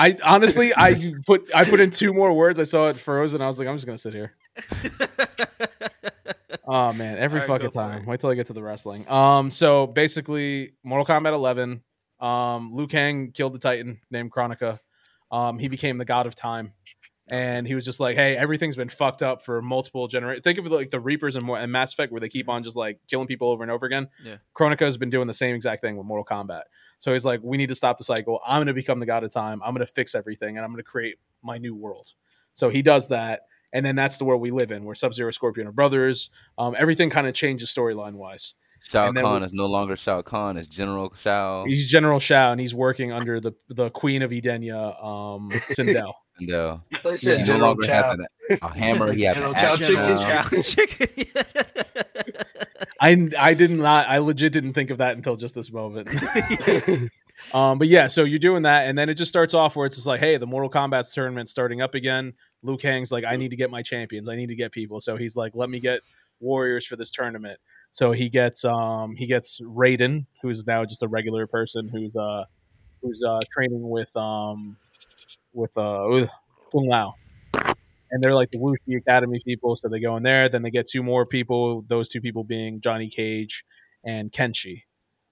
I 0.00 0.14
honestly 0.24 0.72
I 0.76 1.12
put 1.26 1.52
I 1.54 1.64
put 1.64 1.80
in 1.80 1.90
two 1.90 2.14
more 2.14 2.32
words. 2.32 2.60
I 2.60 2.64
saw 2.64 2.86
it 2.86 2.96
froze 2.96 3.34
and 3.34 3.42
I 3.42 3.48
was 3.48 3.58
like, 3.58 3.66
I'm 3.66 3.74
just 3.74 3.84
gonna 3.86 3.98
sit 3.98 4.12
here. 4.14 4.32
Oh 6.70 6.92
man, 6.92 7.18
every 7.18 7.40
All 7.40 7.46
right, 7.48 7.60
fucking 7.62 7.70
time. 7.72 8.04
Wait 8.06 8.20
till 8.20 8.30
I 8.30 8.34
get 8.34 8.46
to 8.46 8.52
the 8.52 8.62
wrestling. 8.62 9.08
Um, 9.10 9.50
so 9.50 9.86
basically, 9.86 10.74
Mortal 10.84 11.06
Kombat 11.06 11.32
11. 11.32 11.82
Um, 12.20 12.72
Liu 12.72 12.86
Kang 12.86 13.32
killed 13.32 13.54
the 13.54 13.58
Titan 13.58 14.00
named 14.10 14.30
Kronika. 14.30 14.78
Um, 15.30 15.58
he 15.58 15.68
became 15.68 15.98
the 15.98 16.04
god 16.04 16.26
of 16.26 16.34
time, 16.34 16.72
and 17.30 17.66
he 17.66 17.74
was 17.74 17.84
just 17.84 18.00
like, 18.00 18.16
"Hey, 18.16 18.36
everything's 18.36 18.76
been 18.76 18.88
fucked 18.88 19.22
up 19.22 19.42
for 19.42 19.60
multiple 19.62 20.08
generations. 20.08 20.42
Think 20.42 20.58
of 20.58 20.66
like 20.66 20.90
the 20.90 21.00
Reapers 21.00 21.36
and, 21.36 21.48
and 21.48 21.72
Mass 21.72 21.92
Effect, 21.92 22.12
where 22.12 22.20
they 22.20 22.28
keep 22.28 22.48
on 22.48 22.62
just 22.62 22.76
like 22.76 23.00
killing 23.08 23.26
people 23.26 23.50
over 23.50 23.62
and 23.62 23.70
over 23.70 23.86
again. 23.86 24.08
Yeah. 24.24 24.36
Kronika 24.54 24.80
has 24.80 24.96
been 24.96 25.10
doing 25.10 25.26
the 25.26 25.34
same 25.34 25.54
exact 25.54 25.80
thing 25.80 25.96
with 25.96 26.06
Mortal 26.06 26.24
Kombat. 26.24 26.62
So 26.98 27.12
he's 27.12 27.24
like, 27.24 27.40
"We 27.42 27.56
need 27.56 27.68
to 27.68 27.74
stop 27.74 27.98
the 27.98 28.04
cycle. 28.04 28.40
I'm 28.46 28.58
going 28.58 28.66
to 28.68 28.74
become 28.74 29.00
the 29.00 29.06
god 29.06 29.24
of 29.24 29.30
time. 29.30 29.62
I'm 29.62 29.74
going 29.74 29.86
to 29.86 29.92
fix 29.92 30.14
everything, 30.14 30.56
and 30.56 30.64
I'm 30.64 30.70
going 30.70 30.82
to 30.82 30.90
create 30.90 31.16
my 31.42 31.58
new 31.58 31.74
world." 31.74 32.12
So 32.54 32.70
he 32.70 32.82
does 32.82 33.08
that, 33.08 33.42
and 33.72 33.84
then 33.84 33.96
that's 33.96 34.16
the 34.16 34.24
world 34.24 34.40
we 34.40 34.50
live 34.50 34.72
in, 34.72 34.84
where 34.84 34.94
Sub 34.94 35.14
Zero, 35.14 35.30
Scorpion 35.30 35.66
are 35.68 35.72
brothers. 35.72 36.30
Um, 36.56 36.74
everything 36.78 37.10
kind 37.10 37.26
of 37.26 37.34
changes 37.34 37.70
storyline 37.70 38.14
wise. 38.14 38.54
Shao 38.82 39.12
Kahn 39.12 39.40
we- 39.40 39.46
is 39.46 39.52
no 39.52 39.66
longer 39.66 39.96
Shao 39.96 40.22
Kahn. 40.22 40.56
It's 40.56 40.68
General 40.68 41.12
Shao. 41.14 41.64
He's 41.66 41.86
General 41.86 42.20
Shao, 42.20 42.52
and 42.52 42.60
he's 42.60 42.74
working 42.74 43.12
under 43.12 43.40
the 43.40 43.52
the 43.68 43.90
Queen 43.90 44.22
of 44.22 44.30
Edenia, 44.30 45.04
um, 45.04 45.50
Sindel. 45.70 46.14
And, 46.38 46.50
uh, 46.52 46.78
They 47.04 47.10
he 47.12 47.16
said 47.16 47.38
no 47.40 47.44
General 47.44 47.68
longer 47.68 47.86
Chow. 47.86 48.02
has 48.02 48.14
an, 48.14 48.58
a 48.62 48.78
hammer. 48.78 49.12
He 49.12 49.22
has 49.22 49.36
an 49.36 49.42
General 49.42 49.54
Chow 49.54 49.72
axe 49.74 50.74
chicken. 50.74 51.26
Chow 51.34 51.42
chicken. 51.42 52.34
I 53.00 53.28
I 53.38 53.54
did 53.54 53.70
not. 53.70 54.08
I 54.08 54.18
legit 54.18 54.52
didn't 54.52 54.72
think 54.74 54.90
of 54.90 54.98
that 54.98 55.16
until 55.16 55.36
just 55.36 55.54
this 55.54 55.72
moment. 55.72 56.08
Um, 57.54 57.78
but 57.78 57.86
yeah, 57.86 58.08
so 58.08 58.24
you're 58.24 58.40
doing 58.40 58.64
that, 58.64 58.88
and 58.88 58.98
then 58.98 59.08
it 59.08 59.14
just 59.14 59.28
starts 59.30 59.54
off 59.54 59.76
where 59.76 59.86
it's 59.86 59.94
just 59.94 60.08
like, 60.08 60.18
hey, 60.18 60.38
the 60.38 60.46
Mortal 60.46 60.68
Kombat 60.68 61.10
tournament 61.14 61.48
starting 61.48 61.80
up 61.80 61.94
again. 61.94 62.32
Liu 62.64 62.76
Kang's 62.76 63.12
like, 63.12 63.24
I 63.24 63.36
need 63.36 63.50
to 63.50 63.56
get 63.56 63.70
my 63.70 63.80
champions. 63.80 64.28
I 64.28 64.34
need 64.34 64.48
to 64.48 64.56
get 64.56 64.72
people. 64.72 64.98
So 64.98 65.16
he's 65.16 65.36
like, 65.36 65.52
let 65.54 65.70
me 65.70 65.78
get 65.78 66.00
warriors 66.40 66.84
for 66.84 66.96
this 66.96 67.12
tournament. 67.12 67.60
So 67.92 68.10
he 68.10 68.28
gets 68.28 68.64
um 68.64 69.14
he 69.14 69.26
gets 69.26 69.60
Raiden, 69.60 70.26
who's 70.42 70.66
now 70.66 70.84
just 70.84 71.04
a 71.04 71.08
regular 71.08 71.46
person 71.46 71.88
who's 71.88 72.16
uh 72.16 72.44
who's 73.02 73.22
uh 73.24 73.40
training 73.52 73.88
with 73.88 74.14
um 74.16 74.76
with 75.58 75.76
uh 75.76 76.06
with 76.08 76.30
Kung 76.72 76.86
Lao. 76.88 77.14
And 78.10 78.22
they're 78.22 78.34
like 78.34 78.50
the 78.50 78.58
Wu 78.58 78.74
Shi 78.86 78.94
Academy 78.94 79.40
people, 79.44 79.76
so 79.76 79.88
they 79.88 80.00
go 80.00 80.16
in 80.16 80.22
there. 80.22 80.48
Then 80.48 80.62
they 80.62 80.70
get 80.70 80.86
two 80.86 81.02
more 81.02 81.26
people. 81.26 81.82
Those 81.86 82.08
two 82.08 82.22
people 82.22 82.42
being 82.42 82.80
Johnny 82.80 83.10
Cage 83.10 83.64
and 84.02 84.32
Kenshi. 84.32 84.84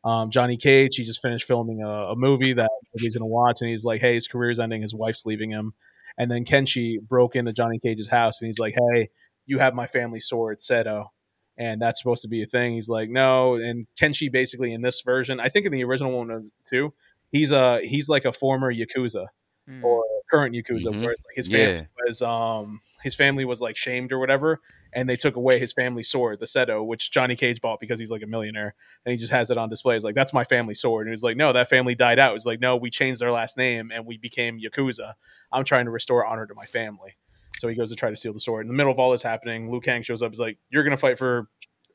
Um, 0.04 0.30
Johnny 0.30 0.58
Cage, 0.58 0.96
he 0.96 1.04
just 1.04 1.22
finished 1.22 1.46
filming 1.46 1.82
a, 1.82 1.88
a 1.88 2.16
movie 2.16 2.52
that 2.52 2.70
he's 2.98 3.16
gonna 3.16 3.26
watch, 3.26 3.58
and 3.62 3.70
he's 3.70 3.84
like, 3.84 4.02
"Hey, 4.02 4.14
his 4.14 4.28
career's 4.28 4.60
ending. 4.60 4.82
His 4.82 4.94
wife's 4.94 5.24
leaving 5.24 5.50
him." 5.50 5.72
And 6.18 6.30
then 6.30 6.44
Kenshi 6.44 6.96
broke 7.00 7.34
into 7.34 7.52
Johnny 7.52 7.78
Cage's 7.78 8.08
house, 8.08 8.40
and 8.42 8.46
he's 8.46 8.58
like, 8.58 8.74
"Hey, 8.92 9.08
you 9.46 9.58
have 9.58 9.74
my 9.74 9.86
family 9.86 10.20
sword, 10.20 10.60
Sento." 10.60 11.12
And 11.58 11.80
that's 11.80 11.98
supposed 11.98 12.20
to 12.22 12.28
be 12.28 12.42
a 12.42 12.46
thing. 12.46 12.74
He's 12.74 12.90
like, 12.90 13.08
no. 13.08 13.54
And 13.54 13.86
Kenshi 13.98 14.30
basically 14.30 14.74
in 14.74 14.82
this 14.82 15.00
version, 15.00 15.40
I 15.40 15.48
think 15.48 15.64
in 15.64 15.72
the 15.72 15.84
original 15.84 16.12
one 16.12 16.42
too. 16.68 16.92
He's 17.32 17.50
a 17.50 17.80
he's 17.80 18.10
like 18.10 18.26
a 18.26 18.32
former 18.32 18.70
yakuza 18.72 19.24
Hmm. 19.66 19.82
or 19.82 20.04
current 20.30 20.54
yakuza, 20.54 20.86
Mhm. 20.92 21.00
where 21.02 21.10
like 21.10 21.34
his 21.36 21.48
family 21.48 21.76
Yeah. 21.98 22.04
was 22.06 22.22
um 22.22 22.80
his 23.02 23.14
family 23.14 23.44
was 23.44 23.60
like 23.60 23.76
shamed 23.76 24.12
or 24.12 24.18
whatever, 24.18 24.60
and 24.92 25.08
they 25.08 25.16
took 25.16 25.36
away 25.36 25.58
his 25.58 25.72
family 25.72 26.02
sword, 26.02 26.40
the 26.40 26.46
Sento, 26.46 26.82
which 26.82 27.10
Johnny 27.12 27.36
Cage 27.36 27.60
bought 27.60 27.78
because 27.80 27.98
he's 28.00 28.10
like 28.10 28.22
a 28.22 28.26
millionaire, 28.26 28.74
and 29.04 29.10
he 29.12 29.16
just 29.18 29.30
has 29.32 29.50
it 29.50 29.58
on 29.58 29.68
display. 29.68 29.94
He's 29.94 30.04
like, 30.04 30.14
"That's 30.16 30.32
my 30.32 30.44
family 30.44 30.74
sword," 30.74 31.06
and 31.06 31.12
he's 31.12 31.22
like, 31.22 31.36
"No, 31.36 31.52
that 31.52 31.68
family 31.68 31.94
died 31.94 32.18
out." 32.18 32.32
He's 32.32 32.46
like, 32.46 32.60
"No, 32.60 32.76
we 32.76 32.90
changed 32.90 33.22
our 33.22 33.30
last 33.30 33.56
name 33.56 33.90
and 33.92 34.06
we 34.06 34.18
became 34.18 34.58
yakuza. 34.60 35.14
I'm 35.52 35.64
trying 35.64 35.84
to 35.84 35.90
restore 35.92 36.26
honor 36.26 36.46
to 36.46 36.54
my 36.54 36.66
family." 36.66 37.16
So 37.58 37.68
he 37.68 37.74
goes 37.76 37.90
to 37.90 37.96
try 37.96 38.10
to 38.10 38.16
steal 38.16 38.32
the 38.34 38.40
sword. 38.40 38.64
In 38.64 38.68
the 38.68 38.74
middle 38.74 38.92
of 38.92 38.98
all 38.98 39.12
this 39.12 39.22
happening, 39.22 39.70
Liu 39.70 39.80
Kang 39.80 40.02
shows 40.02 40.22
up. 40.22 40.30
He's 40.32 40.40
like, 40.40 40.58
"You're 40.70 40.84
gonna 40.84 40.96
fight 40.96 41.18
for 41.18 41.48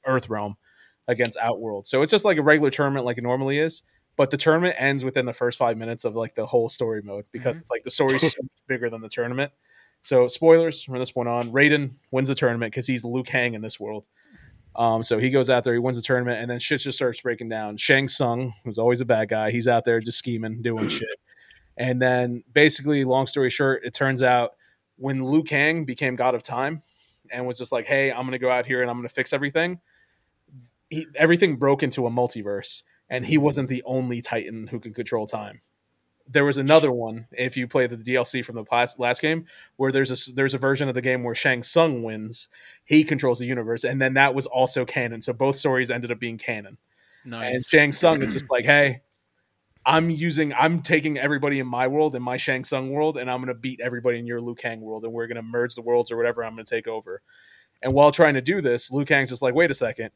Earth 0.05 0.29
Realm 0.29 0.55
against 1.07 1.37
Outworld." 1.37 1.87
So 1.87 2.01
it's 2.01 2.11
just 2.11 2.25
like 2.25 2.37
a 2.37 2.41
regular 2.41 2.71
tournament, 2.71 3.05
like 3.05 3.17
it 3.17 3.23
normally 3.23 3.59
is. 3.59 3.83
But 4.17 4.30
the 4.30 4.38
tournament 4.38 4.76
ends 4.78 5.04
within 5.04 5.26
the 5.26 5.34
first 5.34 5.58
five 5.58 5.78
minutes 5.78 6.06
of 6.06 6.15
like 6.15 6.36
the 6.36 6.45
whole 6.45 6.69
story 6.69 7.02
mode 7.02 7.26
because 7.32 7.58
it's 7.58 7.71
like 7.71 7.84
the 7.84 7.91
story's 7.91 8.21
so 8.21 8.41
much 8.41 8.52
bigger 8.67 8.89
than 8.89 9.02
the 9.02 9.10
tournament. 9.10 9.52
So 10.02 10.28
spoilers 10.28 10.84
from 10.84 11.00
this 11.00 11.12
point 11.12 11.30
on. 11.30 11.52
Raiden 11.52 11.93
wins 12.12 12.28
the 12.28 12.36
tournament 12.36 12.71
because 12.71 12.88
he's 12.88 13.06
Liu 13.06 13.24
Kang 13.24 13.54
in 13.54 13.62
this 13.62 13.80
world. 13.80 14.08
Um, 14.76 15.04
so 15.04 15.17
he 15.17 15.30
goes 15.30 15.50
out 15.50 15.63
there, 15.63 15.74
he 15.74 15.80
wins 15.80 15.97
the 15.97 16.04
tournament, 16.04 16.41
and 16.41 16.50
then 16.50 16.60
shit 16.60 16.80
just 16.82 16.97
starts 16.97 17.21
breaking 17.21 17.50
down. 17.50 17.78
Shang 17.78 18.08
Tsung, 18.08 18.54
who's 18.63 18.78
always 18.78 19.02
a 19.02 19.06
bad 19.06 19.30
guy, 19.30 19.52
he's 19.52 19.67
out 19.67 19.86
there 19.86 20.00
just 20.00 20.17
scheming, 20.17 20.62
doing 20.62 20.88
shit. 20.88 21.19
And 21.78 22.02
then 22.02 22.43
basically, 22.52 23.04
long 23.04 23.28
story 23.28 23.50
short, 23.50 23.84
it 23.84 23.93
turns 23.93 24.24
out 24.24 24.52
when 24.97 25.24
Liu 25.24 25.43
Kang 25.43 25.84
became 25.84 26.15
God 26.15 26.36
of 26.36 26.43
Time 26.43 26.84
and 27.32 27.45
was 27.45 27.58
just 27.58 27.71
like, 27.71 27.86
"Hey, 27.86 28.12
I'm 28.12 28.26
gonna 28.26 28.39
go 28.39 28.50
out 28.50 28.65
here 28.65 28.82
and 28.82 28.89
I'm 28.89 28.97
gonna 28.97 29.10
fix 29.10 29.34
everything," 29.34 29.80
he, 30.89 31.06
everything 31.15 31.58
broke 31.58 31.84
into 31.84 32.06
a 32.08 32.10
multiverse, 32.10 32.84
and 33.12 33.26
he 33.26 33.38
wasn't 33.38 33.69
the 33.69 33.84
only 33.86 34.21
Titan 34.21 34.65
who 34.65 34.80
could 34.80 34.95
control 34.95 35.28
time. 35.28 35.60
There 36.28 36.45
was 36.45 36.58
another 36.58 36.93
one. 36.93 37.28
If 37.34 37.58
you 37.58 37.67
play 37.67 37.88
the 37.88 37.97
DLC 37.97 38.43
from 38.43 38.56
the 38.56 38.63
last, 38.71 39.00
last 39.00 39.21
game, 39.21 39.45
where 39.76 39.91
there's 39.91 40.30
a 40.30 40.34
there's 40.34 40.54
a 40.54 40.58
version 40.58 40.88
of 40.88 40.95
the 40.95 41.02
game 41.02 41.24
where 41.24 41.36
Shang 41.36 41.62
Tsung 41.62 42.04
wins, 42.04 42.47
he 42.86 43.04
controls 43.04 43.39
the 43.39 43.45
universe, 43.45 43.84
and 43.84 44.02
then 44.02 44.13
that 44.13 44.34
was 44.34 44.45
also 44.45 44.86
canon. 44.86 45.21
So 45.21 45.34
both 45.34 45.58
stories 45.58 45.91
ended 45.91 46.10
up 46.10 46.19
being 46.19 46.38
canon. 46.38 46.78
And 47.45 47.65
Shang 47.65 47.91
Tsung 47.91 48.24
is 48.24 48.34
just 48.34 48.50
like, 48.50 48.63
hey, 48.65 49.02
I'm 49.86 50.10
using, 50.10 50.54
I'm 50.54 50.82
taking 50.82 51.17
everybody 51.17 51.60
in 51.60 51.67
my 51.67 51.88
world, 51.88 52.15
in 52.15 52.24
my 52.24 52.38
Shang 52.38 52.63
Tsung 52.63 52.91
world, 52.91 53.17
and 53.17 53.30
I'm 53.30 53.39
going 53.39 53.54
to 53.54 53.60
beat 53.60 53.82
everybody 53.82 54.17
in 54.17 54.26
your 54.26 54.39
Liu 54.39 54.56
Kang 54.56 54.80
world, 54.80 55.04
and 55.04 55.12
we're 55.12 55.28
going 55.28 55.36
to 55.36 55.43
merge 55.43 55.76
the 55.76 55.82
worlds 55.82 56.12
or 56.12 56.17
whatever. 56.17 56.43
I'm 56.43 56.54
going 56.54 56.65
to 56.65 56.76
take 56.76 56.88
over. 56.88 57.21
And 57.82 57.93
while 57.93 58.12
trying 58.12 58.36
to 58.36 58.41
do 58.41 58.62
this, 58.62 58.91
Liu 58.91 59.06
Kang's 59.06 59.30
just 59.30 59.41
like, 59.41 59.54
wait 59.54 59.69
a 59.69 59.76
second. 59.76 60.12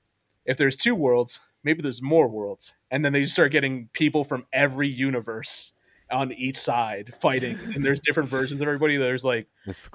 If 0.46 0.58
there's 0.58 0.76
two 0.76 0.96
worlds, 0.96 1.40
maybe 1.66 1.82
there's 1.82 2.02
more 2.02 2.30
worlds. 2.30 2.76
And 2.92 3.04
then 3.04 3.12
they 3.12 3.24
just 3.24 3.34
start 3.34 3.52
getting 3.52 3.90
people 3.92 4.24
from 4.24 4.46
every 4.54 4.88
universe 4.88 5.74
on 6.12 6.32
each 6.32 6.56
side 6.56 7.14
fighting. 7.14 7.58
And 7.74 7.84
there's 7.84 8.00
different 8.00 8.30
versions 8.30 8.62
of 8.62 8.68
everybody. 8.68 8.96
There's 8.96 9.26
like, 9.26 9.48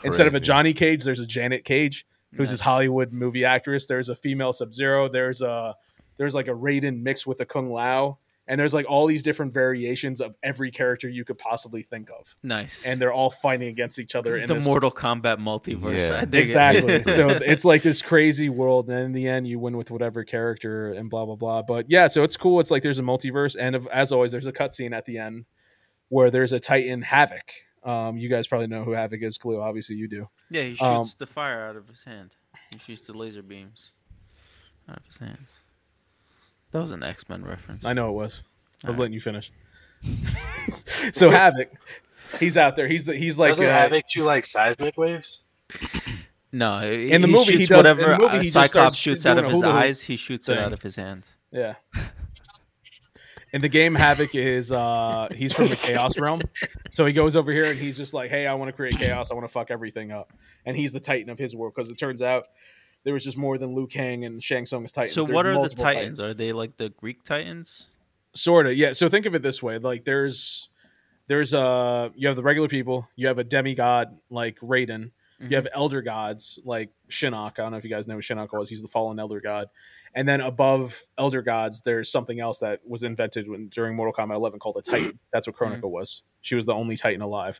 instead 0.04 0.26
of 0.26 0.34
a. 0.34 0.40
Johnny 0.40 0.74
Cage, 0.74 1.04
there's 1.04 1.20
a 1.20 1.26
Janet 1.26 1.64
Cage 1.64 2.04
who's 2.34 2.50
this 2.50 2.60
Hollywood 2.60 3.12
movie 3.12 3.44
actress. 3.44 3.86
There's 3.86 4.08
a 4.08 4.16
female 4.16 4.52
Sub 4.52 4.72
Zero. 4.72 5.08
There's 5.08 5.40
a 5.40 5.76
there's 6.16 6.34
like 6.34 6.48
a 6.48 6.52
Raiden 6.52 7.02
mixed 7.02 7.26
with 7.26 7.40
a 7.40 7.46
Kung 7.46 7.72
Lao, 7.72 8.18
and 8.50 8.60
there's 8.60 8.74
like 8.74 8.84
all 8.86 9.06
these 9.06 9.22
different 9.22 9.54
variations 9.54 10.20
of 10.20 10.34
every 10.42 10.70
character 10.70 11.08
you 11.08 11.24
could 11.24 11.38
possibly 11.38 11.80
think 11.82 12.10
of, 12.10 12.36
Nice. 12.42 12.84
and 12.84 13.00
they're 13.00 13.12
all 13.12 13.30
fighting 13.30 13.68
against 13.68 13.98
each 13.98 14.14
other. 14.14 14.36
in 14.36 14.48
the 14.48 14.54
this- 14.56 14.66
Mortal 14.66 14.90
Kombat 14.90 15.38
multiverse. 15.38 16.10
Yeah. 16.10 16.18
I 16.18 16.24
dig 16.26 16.34
it. 16.34 16.42
exactly. 16.42 17.02
so 17.04 17.28
it's 17.30 17.64
like 17.64 17.82
this 17.82 18.02
crazy 18.02 18.48
world, 18.50 18.90
and 18.90 18.98
in 19.06 19.12
the 19.12 19.26
end, 19.28 19.46
you 19.48 19.58
win 19.58 19.76
with 19.78 19.90
whatever 19.90 20.24
character 20.24 20.92
and 20.92 21.08
blah 21.08 21.24
blah 21.24 21.36
blah. 21.36 21.62
But 21.62 21.86
yeah, 21.88 22.08
so 22.08 22.22
it's 22.24 22.36
cool. 22.36 22.60
It's 22.60 22.70
like 22.70 22.82
there's 22.82 22.98
a 22.98 23.02
multiverse, 23.02 23.56
and 23.58 23.74
of- 23.76 23.86
as 23.86 24.12
always, 24.12 24.32
there's 24.32 24.46
a 24.46 24.52
cutscene 24.52 24.92
at 24.92 25.06
the 25.06 25.16
end 25.18 25.46
where 26.08 26.30
there's 26.30 26.52
a 26.52 26.60
Titan 26.60 27.02
Havik. 27.02 27.50
Um, 27.84 28.18
you 28.18 28.28
guys 28.28 28.46
probably 28.46 28.66
know 28.66 28.84
who 28.84 28.90
Havoc 28.92 29.22
is, 29.22 29.38
Clue. 29.38 29.60
Obviously, 29.60 29.96
you 29.96 30.06
do. 30.08 30.28
yeah, 30.50 30.62
he 30.64 30.70
shoots 30.70 30.82
Um, 30.82 31.06
the 31.18 31.26
fire 31.26 31.64
out 31.66 31.76
of 31.76 31.88
his 31.88 32.02
hand. 32.04 32.34
He 32.72 32.78
shoots 32.78 33.06
the 33.06 33.12
laser 33.16 33.42
beams 33.42 33.92
out 34.88 34.98
of 34.98 35.06
his 35.06 35.16
hands. 35.18 35.48
That 36.72 36.80
was 36.80 36.90
an 36.92 37.02
X 37.02 37.28
Men 37.28 37.44
reference. 37.44 37.84
I 37.84 37.92
know 37.92 38.08
it 38.10 38.12
was. 38.12 38.42
I 38.84 38.88
was 38.88 38.96
Alright. 38.96 39.00
letting 39.00 39.14
you 39.14 39.20
finish. 39.20 39.52
so 41.12 41.30
Havik, 41.30 41.66
he's 42.38 42.56
out 42.56 42.76
there. 42.76 42.88
He's 42.88 43.04
the 43.04 43.14
he's 43.16 43.36
like 43.38 43.52
Doesn't 43.52 43.66
uh, 43.66 43.68
Havoc 43.70 44.04
shoot 44.08 44.24
like 44.24 44.46
seismic 44.46 44.96
waves? 44.96 45.42
No, 46.52 46.80
he, 46.80 47.12
In 47.12 47.22
the 47.22 47.28
movie, 47.28 47.52
he 47.52 47.58
shoots 47.58 47.68
does- 47.68 47.70
in 47.70 47.76
whatever 47.76 48.02
the 48.02 48.18
movie, 48.18 48.24
uh, 48.24 48.38
he 48.38 48.50
just 48.50 48.54
Cyclops 48.54 48.70
starts 48.72 48.96
shoots 48.96 49.24
out 49.24 49.38
of 49.38 49.48
his 49.48 49.62
eyes. 49.62 50.00
He 50.00 50.16
shoots 50.16 50.48
it 50.48 50.58
out 50.58 50.72
of 50.72 50.82
his 50.82 50.96
hand. 50.96 51.24
yeah. 51.52 51.74
In 53.52 53.60
the 53.62 53.68
game, 53.68 53.94
Havik 53.96 54.34
is 54.34 54.70
uh 54.72 55.28
he's 55.32 55.52
from 55.52 55.68
the 55.68 55.76
Chaos 55.76 56.18
Realm, 56.18 56.40
so 56.92 57.04
he 57.06 57.12
goes 57.12 57.34
over 57.36 57.50
here 57.52 57.64
and 57.66 57.78
he's 57.78 57.96
just 57.96 58.14
like, 58.14 58.30
"Hey, 58.30 58.46
I 58.48 58.54
want 58.54 58.68
to 58.68 58.72
create 58.72 58.96
chaos. 58.98 59.30
I 59.30 59.34
want 59.34 59.44
to 59.46 59.52
fuck 59.52 59.70
everything 59.70 60.10
up." 60.12 60.32
And 60.66 60.76
he's 60.76 60.92
the 60.92 61.00
Titan 61.00 61.30
of 61.30 61.38
his 61.38 61.54
world 61.56 61.72
because 61.74 61.90
it 61.90 61.96
turns 61.98 62.20
out 62.22 62.44
there 63.04 63.14
was 63.14 63.24
just 63.24 63.38
more 63.38 63.58
than 63.58 63.74
Liu 63.74 63.86
Kang 63.86 64.24
and 64.24 64.42
Shang 64.42 64.64
Tsung's 64.64 64.92
Titans. 64.92 65.14
So 65.14 65.24
what 65.24 65.46
are 65.46 65.52
the 65.52 65.60
multiple 65.60 65.84
Titans? 65.84 66.20
Are 66.20 66.34
they 66.34 66.52
like 66.52 66.76
the 66.76 66.90
Greek 66.90 67.24
Titans? 67.24 67.86
sort 68.34 68.66
of 68.66 68.76
yeah. 68.76 68.92
So 68.92 69.08
think 69.08 69.26
of 69.26 69.34
it 69.34 69.42
this 69.42 69.62
way 69.62 69.78
like 69.78 70.04
there's 70.04 70.68
there's 71.26 71.54
uh 71.54 72.10
you 72.14 72.28
have 72.28 72.36
the 72.36 72.42
regular 72.42 72.68
people 72.68 73.08
you 73.16 73.26
have 73.28 73.38
a 73.38 73.44
demigod 73.44 74.16
like 74.30 74.58
raiden 74.60 75.10
you 75.48 75.56
have 75.56 75.66
elder 75.72 76.02
gods 76.02 76.58
like 76.66 76.90
shinnok. 77.08 77.52
I 77.52 77.62
don't 77.62 77.70
know 77.70 77.78
if 77.78 77.84
you 77.84 77.88
guys 77.88 78.06
know 78.06 78.14
who 78.14 78.20
shinnok 78.20 78.52
was. 78.52 78.68
He's 78.68 78.82
the 78.82 78.88
fallen 78.88 79.18
elder 79.18 79.40
god. 79.40 79.68
And 80.14 80.28
then 80.28 80.42
above 80.42 81.00
elder 81.16 81.40
gods 81.40 81.80
there's 81.80 82.12
something 82.12 82.40
else 82.40 82.58
that 82.58 82.80
was 82.86 83.04
invented 83.04 83.48
when, 83.48 83.68
during 83.68 83.96
mortal 83.96 84.12
kombat 84.12 84.34
11 84.34 84.58
called 84.58 84.76
a 84.76 84.82
titan. 84.82 85.18
That's 85.32 85.46
what 85.46 85.56
Kronika 85.56 85.88
was. 85.88 86.24
She 86.42 86.56
was 86.56 86.66
the 86.66 86.74
only 86.74 86.96
titan 86.96 87.22
alive. 87.22 87.58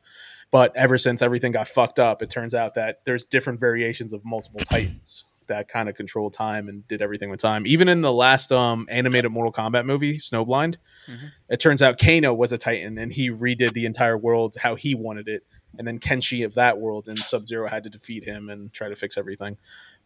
But 0.50 0.76
ever 0.76 0.98
since 0.98 1.22
everything 1.22 1.52
got 1.52 1.68
fucked 1.68 1.98
up 1.98 2.20
it 2.20 2.28
turns 2.28 2.52
out 2.52 2.74
that 2.74 3.00
there's 3.06 3.24
different 3.24 3.60
variations 3.60 4.12
of 4.12 4.26
multiple 4.26 4.60
titans 4.60 5.24
that 5.50 5.68
kind 5.68 5.88
of 5.88 5.94
control 5.94 6.30
time 6.30 6.68
and 6.68 6.86
did 6.88 7.00
everything 7.02 7.30
with 7.30 7.40
time. 7.40 7.66
Even 7.66 7.88
in 7.88 8.00
the 8.00 8.12
last 8.12 8.50
um, 8.50 8.86
animated 8.90 9.30
Mortal 9.30 9.52
Kombat 9.52 9.84
movie, 9.86 10.18
Snowblind, 10.18 10.76
Mhm. 11.08 11.30
it 11.48 11.60
turns 11.60 11.80
out 11.82 11.98
Kano 11.98 12.34
was 12.34 12.50
a 12.52 12.58
Titan 12.58 12.98
and 12.98 13.12
he 13.12 13.30
redid 13.30 13.72
the 13.74 13.86
entire 13.86 14.18
world 14.18 14.56
how 14.60 14.74
he 14.74 14.94
wanted 14.94 15.28
it. 15.28 15.44
And 15.78 15.86
then 15.86 15.98
Kenshi 16.00 16.44
of 16.44 16.54
that 16.54 16.78
world 16.80 17.06
and 17.06 17.18
Sub 17.20 17.46
Zero 17.46 17.68
had 17.68 17.84
to 17.84 17.90
defeat 17.90 18.24
him 18.24 18.48
and 18.48 18.72
try 18.72 18.88
to 18.88 18.96
fix 18.96 19.16
everything. 19.16 19.56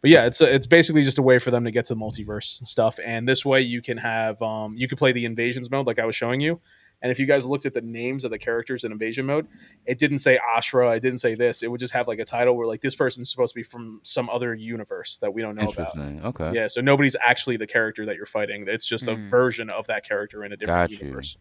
But 0.03 0.11
yeah, 0.11 0.27
it's 0.27 0.41
it's 0.43 0.67
basically 0.67 1.03
just 1.05 1.19
a 1.19 1.23
way 1.23 1.39
for 1.39 1.51
them 1.51 1.65
to 1.65 1.71
get 1.71 1.87
to 1.87 1.95
the 1.95 2.01
multiverse 2.01 2.67
stuff. 2.67 2.99
And 3.05 3.27
this 3.27 3.45
way, 3.47 3.63
you 3.63 3.81
can 3.81 3.97
have 3.97 4.43
um, 4.43 4.75
you 4.77 4.87
can 4.89 4.99
play 4.99 5.13
the 5.13 5.25
invasions 5.25 5.71
mode 5.71 5.87
like 5.87 5.99
I 5.99 6.05
was 6.05 6.15
showing 6.15 6.41
you. 6.43 6.61
And 7.05 7.13
if 7.13 7.19
you 7.21 7.27
guys 7.27 7.45
looked 7.47 7.67
at 7.67 7.75
the 7.75 7.83
names 7.83 8.25
of 8.25 8.31
the 8.31 8.39
characters 8.39 8.83
in 8.83 8.91
invasion 8.91 9.27
mode, 9.27 9.47
it 9.85 9.99
didn't 9.99 10.19
say 10.19 10.39
Ashrah, 10.57 10.97
it 10.97 11.01
didn't 11.01 11.19
say 11.19 11.35
this. 11.35 11.63
It 11.63 11.71
would 11.71 11.79
just 11.79 11.93
have 11.93 12.09
like 12.09 12.19
a 12.19 12.25
title 12.25 12.57
where 12.57 12.67
like 12.67 12.81
this 12.81 12.95
person's 12.95 13.31
supposed 13.31 13.53
to 13.53 13.61
be 13.61 13.63
from 13.63 14.01
some 14.03 14.31
other 14.31 14.55
universe 14.55 15.19
that 15.19 15.35
we 15.35 15.43
don't 15.43 15.55
know 15.55 15.69
about. 15.69 15.95
Okay. 15.99 16.53
Yeah, 16.55 16.67
so 16.67 16.81
nobody's 16.81 17.15
actually 17.23 17.59
the 17.59 17.67
character 17.67 18.07
that 18.07 18.17
you're 18.17 18.25
fighting. 18.25 18.65
It's 18.67 18.87
just 18.87 19.07
a 19.07 19.17
Mm. 19.17 19.29
version 19.29 19.69
of 19.69 19.87
that 19.89 20.09
character 20.09 20.45
in 20.45 20.53
a 20.53 20.57
different 20.57 20.91
Got 20.91 20.91
you. 20.93 20.99
universe. 21.07 21.37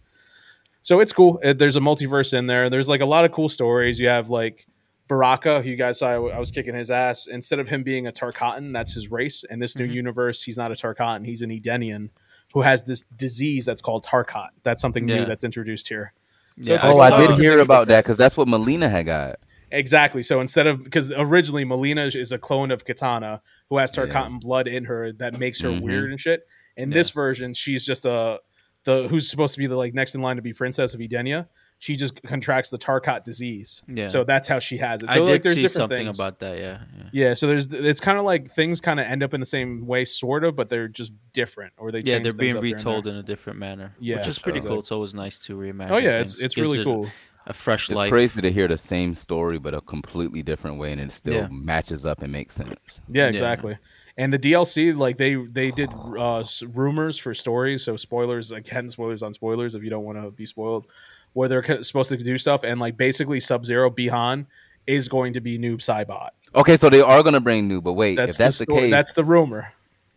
So 0.82 1.00
it's 1.00 1.14
cool. 1.14 1.40
There's 1.42 1.78
a 1.78 1.80
multiverse 1.80 2.38
in 2.38 2.48
there. 2.48 2.70
There's 2.70 2.90
like 2.90 3.00
a 3.00 3.06
lot 3.06 3.24
of 3.24 3.32
cool 3.32 3.48
stories. 3.48 4.02
You 4.02 4.10
have 4.10 4.30
like 4.30 4.68
Baraka, 5.08 5.62
who 5.62 5.70
you 5.70 5.78
guys 5.78 6.00
saw, 6.00 6.10
I 6.28 6.40
was 6.40 6.52
kicking 6.52 6.76
his 6.76 6.92
ass. 6.92 7.28
Instead 7.28 7.60
of 7.60 7.70
him 7.70 7.84
being 7.84 8.06
a 8.08 8.12
Tarkatan, 8.12 8.74
that's 8.74 8.94
his 8.94 9.10
race. 9.12 9.46
In 9.50 9.60
this 9.60 9.78
new 9.78 9.88
Mhm. 9.88 9.94
universe, 9.94 10.44
he's 10.44 10.58
not 10.58 10.72
a 10.72 10.76
Tarkatan. 10.76 11.26
He's 11.26 11.42
an 11.42 11.52
Edenian 11.52 12.10
who 12.54 12.62
has 12.62 12.84
this 12.84 13.04
disease 13.18 13.66
that's 13.66 13.82
called 13.82 14.06
Tarkat. 14.06 14.50
That's 14.64 14.82
something 14.82 15.08
Yeah. 15.08 15.20
new 15.20 15.26
that's 15.26 15.44
introduced 15.44 15.88
here. 15.90 16.14
So 16.62 16.70
Yeah, 16.72 16.76
it's 16.76 16.86
Oh, 16.86 16.94
like 16.94 17.14
I 17.14 17.18
saw 17.26 17.28
did 17.28 17.40
hear 17.40 17.60
about 17.60 17.88
that 17.88 18.04
because 18.04 18.16
that's 18.16 18.38
what 18.38 18.48
Mileena 18.48 18.90
had 18.90 19.08
got. 19.08 19.40
Exactly. 19.72 20.22
So 20.22 20.40
instead 20.40 20.68
of 20.68 20.84
because 20.84 21.12
originally 21.12 21.66
Mileena 21.66 22.16
is 22.16 22.32
a 22.32 22.38
clone 22.38 22.70
of 22.70 22.86
Katana 22.86 23.42
who 23.70 23.78
has 23.80 23.96
Yeah. 23.98 24.06
Tarkatan 24.06 24.40
blood 24.40 24.68
in 24.68 24.86
her 24.86 25.12
that 25.14 25.40
makes 25.40 25.60
her 25.62 25.70
Mhm. 25.70 25.82
weird 25.82 26.12
and 26.12 26.20
shit. 26.20 26.44
In 26.78 26.92
Yeah. 26.92 26.96
this 26.96 27.10
version, 27.10 27.54
she's 27.56 27.84
just 27.86 28.06
a 28.06 28.40
the 28.86 29.08
who's 29.08 29.28
supposed 29.30 29.54
to 29.56 29.60
be 29.60 29.66
the 29.66 29.78
like 29.78 29.94
next 29.96 30.14
in 30.14 30.22
line 30.22 30.36
to 30.36 30.42
be 30.44 30.54
princess 30.54 30.94
of 30.94 31.00
Edenia, 31.00 31.48
she 31.84 31.98
just 31.98 32.24
contracts 32.24 32.70
the 32.70 32.78
Tarkat 32.78 33.26
disease. 33.26 33.84
Yeah. 33.90 34.06
So 34.06 34.24
that's 34.24 34.48
how 34.48 34.60
she 34.60 34.78
has 34.78 35.04
it. 35.04 35.10
I 35.10 35.16
So 35.16 35.26
did 35.26 35.32
like 35.34 35.44
there's 35.44 35.56
see 35.58 35.62
different 35.64 35.76
something 35.76 36.06
things. 36.06 36.18
about 36.18 36.40
that. 36.40 36.58
Yeah, 36.58 36.80
yeah. 36.98 37.04
Yeah, 37.12 37.34
so 37.34 37.46
there's 37.48 37.74
it's 37.74 38.00
kind 38.00 38.18
of 38.18 38.24
like 38.24 38.50
things 38.50 38.80
kind 38.80 39.02
of 39.02 39.06
end 39.06 39.22
up 39.22 39.34
in 39.34 39.42
the 39.42 39.46
same 39.46 39.86
way, 39.86 40.06
sort 40.06 40.46
of, 40.46 40.56
but 40.56 40.70
they're 40.70 40.88
just 40.88 41.12
different, 41.34 41.74
or 41.78 41.92
they 41.92 42.00
Yeah, 42.00 42.14
change 42.20 42.24
they're 42.24 42.38
being 42.38 42.56
up 42.56 42.64
here 42.64 42.74
and 42.76 42.80
retold 42.86 43.04
there. 43.04 43.12
in 43.14 43.20
a 43.20 43.24
different 43.24 43.60
manner. 43.60 43.94
Yeah, 44.00 44.16
which 44.20 44.28
is 44.30 44.40
pretty 44.40 44.62
so- 44.62 44.70
cool. 44.70 44.80
It's 44.80 44.94
always 44.94 45.14
nice 45.14 45.40
to 45.40 45.58
reimagine. 45.58 45.92
Oh 45.92 45.98
yeah, 45.98 46.20
it's 46.20 46.36
things. 46.36 46.44
it's 46.44 46.56
Gives 46.56 46.68
really 46.70 46.80
it 46.80 46.86
cool. 46.86 47.10
A 47.48 47.52
fresh 47.54 47.90
It's 47.90 47.98
life. 47.98 48.10
crazy 48.12 48.40
to 48.42 48.50
hear 48.50 48.70
the 48.70 48.78
same 48.78 49.14
story 49.14 49.60
but 49.60 49.74
a 49.74 49.82
completely 49.82 50.42
different 50.42 50.78
way, 50.78 50.94
and 50.94 51.02
it 51.02 51.12
still 51.12 51.34
Yeah. 51.34 51.48
matches 51.52 52.06
up 52.06 52.22
and 52.22 52.32
makes 52.32 52.56
sense. 52.56 52.70
Yeah, 53.10 53.24
Yeah. 53.24 53.28
exactly. 53.30 53.78
And 54.16 54.32
the 54.32 54.40
DLC, 54.40 54.94
like 54.96 55.18
they 55.18 55.36
they 55.36 55.72
did 55.72 55.90
uh, 56.18 56.44
rumors 56.72 57.18
for 57.18 57.34
stories, 57.34 57.84
so 57.84 57.98
spoilers 57.98 58.52
again, 58.54 58.88
spoilers 58.88 59.24
on 59.24 59.34
spoilers 59.34 59.76
if 59.76 59.84
you 59.84 59.90
don't 59.90 60.06
want 60.06 60.18
to 60.22 60.32
be 60.32 60.46
spoiled, 60.46 60.86
where 61.34 61.50
they're 61.50 61.84
supposed 61.84 62.10
to 62.10 62.18
do 62.18 62.38
stuff, 62.38 62.64
and 62.64 62.80
like 62.80 62.98
basically 62.98 63.40
Sub 63.40 63.66
Zero 63.66 63.90
Bihan 63.90 64.46
is 64.88 65.08
going 65.08 65.34
to 65.34 65.42
be 65.42 65.58
Noob 65.58 65.78
Saibot. 65.78 66.30
Okay, 66.56 66.78
so 66.78 66.90
they 66.90 67.02
are 67.02 67.24
gonna 67.24 67.40
bring 67.40 67.68
Noob, 67.68 67.84
but 67.84 67.94
wait, 67.94 68.16
That's 68.16 68.36
if 68.36 68.38
that's 68.38 68.60
the, 68.60 68.66
the, 68.66 68.74
case, 68.74 68.92
That's 68.92 69.14
the 69.14 69.24
rumor. 69.24 69.74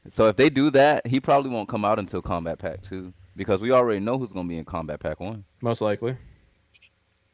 so 0.08 0.28
if 0.28 0.36
they 0.36 0.50
do 0.50 0.70
that, 0.70 1.06
he 1.06 1.20
probably 1.20 1.50
won't 1.50 1.68
come 1.68 1.84
out 1.84 1.98
until 1.98 2.22
Kombat 2.22 2.58
Pack 2.58 2.82
Two 2.82 3.12
because 3.34 3.60
we 3.60 3.70
already 3.72 4.00
know 4.00 4.18
who's 4.18 4.32
gonna 4.32 4.48
be 4.48 4.58
in 4.58 4.64
Kombat 4.64 5.00
Pack 5.00 5.20
One. 5.20 5.44
Most 5.60 5.80
likely. 5.80 6.16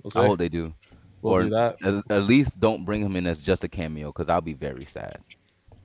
We'll. 0.02 0.12
I 0.16 0.26
hope 0.26 0.38
they 0.38 0.48
do. 0.48 0.72
we'll 1.20 1.34
or 1.34 1.42
do 1.42 1.50
that. 1.50 1.76
At, 1.82 2.16
at 2.16 2.22
least 2.24 2.58
don't 2.58 2.84
bring 2.84 3.02
him 3.02 3.16
in 3.16 3.26
as 3.26 3.40
just 3.40 3.64
a 3.64 3.68
cameo 3.68 4.08
because 4.08 4.28
I'll 4.28 4.40
be 4.40 4.54
very 4.54 4.84
sad. 4.84 5.18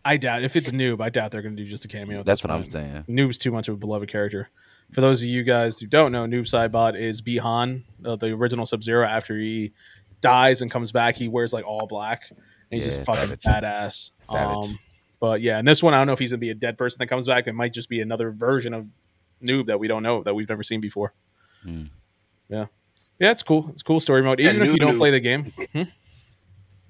I 0.07 0.15
doubt 0.15 0.43
if 0.43 0.55
it's 0.55 0.71
Noob, 0.71 1.01
I 1.01 1.09
doubt 1.09 1.31
they're 1.31 1.41
going 1.41 1.57
to 1.57 1.61
do 1.61 1.69
just 1.69 1.83
a 1.83 1.89
cameo. 1.89 2.23
That's 2.23 2.41
what 2.41 2.49
I'm 2.49 2.65
saying. 2.65 3.03
Noob's 3.09 3.37
too 3.37 3.51
much 3.51 3.67
of 3.67 3.73
a 3.73 3.77
beloved 3.77 4.09
character. 4.09 4.49
For 4.91 5.01
those 5.01 5.21
of 5.21 5.27
you 5.27 5.43
guys 5.43 5.79
who 5.79 5.87
don't 5.87 6.11
know, 6.11 6.25
Noob 6.25 6.43
Saibot 6.43 6.97
is 6.99 7.21
Bihan, 7.21 7.83
uh, 8.05 8.15
the 8.15 8.31
original 8.31 8.65
Sub 8.65 8.81
Zero. 8.81 9.05
After 9.05 9.37
he 9.37 9.73
dies 10.21 10.61
and 10.61 10.71
comes 10.71 10.91
back, 10.91 11.15
he 11.17 11.27
wears 11.27 11.51
like 11.53 11.65
all 11.65 11.87
black, 11.87 12.23
and 12.29 12.37
he's 12.69 12.85
Yeah, 12.85 12.93
just 12.93 13.05
fucking 13.05 13.27
savage. 13.27 13.41
badass. 13.43 14.11
Savage. 14.31 14.55
Um, 14.55 14.79
but 15.19 15.41
yeah, 15.41 15.59
in 15.59 15.65
this 15.65 15.83
one, 15.83 15.93
I 15.93 15.97
don't 15.97 16.07
know 16.07 16.13
if 16.13 16.19
he's 16.19 16.31
gonna 16.31 16.39
be 16.39 16.51
a 16.51 16.55
dead 16.55 16.77
person 16.77 16.99
that 16.99 17.07
comes 17.07 17.25
back. 17.27 17.47
It 17.47 17.53
might 17.53 17.73
just 17.73 17.89
be 17.89 17.99
another 18.01 18.31
version 18.31 18.73
of 18.73 18.89
Noob 19.43 19.65
that 19.67 19.79
we 19.79 19.87
don't 19.87 20.03
know 20.03 20.23
that 20.23 20.33
we've 20.35 20.47
never 20.49 20.63
seen 20.63 20.79
before. 20.81 21.13
Hmm. 21.63 21.83
Yeah, 22.49 22.67
yeah, 23.19 23.31
it's 23.31 23.43
cool. 23.43 23.67
It's 23.71 23.83
cool 23.83 23.99
story 23.99 24.23
mode. 24.23 24.39
Yeah, 24.39 24.51
Even 24.51 24.63
if 24.67 24.71
you 24.73 24.79
don't 24.79 24.95
Noob. 24.95 24.99
play 24.99 25.11
the 25.11 25.19
game, 25.19 25.45
hmm? 25.73 25.83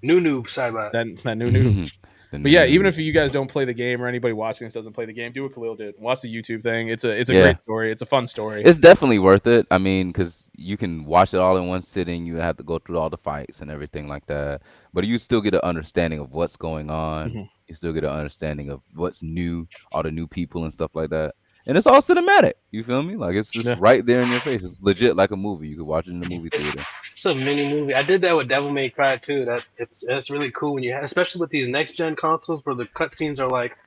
New 0.04 0.20
noob 0.22 0.44
Saibot. 0.48 0.92
that 0.92 1.08
that 1.24 1.36
new 1.38 1.50
Noob. 1.52 1.92
The 2.42 2.44
But 2.44 2.52
yeah, 2.52 2.66
even 2.66 2.86
if 2.88 2.98
you 2.98 3.12
guys 3.12 3.32
don't 3.32 3.50
play 3.50 3.66
the 3.66 3.74
game 3.74 4.02
or 4.02 4.08
anybody 4.08 4.34
watching 4.34 4.66
this 4.66 4.74
doesn't 4.74 4.94
play 4.94 5.06
the 5.06 5.14
game, 5.14 5.32
do 5.32 5.44
what 5.44 5.54
Khalil 5.54 5.76
did. 5.76 5.96
Watch 6.00 6.22
the 6.22 6.34
YouTube 6.34 6.64
thing. 6.64 6.90
It's 6.90 7.04
a 7.04 7.20
it's 7.20 7.30
a 7.30 7.34
Yeah. 7.34 7.44
great 7.44 7.58
story. 7.58 7.92
It's 7.92 8.02
a 8.02 8.06
fun 8.06 8.28
story. 8.28 8.64
it's 8.66 8.80
definitely 8.80 9.20
worth 9.20 9.48
it. 9.48 9.66
I 9.72 9.78
mean, 9.78 10.08
because 10.08 10.44
you 10.56 10.78
can 10.78 11.06
watch 11.06 11.34
it 11.34 11.40
all 11.40 11.58
in 11.58 11.68
one 11.68 11.82
sitting. 11.82 12.26
You 12.26 12.36
have 12.38 12.58
to 12.58 12.64
go 12.64 12.80
through 12.80 12.98
all 12.98 13.10
the 13.10 13.18
fights 13.18 13.62
and 13.62 13.70
everything 13.70 14.08
like 14.08 14.26
that, 14.28 14.62
but 14.94 15.06
you 15.06 15.18
still 15.20 15.42
get 15.42 15.54
an 15.54 15.62
understanding 15.64 16.20
of 16.20 16.32
what's 16.34 16.56
going 16.56 16.90
on. 16.90 17.32
Mhm. 17.32 17.50
You 17.68 17.76
still 17.76 17.94
get 17.94 18.04
an 18.04 18.10
understanding 18.12 18.70
of 18.70 18.82
what's 18.96 19.22
new, 19.22 19.68
all 19.92 20.02
the 20.04 20.12
new 20.12 20.26
people 20.28 20.64
and 20.64 20.74
stuff 20.74 20.92
like 20.96 21.10
that. 21.12 21.34
And 21.68 21.78
it's 21.78 21.86
all 21.86 22.02
cinematic. 22.02 22.54
You 22.72 22.84
feel 22.84 23.04
me? 23.04 23.16
Like 23.18 23.36
it's 23.36 23.52
just 23.52 23.68
Yeah. 23.68 23.76
right 23.78 24.06
there 24.06 24.22
in 24.22 24.32
your 24.32 24.40
face. 24.40 24.64
It's 24.64 24.82
legit 24.82 25.16
like 25.18 25.32
a 25.32 25.36
movie. 25.36 25.68
You 25.68 25.76
could 25.78 25.86
watch 25.86 26.08
it 26.08 26.12
in 26.12 26.22
the 26.22 26.30
movie 26.34 26.50
theater. 26.50 26.86
It's 27.12 27.26
a 27.26 27.36
mini 27.36 27.68
movie. 27.68 27.94
I 27.94 28.04
did 28.04 28.22
that 28.22 28.36
with 28.38 28.48
Devil 28.48 28.72
May 28.72 28.90
Cry 28.90 29.18
too. 29.18 29.44
That 29.46 29.66
it's 29.78 30.04
it's 30.08 30.30
really 30.30 30.50
cool 30.52 30.76
when 30.76 30.84
you 30.84 30.94
have, 30.94 31.04
especially 31.04 31.42
with 31.42 31.50
these 31.50 31.68
next 31.68 31.92
gen 31.94 32.16
consoles 32.16 32.66
where 32.66 32.74
the 32.76 32.86
cutscenes 32.86 33.40
are 33.40 33.50
like 33.50 33.78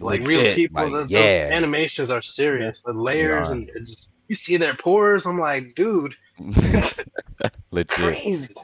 like 0.00 0.20
real 0.26 0.40
Legit, 0.40 0.56
people. 0.56 0.82
like, 0.82 0.92
the, 0.92 0.98
those 1.00 1.10
yeah. 1.10 1.48
animations 1.52 2.10
are 2.10 2.22
serious. 2.22 2.82
The 2.82 2.92
layers 2.92 3.50
and 3.50 3.68
it 3.70 3.84
just 3.86 4.10
you 4.28 4.34
see 4.36 4.56
their 4.56 4.74
pores. 4.76 5.26
I'm 5.26 5.38
like, 5.38 5.74
dude, 5.74 6.14
legit. 7.70 7.88
crazy. 7.88 8.54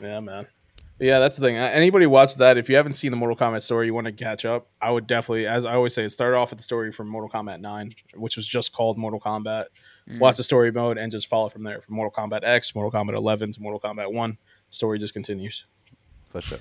Yeah, 0.00 0.20
man. 0.20 0.46
Yeah, 1.00 1.18
that's 1.18 1.38
the 1.38 1.46
thing. 1.46 1.56
Anybody 1.56 2.04
watch 2.04 2.36
that? 2.36 2.58
If 2.58 2.68
you 2.68 2.76
haven't 2.76 2.92
seen 2.92 3.10
the 3.10 3.16
Mortal 3.16 3.34
Kombat 3.34 3.62
story, 3.62 3.86
you 3.86 3.94
want 3.94 4.06
to 4.06 4.12
catch 4.12 4.44
up. 4.44 4.68
I 4.82 4.90
would 4.90 5.06
definitely, 5.06 5.46
as 5.46 5.64
I 5.64 5.72
always 5.72 5.94
say, 5.94 6.04
it 6.04 6.10
started 6.10 6.36
off 6.36 6.50
with 6.50 6.58
the 6.58 6.62
story 6.62 6.92
from 6.92 7.08
Mortal 7.08 7.30
Kombat 7.30 7.60
Nine, 7.60 7.94
which 8.14 8.36
was 8.36 8.46
just 8.46 8.74
called 8.74 8.98
Mortal 8.98 9.18
Kombat. 9.18 9.66
Mm. 10.06 10.18
Watch 10.18 10.36
the 10.36 10.42
story 10.42 10.70
mode 10.70 10.98
and 10.98 11.10
just 11.10 11.26
follow 11.28 11.48
from 11.48 11.62
there. 11.62 11.80
From 11.80 11.94
Mortal 11.94 12.12
Kombat 12.12 12.40
X, 12.42 12.74
Mortal 12.74 12.90
Kombat 12.90 13.14
11 13.14 13.52
to 13.52 13.62
Mortal 13.62 13.80
Kombat 13.80 14.12
One, 14.12 14.36
story 14.68 14.98
just 14.98 15.14
continues. 15.14 15.64
For 16.28 16.42
sure. 16.42 16.58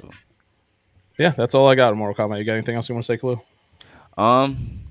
Yeah, 1.18 1.32
that's 1.32 1.54
all 1.54 1.68
I 1.68 1.76
got 1.76 1.92
on 1.92 1.98
Mortal 1.98 2.26
Kombat. 2.26 2.40
You 2.40 2.46
got 2.46 2.54
anything 2.54 2.78
else 2.78 2.88
you 2.88 2.96
want 2.96 3.04
to 3.06 3.18
say, 3.18 3.18
Kalu? 3.18 3.42
Um, 4.18 4.84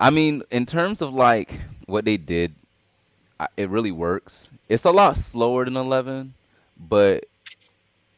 I 0.00 0.08
mean, 0.08 0.44
in 0.50 0.64
terms 0.64 1.02
of 1.02 1.12
like 1.12 1.60
what 1.84 2.06
they 2.06 2.16
did, 2.16 2.54
it 3.58 3.68
really 3.68 3.92
works. 3.92 4.48
It's 4.70 4.86
a 4.86 4.90
lot 4.90 5.18
slower 5.18 5.66
than 5.66 5.76
eleven, 5.76 6.32
but 6.78 7.26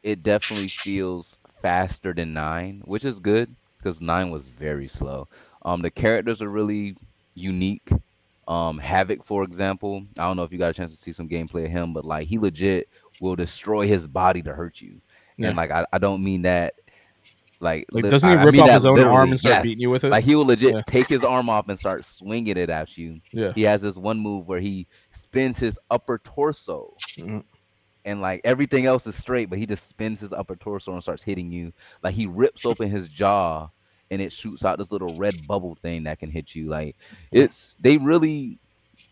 it 0.02 0.22
definitely 0.22 0.68
feels 0.68 1.38
faster 1.60 2.12
than 2.12 2.32
nine, 2.32 2.82
which 2.84 3.04
is 3.04 3.20
good 3.20 3.54
because 3.78 4.00
nine 4.00 4.30
was 4.30 4.46
very 4.46 4.88
slow. 4.88 5.28
Um, 5.62 5.82
the 5.82 5.90
characters 5.90 6.40
are 6.42 6.48
really 6.48 6.96
unique. 7.34 7.88
Um, 8.48 8.80
Havik, 8.80 9.24
for 9.24 9.44
example, 9.44 10.04
I 10.18 10.26
don't 10.26 10.36
know 10.36 10.42
if 10.42 10.52
you 10.52 10.58
got 10.58 10.70
a 10.70 10.74
chance 10.74 10.90
to 10.90 10.96
see 10.96 11.12
some 11.12 11.28
gameplay 11.28 11.66
of 11.66 11.70
him, 11.70 11.92
but 11.92 12.04
like 12.04 12.26
he 12.26 12.38
legit 12.38 12.88
will 13.20 13.36
destroy 13.36 13.86
his 13.86 14.06
body 14.06 14.42
to 14.42 14.52
hurt 14.54 14.80
you. 14.80 15.00
Yeah. 15.36 15.48
And 15.48 15.56
like 15.56 15.70
I, 15.70 15.86
I 15.92 15.98
don't 15.98 16.24
mean 16.24 16.42
that 16.42 16.74
like 17.60 17.86
Like, 17.92 18.04
doesn't 18.08 18.28
he 18.28 18.36
I- 18.36 18.40
I 18.40 18.44
rip 18.44 18.54
mean 18.54 18.62
off 18.62 18.70
his 18.70 18.86
own 18.86 19.00
arm 19.00 19.30
and 19.30 19.38
start 19.38 19.56
yes. 19.56 19.62
beating 19.62 19.82
you 19.82 19.90
with 19.90 20.04
it? 20.04 20.08
Like 20.10 20.24
he 20.24 20.34
will 20.34 20.46
legit 20.46 20.74
Yeah. 20.74 20.82
take 20.86 21.08
his 21.08 21.22
arm 21.24 21.48
off 21.50 21.68
and 21.68 21.78
start 21.78 22.04
swinging 22.06 22.56
it 22.56 22.70
at 22.70 22.96
you. 22.96 23.20
yeah. 23.32 23.52
He 23.54 23.62
has 23.62 23.82
this 23.82 23.96
one 23.96 24.18
move 24.18 24.48
where 24.48 24.60
he 24.60 24.86
spins 25.12 25.58
his 25.58 25.78
upper 25.90 26.18
torso, 26.24 26.94
Mhm. 27.18 27.44
And 28.04 28.20
like 28.20 28.40
everything 28.44 28.86
else 28.86 29.06
is 29.06 29.14
straight, 29.16 29.50
but 29.50 29.58
he 29.58 29.66
just 29.66 29.88
spins 29.88 30.20
his 30.20 30.32
upper 30.32 30.56
torso 30.56 30.92
and 30.92 31.02
starts 31.02 31.22
hitting 31.22 31.52
you. 31.52 31.72
Like 32.02 32.14
he 32.14 32.26
rips 32.26 32.64
open 32.64 32.90
his 32.90 33.08
jaw, 33.08 33.68
and 34.10 34.22
it 34.22 34.32
shoots 34.32 34.64
out 34.64 34.78
this 34.78 34.90
little 34.90 35.14
red 35.14 35.46
bubble 35.46 35.74
thing 35.74 36.04
that 36.04 36.18
can 36.18 36.30
hit 36.30 36.54
you. 36.54 36.68
Like 36.68 36.96
it's 37.32 37.76
they 37.80 37.98
really 37.98 38.58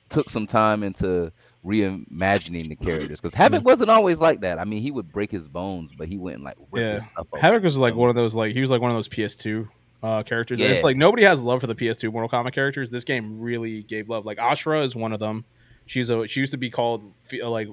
took 0.09 0.30
some 0.30 0.47
time 0.47 0.82
into 0.82 1.30
reimagining 1.64 2.68
the 2.68 2.76
characters 2.76 3.20
because 3.20 3.34
Havik 3.34 3.62
wasn't 3.62 3.91
always 3.91 4.18
like 4.20 4.41
that. 4.41 4.59
I 4.59 4.64
mean, 4.64 4.82
he 4.82 4.91
would 4.91 5.12
break 5.12 5.30
his 5.30 5.47
bones, 5.49 5.91
but 5.97 6.09
he 6.09 6.16
wouldn't 6.16 6.45
like 6.45 6.57
rip 6.70 6.82
Yeah. 6.82 6.95
his 6.95 7.07
stuff. 7.09 7.26
Havik 7.36 7.62
was 7.62 7.78
like 7.78 7.95
one 7.95 8.09
of 8.09 8.14
those 8.14 8.34
like 8.34 8.53
he 8.53 8.61
was 8.61 8.70
like 8.70 8.80
one 8.80 8.91
of 8.91 8.97
those 8.97 9.09
PS2 9.09 9.68
uh, 10.03 10.22
characters. 10.22 10.61
And 10.61 10.70
It's 10.70 10.82
like 10.84 10.97
nobody 10.97 11.24
has 11.24 11.43
love 11.43 11.61
for 11.61 11.66
the 11.66 11.74
PS2 11.74 12.12
Mortal 12.12 12.28
Kombat 12.28 12.53
characters. 12.53 12.91
This 12.91 13.05
game 13.05 13.39
really 13.41 13.82
gave 13.82 14.09
love. 14.09 14.24
Like 14.24 14.39
Ashrah 14.39 14.82
is 14.82 14.97
one 14.97 15.12
of 15.12 15.20
them. 15.20 15.45
She's 15.86 16.11
a 16.11 16.26
she 16.26 16.41
used 16.41 16.53
to 16.53 16.59
be 16.59 16.70
called 16.70 17.05
like 17.43 17.68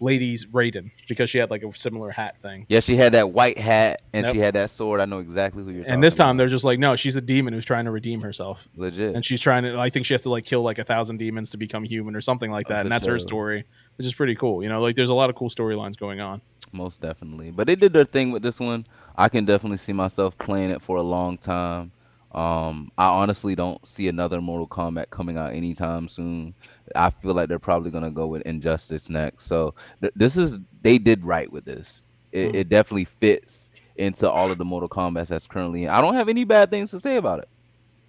Ladies 0.00 0.44
Raiden 0.46 0.90
because 1.08 1.30
she 1.30 1.38
had 1.38 1.50
like 1.50 1.62
a 1.62 1.72
similar 1.72 2.10
hat 2.10 2.36
thing. 2.42 2.66
Yeah, 2.68 2.80
she 2.80 2.96
had 2.96 3.14
that 3.14 3.30
white 3.30 3.56
hat 3.58 4.02
and 4.12 4.24
Yep. 4.26 4.34
she 4.34 4.40
had 4.40 4.54
that 4.54 4.70
sword. 4.70 5.00
I 5.00 5.04
know 5.06 5.20
exactly 5.20 5.62
who 5.64 5.70
you're 5.70 5.82
talking 5.84 5.94
And 5.94 6.02
this 6.04 6.14
time 6.14 6.30
about. 6.30 6.36
they're 6.38 6.48
just 6.48 6.64
like, 6.64 6.78
no, 6.78 6.96
she's 6.96 7.16
a 7.16 7.20
demon 7.20 7.54
who's 7.54 7.64
trying 7.64 7.86
to 7.86 7.90
redeem 7.90 8.20
herself, 8.20 8.68
legit. 8.76 9.14
and 9.14 9.24
she's 9.24 9.40
trying 9.40 9.62
to. 9.62 9.78
I 9.78 9.88
think 9.90 10.04
she 10.06 10.14
has 10.14 10.22
to 10.22 10.30
like 10.30 10.44
kill 10.44 10.62
like 10.62 10.78
a 10.78 10.84
thousand 10.84 11.16
demons 11.16 11.50
to 11.50 11.56
become 11.56 11.84
human 11.84 12.14
or 12.14 12.20
something 12.20 12.50
like 12.50 12.66
Oh, 12.66 12.74
that, 12.74 12.76
for 12.78 12.82
and 12.82 12.92
that's 12.92 13.06
her 13.06 13.18
story, 13.18 13.64
which 13.96 14.06
is 14.06 14.14
pretty 14.14 14.34
cool. 14.34 14.62
You 14.62 14.68
know, 14.68 14.80
like 14.82 14.96
there's 14.96 15.08
a 15.10 15.14
lot 15.14 15.30
of 15.30 15.36
cool 15.36 15.48
storylines 15.48 15.96
going 15.98 16.20
on. 16.20 16.42
Most 16.72 17.00
definitely. 17.00 17.50
But 17.52 17.66
they 17.66 17.74
did 17.76 17.92
their 17.92 18.04
thing 18.04 18.32
with 18.32 18.42
this 18.42 18.60
one. 18.60 18.86
I 19.16 19.28
can 19.30 19.44
definitely 19.46 19.78
see 19.78 19.94
myself 19.94 20.36
playing 20.36 20.70
it 20.70 20.82
for 20.82 20.96
a 20.98 21.02
long 21.02 21.38
time. 21.38 21.92
Um, 22.32 22.90
I 22.98 23.06
honestly 23.06 23.54
don't 23.54 23.86
see 23.86 24.08
another 24.08 24.42
Mortal 24.42 24.68
Kombat 24.68 25.08
coming 25.08 25.38
out 25.38 25.54
anytime 25.54 26.06
soon. 26.08 26.52
I 26.94 27.10
feel 27.10 27.34
like 27.34 27.48
they're 27.48 27.58
probably 27.58 27.90
gonna 27.90 28.10
go 28.10 28.26
with 28.26 28.42
Injustice 28.42 29.08
next. 29.08 29.44
So 29.46 29.74
th- 30.00 30.12
this 30.14 30.36
is 30.36 30.58
they 30.82 30.98
did 30.98 31.24
right 31.24 31.50
with 31.50 31.64
this. 31.64 32.02
It, 32.32 32.50
Mhm. 32.50 32.54
it 32.54 32.68
definitely 32.68 33.04
fits 33.04 33.68
into 33.96 34.28
all 34.30 34.50
of 34.50 34.58
the 34.58 34.64
Mortal 34.64 34.88
Kombat 34.88 35.28
that's 35.28 35.46
currently. 35.46 35.84
In. 35.84 35.88
I 35.88 36.00
don't 36.00 36.14
have 36.14 36.28
any 36.28 36.44
bad 36.44 36.70
things 36.70 36.90
to 36.90 37.00
say 37.00 37.16
about 37.16 37.40
it 37.40 37.48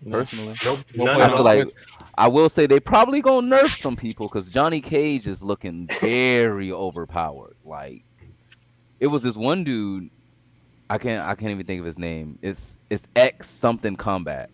personally. 0.10 0.56
Nope. 0.64 0.80
We'll 0.96 1.08
none 1.08 1.16
play 1.16 1.26
I 1.26 1.30
feel 1.30 1.44
all. 1.44 1.46
on 1.46 1.46
like 1.46 1.70
I 2.18 2.28
will 2.28 2.50
say 2.50 2.66
they 2.68 2.80
probably 2.80 3.22
gonna 3.22 3.48
nerf 3.48 3.76
some 3.76 3.96
people 3.96 4.28
because 4.28 4.50
Johnny 4.50 4.82
Cage 4.82 5.28
is 5.28 5.42
looking 5.42 5.90
very 6.00 6.72
overpowered. 6.72 7.56
Like 7.64 8.04
it 9.00 9.08
was 9.08 9.24
this 9.24 9.36
one 9.36 9.64
dude, 9.64 10.10
I 10.90 10.98
can't 10.98 11.24
I 11.26 11.36
can't 11.36 11.52
even 11.52 11.66
think 11.66 11.80
of 11.80 11.86
his 11.86 11.98
name. 12.00 12.38
It's 12.42 12.76
it's 12.90 13.08
X 13.16 13.50
something 13.50 13.96
combat, 13.96 14.50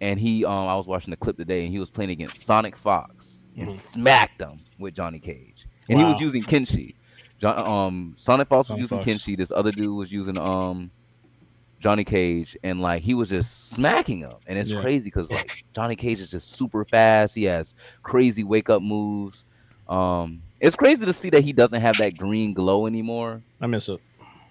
and 0.00 0.18
he 0.18 0.44
um 0.44 0.68
I 0.68 0.76
was 0.76 0.86
watching 0.86 1.10
the 1.10 1.16
clip 1.16 1.36
today 1.36 1.64
and 1.64 1.72
he 1.72 1.78
was 1.78 1.90
playing 1.90 2.10
against 2.10 2.44
Sonic 2.44 2.76
Fox 2.76 3.35
and 3.58 3.70
Mhm. 3.70 3.80
smacked 3.92 4.40
him 4.40 4.64
with 4.78 4.94
Johnny 4.94 5.20
Cage, 5.20 5.66
and 5.88 5.98
he 5.98 6.04
was 6.04 6.18
using 6.20 6.44
Kenshi. 6.44 6.96
John, 7.40 7.58
um 7.58 8.14
Sonic 8.18 8.48
Fox 8.48 8.68
was 8.68 8.78
Sonic 8.78 8.80
using 8.80 8.98
Fox. 8.98 9.06
Kenshi. 9.06 9.36
This 9.36 9.50
other 9.50 9.72
dude 9.72 9.96
was 9.96 10.12
using 10.12 10.38
um 10.38 10.92
Johnny 11.80 12.04
Cage, 12.04 12.56
and 12.62 12.80
like 12.80 13.02
he 13.02 13.14
was 13.14 13.28
just 13.28 13.70
smacking 13.70 14.20
him, 14.20 14.36
and 14.46 14.58
it's 14.58 14.70
Yeah. 14.70 14.80
crazy 14.80 15.04
because 15.04 15.30
like 15.30 15.52
Johnny 15.74 15.96
Cage 15.96 16.20
is 16.20 16.30
just 16.30 16.56
super 16.56 16.84
fast. 16.84 17.34
He 17.34 17.44
has 17.44 17.74
crazy 18.02 18.44
wake 18.44 18.70
up 18.70 18.82
moves. 18.82 19.44
Um, 19.86 20.42
it's 20.60 20.76
crazy 20.76 21.04
to 21.06 21.12
see 21.12 21.30
that 21.30 21.44
he 21.44 21.52
doesn't 21.52 21.80
have 21.80 21.98
that 21.98 22.16
green 22.16 22.54
glow 22.54 22.86
anymore. 22.86 23.42
I 23.60 23.66
miss 23.66 23.88
it. 23.88 24.00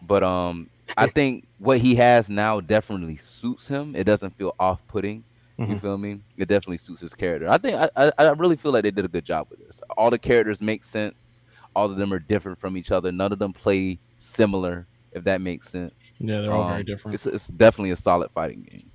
But 0.01 0.24
um, 0.24 0.70
I 0.97 1.08
think 1.08 1.47
what 1.58 1.80
he 1.80 1.95
has 1.95 2.30
now 2.30 2.62
definitely 2.62 3.18
suits 3.18 3.68
him. 3.68 3.95
It 3.95 4.03
doesn't 4.06 4.38
feel 4.38 4.53
off 4.60 4.86
putting, 4.88 5.26
You 5.58 5.66
Mhm. 5.68 5.82
feel 5.82 5.97
me? 5.97 6.20
It 6.38 6.47
definitely 6.49 6.78
suits 6.80 6.99
his 7.01 7.14
character. 7.14 7.47
I 7.49 7.58
think 7.58 7.76
I, 7.78 7.89
I 7.95 8.12
I 8.18 8.30
really 8.32 8.56
feel 8.58 8.72
like 8.74 8.84
they 8.84 8.91
did 8.91 9.06
a 9.06 9.08
good 9.08 9.24
job 9.26 9.47
with 9.49 9.66
this. 9.66 9.82
All 9.97 10.10
the 10.10 10.20
characters 10.20 10.60
make 10.62 10.84
sense. 10.84 11.41
All 11.76 11.89
of 11.89 11.97
them 11.97 12.12
are 12.14 12.20
different 12.20 12.60
from 12.60 12.76
each 12.78 12.91
other. 12.91 13.12
None 13.12 13.32
of 13.32 13.39
them 13.39 13.53
play 13.53 13.97
similar, 14.20 14.86
if 15.14 15.24
that 15.24 15.39
makes 15.41 15.70
sense. 15.70 15.93
Yeah, 16.20 16.41
they're 16.41 16.51
all 16.53 16.68
very 16.68 16.80
Um, 16.80 16.86
different. 16.86 17.16
It's 17.16 17.26
it's 17.26 17.47
definitely 17.47 17.91
a 17.91 17.95
solid 17.95 18.32
fighting 18.32 18.64
game. 18.70 18.89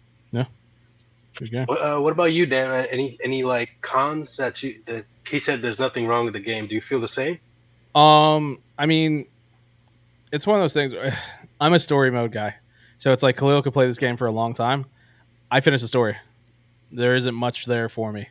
Good 1.39 1.51
game. 1.53 1.67
What, 1.67 1.81
uh, 1.81 1.99
what 2.01 2.13
about 2.13 2.33
you, 2.33 2.45
Dan? 2.45 2.71
Uh, 2.71 2.87
Any 2.91 3.17
any 3.23 3.43
like 3.45 3.71
cons 3.81 4.37
that 4.37 4.63
you 4.63 4.81
that 4.87 5.05
he 5.27 5.39
said 5.39 5.63
there's 5.63 5.79
nothing 5.79 6.07
wrong 6.07 6.25
with 6.25 6.35
the 6.35 6.41
game? 6.41 6.67
Do 6.67 6.75
you 6.75 6.81
feel 6.81 7.01
the 7.01 7.09
same? 7.09 7.39
Um, 7.95 8.59
I 8.79 8.85
mean, 8.87 9.27
it's 10.33 10.47
one 10.47 10.57
of 10.59 10.63
those 10.63 10.75
things. 10.75 10.93
I'm 11.61 11.73
a 11.73 11.79
story 11.79 12.11
mode 12.11 12.33
guy, 12.33 12.57
so 12.99 13.13
it's 13.13 13.23
like 13.23 13.37
Khalil 13.39 13.63
could 13.63 13.73
play 13.73 13.87
this 13.87 13.97
game 13.99 14.17
for 14.17 14.27
a 14.27 14.33
long 14.33 14.53
time. 14.55 14.87
I 15.51 15.61
finished 15.61 15.83
the 15.83 15.89
story. 15.89 16.17
There 16.93 17.15
isn't 17.15 17.35
much 17.35 17.67
there 17.67 17.89
for 17.89 18.13
me 18.13 18.29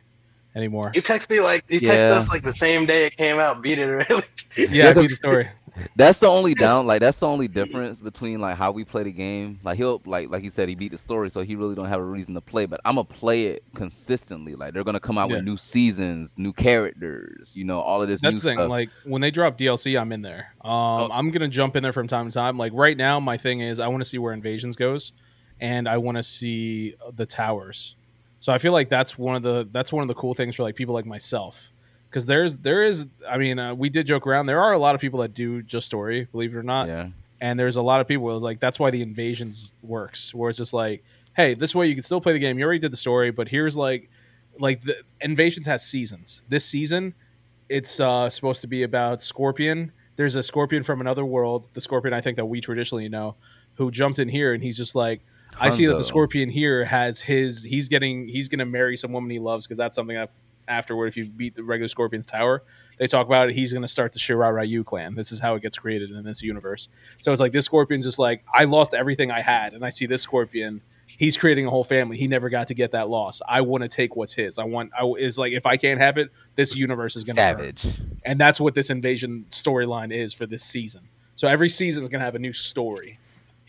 anymore. 0.54 0.92
You 0.94 1.00
text 1.02 1.30
me 1.30 1.40
like 1.40 1.64
you 1.68 1.80
text 1.80 2.04
Yeah. 2.06 2.14
us 2.14 2.28
like 2.28 2.42
the 2.42 2.52
same 2.52 2.86
day 2.86 3.06
it 3.06 3.16
came 3.16 3.38
out. 3.38 3.62
Beat 3.62 3.78
it 3.78 3.86
really? 3.86 4.22
Yeah, 4.56 4.92
beat 4.92 5.08
the 5.08 5.14
story. 5.14 5.48
That's 5.96 6.18
the 6.18 6.26
only 6.26 6.52
down 6.52 6.86
like 6.86 7.00
that's 7.00 7.20
the 7.20 7.28
only 7.28 7.46
difference 7.48 8.00
between 8.00 8.38
like 8.40 8.56
how 8.56 8.70
we 8.72 8.84
play 8.84 9.04
the 9.04 9.12
game. 9.12 9.60
Like 9.62 9.78
he'll 9.78 10.02
like 10.04 10.28
like 10.28 10.42
he 10.42 10.50
said 10.50 10.68
he 10.68 10.74
beat 10.74 10.90
the 10.90 10.98
story, 10.98 11.30
so 11.30 11.42
he 11.42 11.54
really 11.54 11.74
don't 11.76 11.88
have 11.88 12.00
a 12.00 12.04
reason 12.04 12.34
to 12.34 12.40
play. 12.40 12.66
But 12.66 12.80
I'm 12.84 12.96
gonna 12.96 13.04
play 13.04 13.44
it 13.44 13.62
consistently. 13.74 14.56
Like 14.56 14.74
they're 14.74 14.84
gonna 14.84 15.00
come 15.00 15.16
out 15.16 15.30
Yeah. 15.30 15.36
with 15.36 15.44
new 15.44 15.56
seasons, 15.56 16.34
new 16.36 16.52
characters, 16.52 17.52
you 17.54 17.64
know, 17.64 17.80
all 17.80 18.02
of 18.02 18.08
this. 18.08 18.20
That's 18.20 18.34
new 18.34 18.40
the 18.40 18.44
thing. 18.48 18.58
stuff. 18.58 18.68
Like 18.68 18.90
when 19.04 19.22
they 19.22 19.30
drop 19.30 19.56
DLC, 19.56 19.98
I'm 19.98 20.10
in 20.12 20.22
there. 20.22 20.52
Um, 20.60 20.70
Oh. 20.72 21.08
I'm 21.12 21.30
gonna 21.30 21.48
jump 21.48 21.76
in 21.76 21.82
there 21.84 21.92
from 21.92 22.08
time 22.08 22.28
to 22.28 22.32
time. 22.34 22.58
Like 22.58 22.72
right 22.74 22.96
now, 22.96 23.20
my 23.20 23.36
thing 23.38 23.60
is 23.60 23.78
I 23.80 23.88
want 23.88 24.02
to 24.02 24.08
see 24.08 24.18
where 24.18 24.32
Invasions 24.34 24.74
goes, 24.76 25.12
and 25.60 25.88
I 25.88 25.98
want 25.98 26.16
to 26.16 26.22
see 26.24 26.96
the 27.14 27.26
towers. 27.26 27.94
So 28.40 28.52
I 28.52 28.58
feel 28.58 28.72
like 28.72 28.88
that's 28.88 29.16
one 29.18 29.36
of 29.36 29.42
the 29.42 29.68
that's 29.70 29.92
one 29.92 30.02
of 30.02 30.08
the 30.08 30.14
cool 30.14 30.34
things 30.34 30.56
for 30.56 30.62
like 30.62 30.74
people 30.74 30.94
like 30.94 31.06
myself, 31.06 31.72
because 32.08 32.26
there's 32.26 32.58
there 32.58 32.82
is 32.82 33.06
I 33.28 33.38
mean 33.38 33.58
uh, 33.58 33.74
we 33.74 33.88
did 33.88 34.06
joke 34.06 34.26
around. 34.26 34.46
There 34.46 34.60
are 34.60 34.72
a 34.72 34.78
lot 34.78 34.94
of 34.94 35.00
people 35.00 35.20
that 35.20 35.34
do 35.34 35.62
just 35.62 35.86
story, 35.86 36.26
believe 36.32 36.54
it 36.54 36.58
or 36.58 36.62
not, 36.62 36.88
yeah, 36.88 37.08
and 37.40 37.60
there's 37.60 37.76
a 37.76 37.82
lot 37.82 38.00
of 38.00 38.08
people 38.08 38.38
like 38.40 38.58
that's 38.58 38.78
why 38.78 38.90
the 38.90 39.02
Invasions 39.02 39.76
works, 39.82 40.34
where 40.34 40.50
it's 40.50 40.58
just 40.58 40.72
like, 40.72 41.04
hey, 41.36 41.54
this 41.54 41.74
way 41.74 41.86
you 41.86 41.94
can 41.94 42.02
still 42.02 42.20
play 42.20 42.32
the 42.32 42.38
game. 42.38 42.58
You 42.58 42.64
already 42.64 42.80
did 42.80 42.92
the 42.92 42.96
story, 42.96 43.30
but 43.30 43.48
here's 43.48 43.76
like 43.76 44.10
like 44.58 44.82
the 44.82 44.96
Invasions 45.20 45.66
has 45.66 45.84
seasons. 45.86 46.42
This 46.48 46.64
season 46.64 47.14
it's 47.70 48.00
uh, 48.00 48.28
supposed 48.28 48.60
to 48.62 48.66
be 48.66 48.82
about 48.82 49.22
Scorpion. 49.22 49.92
There's 50.16 50.34
a 50.34 50.42
Scorpion 50.42 50.82
from 50.82 51.00
another 51.00 51.24
world, 51.24 51.70
the 51.72 51.80
Scorpion 51.80 52.12
I 52.12 52.20
think 52.20 52.36
that 52.36 52.46
we 52.46 52.60
traditionally 52.60 53.08
know, 53.08 53.36
who 53.74 53.92
jumped 53.92 54.18
in 54.18 54.28
here 54.28 54.52
and 54.52 54.62
he's 54.62 54.76
just 54.76 54.96
like, 54.96 55.20
I 55.58 55.70
see 55.70 55.86
that 55.86 55.96
the 55.96 56.04
Scorpion 56.04 56.48
here 56.48 56.84
has 56.84 57.20
his, 57.20 57.62
he's 57.62 57.88
getting, 57.88 58.28
he's 58.28 58.48
gonna 58.48 58.66
marry 58.66 58.96
some 58.96 59.12
woman 59.12 59.30
he 59.30 59.38
loves 59.38 59.66
because 59.66 59.78
that's 59.78 59.94
something 59.96 60.16
that 60.16 60.30
afterward, 60.68 61.08
if 61.08 61.16
you 61.16 61.26
beat 61.26 61.54
the 61.54 61.64
regular 61.64 61.88
Scorpion's 61.88 62.26
tower, 62.26 62.62
they 62.98 63.06
talk 63.06 63.26
about 63.26 63.48
it. 63.48 63.54
He's 63.54 63.72
gonna 63.72 63.88
start 63.88 64.12
the 64.12 64.18
Shirai 64.18 64.52
Ryu 64.54 64.84
clan. 64.84 65.14
This 65.14 65.32
is 65.32 65.40
how 65.40 65.54
it 65.54 65.62
gets 65.62 65.78
created 65.78 66.10
in 66.10 66.22
this 66.22 66.42
universe. 66.42 66.88
So 67.18 67.32
it's 67.32 67.40
like 67.40 67.52
this 67.52 67.64
Scorpion's 67.64 68.04
just 68.04 68.18
like, 68.18 68.44
I 68.52 68.64
lost 68.64 68.94
everything 68.94 69.30
I 69.30 69.40
had, 69.40 69.74
and 69.74 69.84
I 69.84 69.90
see 69.90 70.06
this 70.06 70.22
Scorpion. 70.22 70.82
He's 71.06 71.36
creating 71.36 71.66
a 71.66 71.70
whole 71.70 71.84
family. 71.84 72.16
He 72.16 72.28
never 72.28 72.48
got 72.48 72.68
to 72.68 72.74
get 72.74 72.92
that 72.92 73.08
loss. 73.10 73.42
I 73.46 73.60
want 73.62 73.82
to 73.82 73.88
take 73.88 74.16
what's 74.16 74.32
his. 74.32 74.58
I 74.58 74.64
want. 74.64 74.92
I 74.98 75.04
is 75.18 75.36
like 75.38 75.52
if 75.52 75.66
I 75.66 75.76
can't 75.76 76.00
have 76.00 76.16
it, 76.16 76.30
this 76.54 76.74
universe 76.76 77.16
is 77.16 77.24
gonna 77.24 77.36
burn 77.54 77.76
savage. 77.76 78.00
and 78.24 78.40
that's 78.40 78.60
what 78.60 78.74
this 78.74 78.88
invasion 78.90 79.44
storyline 79.50 80.14
is 80.14 80.32
for 80.32 80.46
this 80.46 80.62
season. 80.62 81.08
So 81.36 81.48
every 81.48 81.68
season 81.70 82.02
is 82.02 82.08
going 82.10 82.20
to 82.20 82.24
have 82.26 82.34
a 82.34 82.38
new 82.38 82.52
story. 82.52 83.18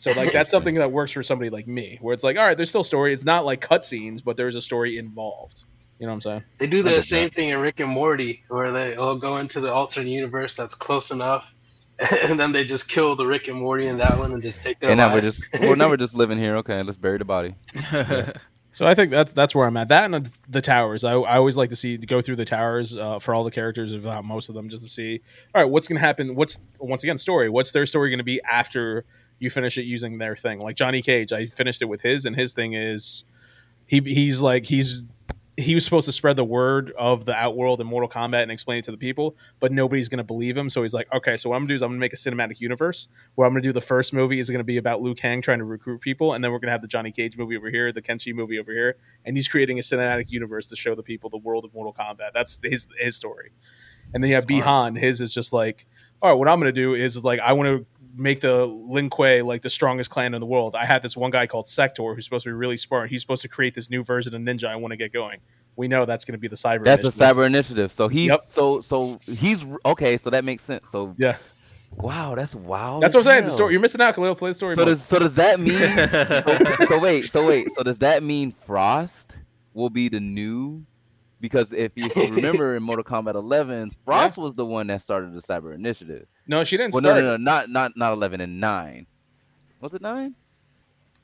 So 0.01 0.11
like 0.13 0.31
that's 0.33 0.49
something 0.55 0.75
that 0.75 0.91
works 0.91 1.11
for 1.11 1.21
somebody 1.21 1.51
like 1.51 1.67
me, 1.67 1.99
where 2.01 2.13
it's 2.13 2.23
like, 2.23 2.35
all 2.35 2.43
right, 2.43 2.57
there's 2.57 2.69
still 2.69 2.83
story. 2.83 3.13
It's 3.13 3.23
not 3.23 3.45
like 3.45 3.61
cutscenes, 3.61 4.23
but 4.23 4.35
there's 4.35 4.55
a 4.55 4.61
story 4.61 4.97
involved. 4.97 5.63
You 5.99 6.07
know 6.07 6.13
what 6.13 6.15
I'm 6.15 6.21
saying? 6.21 6.43
They 6.57 6.65
do 6.65 6.81
the 6.81 6.89
100%. 6.89 7.05
same 7.05 7.29
thing 7.29 7.49
in 7.49 7.59
Rick 7.59 7.79
and 7.79 7.89
Morty, 7.89 8.43
where 8.47 8.71
they 8.71 8.95
all 8.95 9.15
go 9.15 9.37
into 9.37 9.59
the 9.59 9.71
alternate 9.71 10.09
universe 10.09 10.55
that's 10.55 10.73
close 10.73 11.11
enough, 11.11 11.53
and 12.23 12.39
then 12.39 12.51
they 12.51 12.65
just 12.65 12.89
kill 12.89 13.15
the 13.15 13.27
Rick 13.27 13.47
and 13.47 13.59
Morty 13.59 13.85
in 13.85 13.97
that 13.97 14.17
one 14.17 14.33
and 14.33 14.41
just 14.41 14.63
take 14.63 14.79
their 14.79 14.89
And 14.89 14.97
now 14.97 15.13
we're 15.13 15.21
lives. 15.21 15.37
just 15.37 15.61
well 15.61 15.75
now 15.75 15.87
we're 15.87 15.97
just 15.97 16.15
living 16.23 16.39
here. 16.39 16.57
Okay, 16.57 16.81
let's 16.81 16.97
bury 16.97 17.19
the 17.19 17.25
body. 17.25 17.53
So 18.73 18.85
I 18.85 18.95
think 18.95 19.11
that's 19.11 19.33
that's 19.33 19.53
where 19.53 19.67
I'm 19.67 19.75
at. 19.75 19.89
That 19.89 20.05
and 20.05 20.25
the, 20.25 20.39
the 20.49 20.61
towers. 20.61 21.03
I, 21.03 21.11
I 21.11 21.35
always 21.35 21.57
like 21.57 21.69
to 21.71 21.75
see 21.75 21.97
to 21.97 22.07
go 22.07 22.21
through 22.21 22.37
the 22.37 22.45
towers 22.45 22.95
uh, 22.95 23.19
for 23.19 23.35
all 23.35 23.43
the 23.43 23.51
characters, 23.51 23.91
if 23.91 24.03
not 24.03 24.23
most 24.23 24.47
of 24.47 24.55
them, 24.55 24.69
just 24.69 24.83
to 24.83 24.89
see. 24.89 25.19
All 25.53 25.61
right, 25.61 25.69
what's 25.69 25.87
going 25.87 25.99
to 25.99 26.05
happen? 26.05 26.35
What's 26.35 26.57
once 26.79 27.03
again 27.03 27.17
story? 27.17 27.49
What's 27.49 27.71
their 27.71 27.85
story 27.85 28.09
going 28.09 28.19
to 28.19 28.23
be 28.23 28.41
after 28.49 29.05
you 29.41 29.49
finish 29.49 29.77
it 29.77 29.83
using 29.83 30.17
their 30.17 30.35
thing? 30.35 30.59
Like 30.59 30.75
Johnny 30.75 31.01
Cage, 31.01 31.33
I 31.33 31.47
finished 31.47 31.81
it 31.81 31.85
with 31.85 32.01
his, 32.01 32.25
and 32.25 32.35
his 32.35 32.53
thing 32.53 32.73
is 32.73 33.25
he 33.87 33.99
he's 33.99 34.41
like 34.41 34.65
he's 34.65 35.05
he 35.57 35.75
was 35.75 35.83
supposed 35.83 36.05
to 36.05 36.11
spread 36.11 36.37
the 36.37 36.45
word 36.45 36.91
of 36.97 37.25
the 37.25 37.35
Outworld 37.35 37.81
and 37.81 37.89
Mortal 37.89 38.09
Kombat 38.09 38.41
and 38.41 38.51
explain 38.51 38.79
it 38.79 38.85
to 38.85 38.91
the 38.91 38.97
people, 38.97 39.35
but 39.59 39.71
nobody's 39.71 40.07
going 40.07 40.17
to 40.19 40.23
believe 40.23 40.55
him. 40.55 40.69
So 40.69 40.81
he's 40.81 40.93
like, 40.93 41.11
okay, 41.13 41.35
so 41.37 41.49
what 41.49 41.57
I'm 41.57 41.61
going 41.61 41.67
to 41.67 41.71
do 41.73 41.75
is 41.75 41.81
I'm 41.81 41.89
going 41.89 41.99
to 41.99 42.01
make 42.01 42.13
a 42.13 42.15
cinematic 42.15 42.61
universe 42.61 43.09
where 43.35 43.45
I'm 43.45 43.53
going 43.53 43.61
to 43.61 43.67
do 43.67 43.73
the 43.73 43.81
first 43.81 44.13
movie 44.13 44.39
is 44.39 44.49
going 44.49 44.59
to 44.59 44.63
be 44.63 44.77
about 44.77 45.01
Liu 45.01 45.13
Kang 45.13 45.41
trying 45.41 45.59
to 45.59 45.65
recruit 45.65 46.01
people, 46.01 46.33
and 46.33 46.43
then 46.43 46.51
we're 46.51 46.59
going 46.59 46.67
to 46.67 46.73
have 46.73 46.81
the 46.81 46.87
Johnny 46.87 47.11
Cage 47.11 47.37
movie 47.37 47.57
over 47.57 47.69
here, 47.69 47.91
the 47.91 48.01
Kenshi 48.01 48.33
movie 48.33 48.59
over 48.59 48.71
here, 48.71 48.95
and 49.25 49.35
he's 49.35 49.47
creating 49.47 49.77
a 49.77 49.81
cinematic 49.81 50.31
universe 50.31 50.67
to 50.69 50.75
show 50.75 50.95
the 50.95 51.03
people 51.03 51.29
the 51.29 51.37
world 51.37 51.65
of 51.65 51.73
Mortal 51.73 51.93
Kombat. 51.93 52.31
That's 52.33 52.59
his 52.63 52.87
his 52.97 53.15
story. 53.15 53.51
And 54.13 54.23
then 54.23 54.29
you 54.29 54.35
have 54.35 54.45
Bihan, 54.45 54.97
his 54.97 55.21
is 55.21 55.33
just 55.33 55.53
like, 55.53 55.85
all 56.21 56.31
right, 56.31 56.37
what 56.37 56.47
I'm 56.47 56.59
going 56.59 56.73
to 56.73 56.81
do 56.81 56.93
is 56.93 57.23
like 57.23 57.39
I 57.39 57.53
want 57.53 57.67
to 57.67 57.85
make 58.15 58.41
the 58.41 58.65
Lin 58.65 59.09
Kuei 59.09 59.41
like 59.41 59.61
the 59.61 59.69
strongest 59.69 60.09
clan 60.09 60.33
in 60.33 60.39
the 60.39 60.45
world. 60.45 60.75
I 60.75 60.85
had 60.85 61.01
this 61.01 61.15
one 61.15 61.31
guy 61.31 61.47
called 61.47 61.67
Sector 61.67 62.13
who's 62.13 62.25
supposed 62.25 62.43
to 62.43 62.49
be 62.49 62.53
really 62.53 62.77
smart. 62.77 63.09
He's 63.09 63.21
supposed 63.21 63.41
to 63.43 63.47
create 63.47 63.73
this 63.75 63.89
new 63.89 64.03
version 64.03 64.33
of 64.35 64.41
Ninja 64.41 64.65
I 64.67 64.75
want 64.75 64.91
to 64.91 64.97
get 64.97 65.13
going. 65.13 65.39
We 65.77 65.87
know 65.87 66.05
that's 66.05 66.25
going 66.25 66.33
to 66.33 66.39
be 66.39 66.47
the 66.49 66.55
cyber. 66.55 66.83
That's 66.83 67.01
the 67.01 67.07
initiative. 67.07 67.37
cyber 67.37 67.45
initiative. 67.45 67.93
So 67.93 68.07
he's 68.07 68.27
Yep. 68.29 68.41
so 68.47 68.81
so 68.81 69.19
he's 69.25 69.63
okay. 69.85 70.17
So 70.17 70.29
that 70.29 70.43
makes 70.43 70.63
sense. 70.65 70.89
So 70.91 71.15
Yeah. 71.17 71.37
wow, 71.95 72.35
that's 72.35 72.53
wild. 72.55 73.03
That's 73.03 73.13
what 73.13 73.21
I'm 73.21 73.25
saying. 73.25 73.45
The 73.45 73.51
story 73.51 73.73
you're 73.73 73.81
missing 73.81 74.01
out, 74.01 74.15
Khalil. 74.15 74.35
Play 74.35 74.49
the 74.51 74.53
story. 74.55 74.75
So 74.75 74.83
does 74.85 75.03
so 75.03 75.19
does 75.19 75.33
that 75.35 75.59
mean? 75.61 75.77
so, 75.79 76.85
so 76.87 76.99
wait, 76.99 77.21
so 77.25 77.45
wait, 77.47 77.67
so 77.75 77.83
does 77.83 77.99
that 77.99 78.23
mean 78.23 78.53
Frost 78.65 79.37
will 79.73 79.89
be 79.89 80.09
the 80.09 80.19
new? 80.19 80.85
Because 81.41 81.73
if 81.73 81.91
you, 81.95 82.07
remember 82.15 82.75
in 82.77 82.83
Mortal 82.83 83.03
Kombat 83.03 83.33
11, 83.35 83.91
Frost 84.05 84.37
was 84.37 84.55
the 84.55 84.65
one 84.65 84.87
that 84.87 85.01
started 85.01 85.33
the 85.33 85.41
Cyber 85.41 85.73
Initiative. 85.75 86.27
no, 86.47 86.63
she 86.63 86.77
didn't 86.77 86.93
Well, 86.93 87.01
no, 87.01 87.09
start. 87.09 87.23
no, 87.23 87.31
no, 87.31 87.37
not 87.37 87.69
not 87.69 87.91
not 87.97 88.13
11 88.13 88.39
and 88.41 88.59
9. 88.59 89.07
Was 89.81 89.93
it 89.95 90.01
9? 90.01 90.35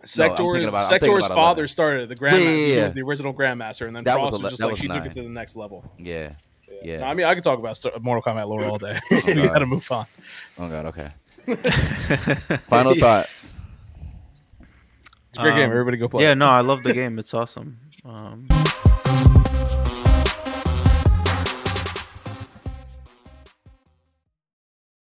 Sector's, 0.03 0.38
thinking 0.38 0.68
about- 0.70 0.89
Sector's 0.89 1.28
father 1.28 1.61
11. 1.61 1.68
stared 1.70 2.01
it. 2.01 2.09
The 2.09 2.15
grandmaster, 2.15 2.43
Yeah, 2.43 2.49
yeah, 2.68 2.76
he 2.78 2.84
was 2.84 2.93
the 2.93 3.01
original 3.01 3.34
grandmaster, 3.34 3.88
and 3.88 3.95
then 3.95 4.03
That 4.03 4.15
Frost 4.15 4.34
was, 4.34 4.41
ele- 4.43 4.49
just 4.49 4.61
like 4.61 4.72
was 4.72 4.80
she 4.80 4.88
took 4.88 5.05
it 5.05 5.11
to 5.13 5.22
the 5.24 5.30
next 5.30 5.55
level. 5.55 5.89
Yeah. 5.97 6.34
Yeah. 6.84 6.99
No, 6.99 7.05
I 7.07 7.13
mean, 7.15 7.26
I 7.26 7.34
could 7.34 7.43
talk 7.43 7.57
about 7.59 7.80
Mortal 8.01 8.22
Kombat 8.22 8.47
lore 8.47 8.63
all 8.65 8.78
day. 8.78 8.99
we 9.11 9.22
got 9.47 9.59
to 9.59 9.65
move 9.65 9.91
on. 9.91 10.05
Oh 10.59 10.68
god, 10.70 10.86
okay. 10.88 11.11
Final 12.70 12.93
thought. 12.95 13.28
It's 15.30 15.38
a 15.38 15.41
great 15.41 15.55
game. 15.55 15.65
Um, 15.65 15.72
Everybody 15.72 15.97
go 15.97 16.07
play. 16.07 16.24
yeah, 16.24 16.34
no, 16.34 16.47
I 16.47 16.61
love 16.61 16.84
the 16.84 16.93
game. 17.01 17.18
It's 17.20 17.34
awesome. 17.34 17.80
Um, 18.05 18.47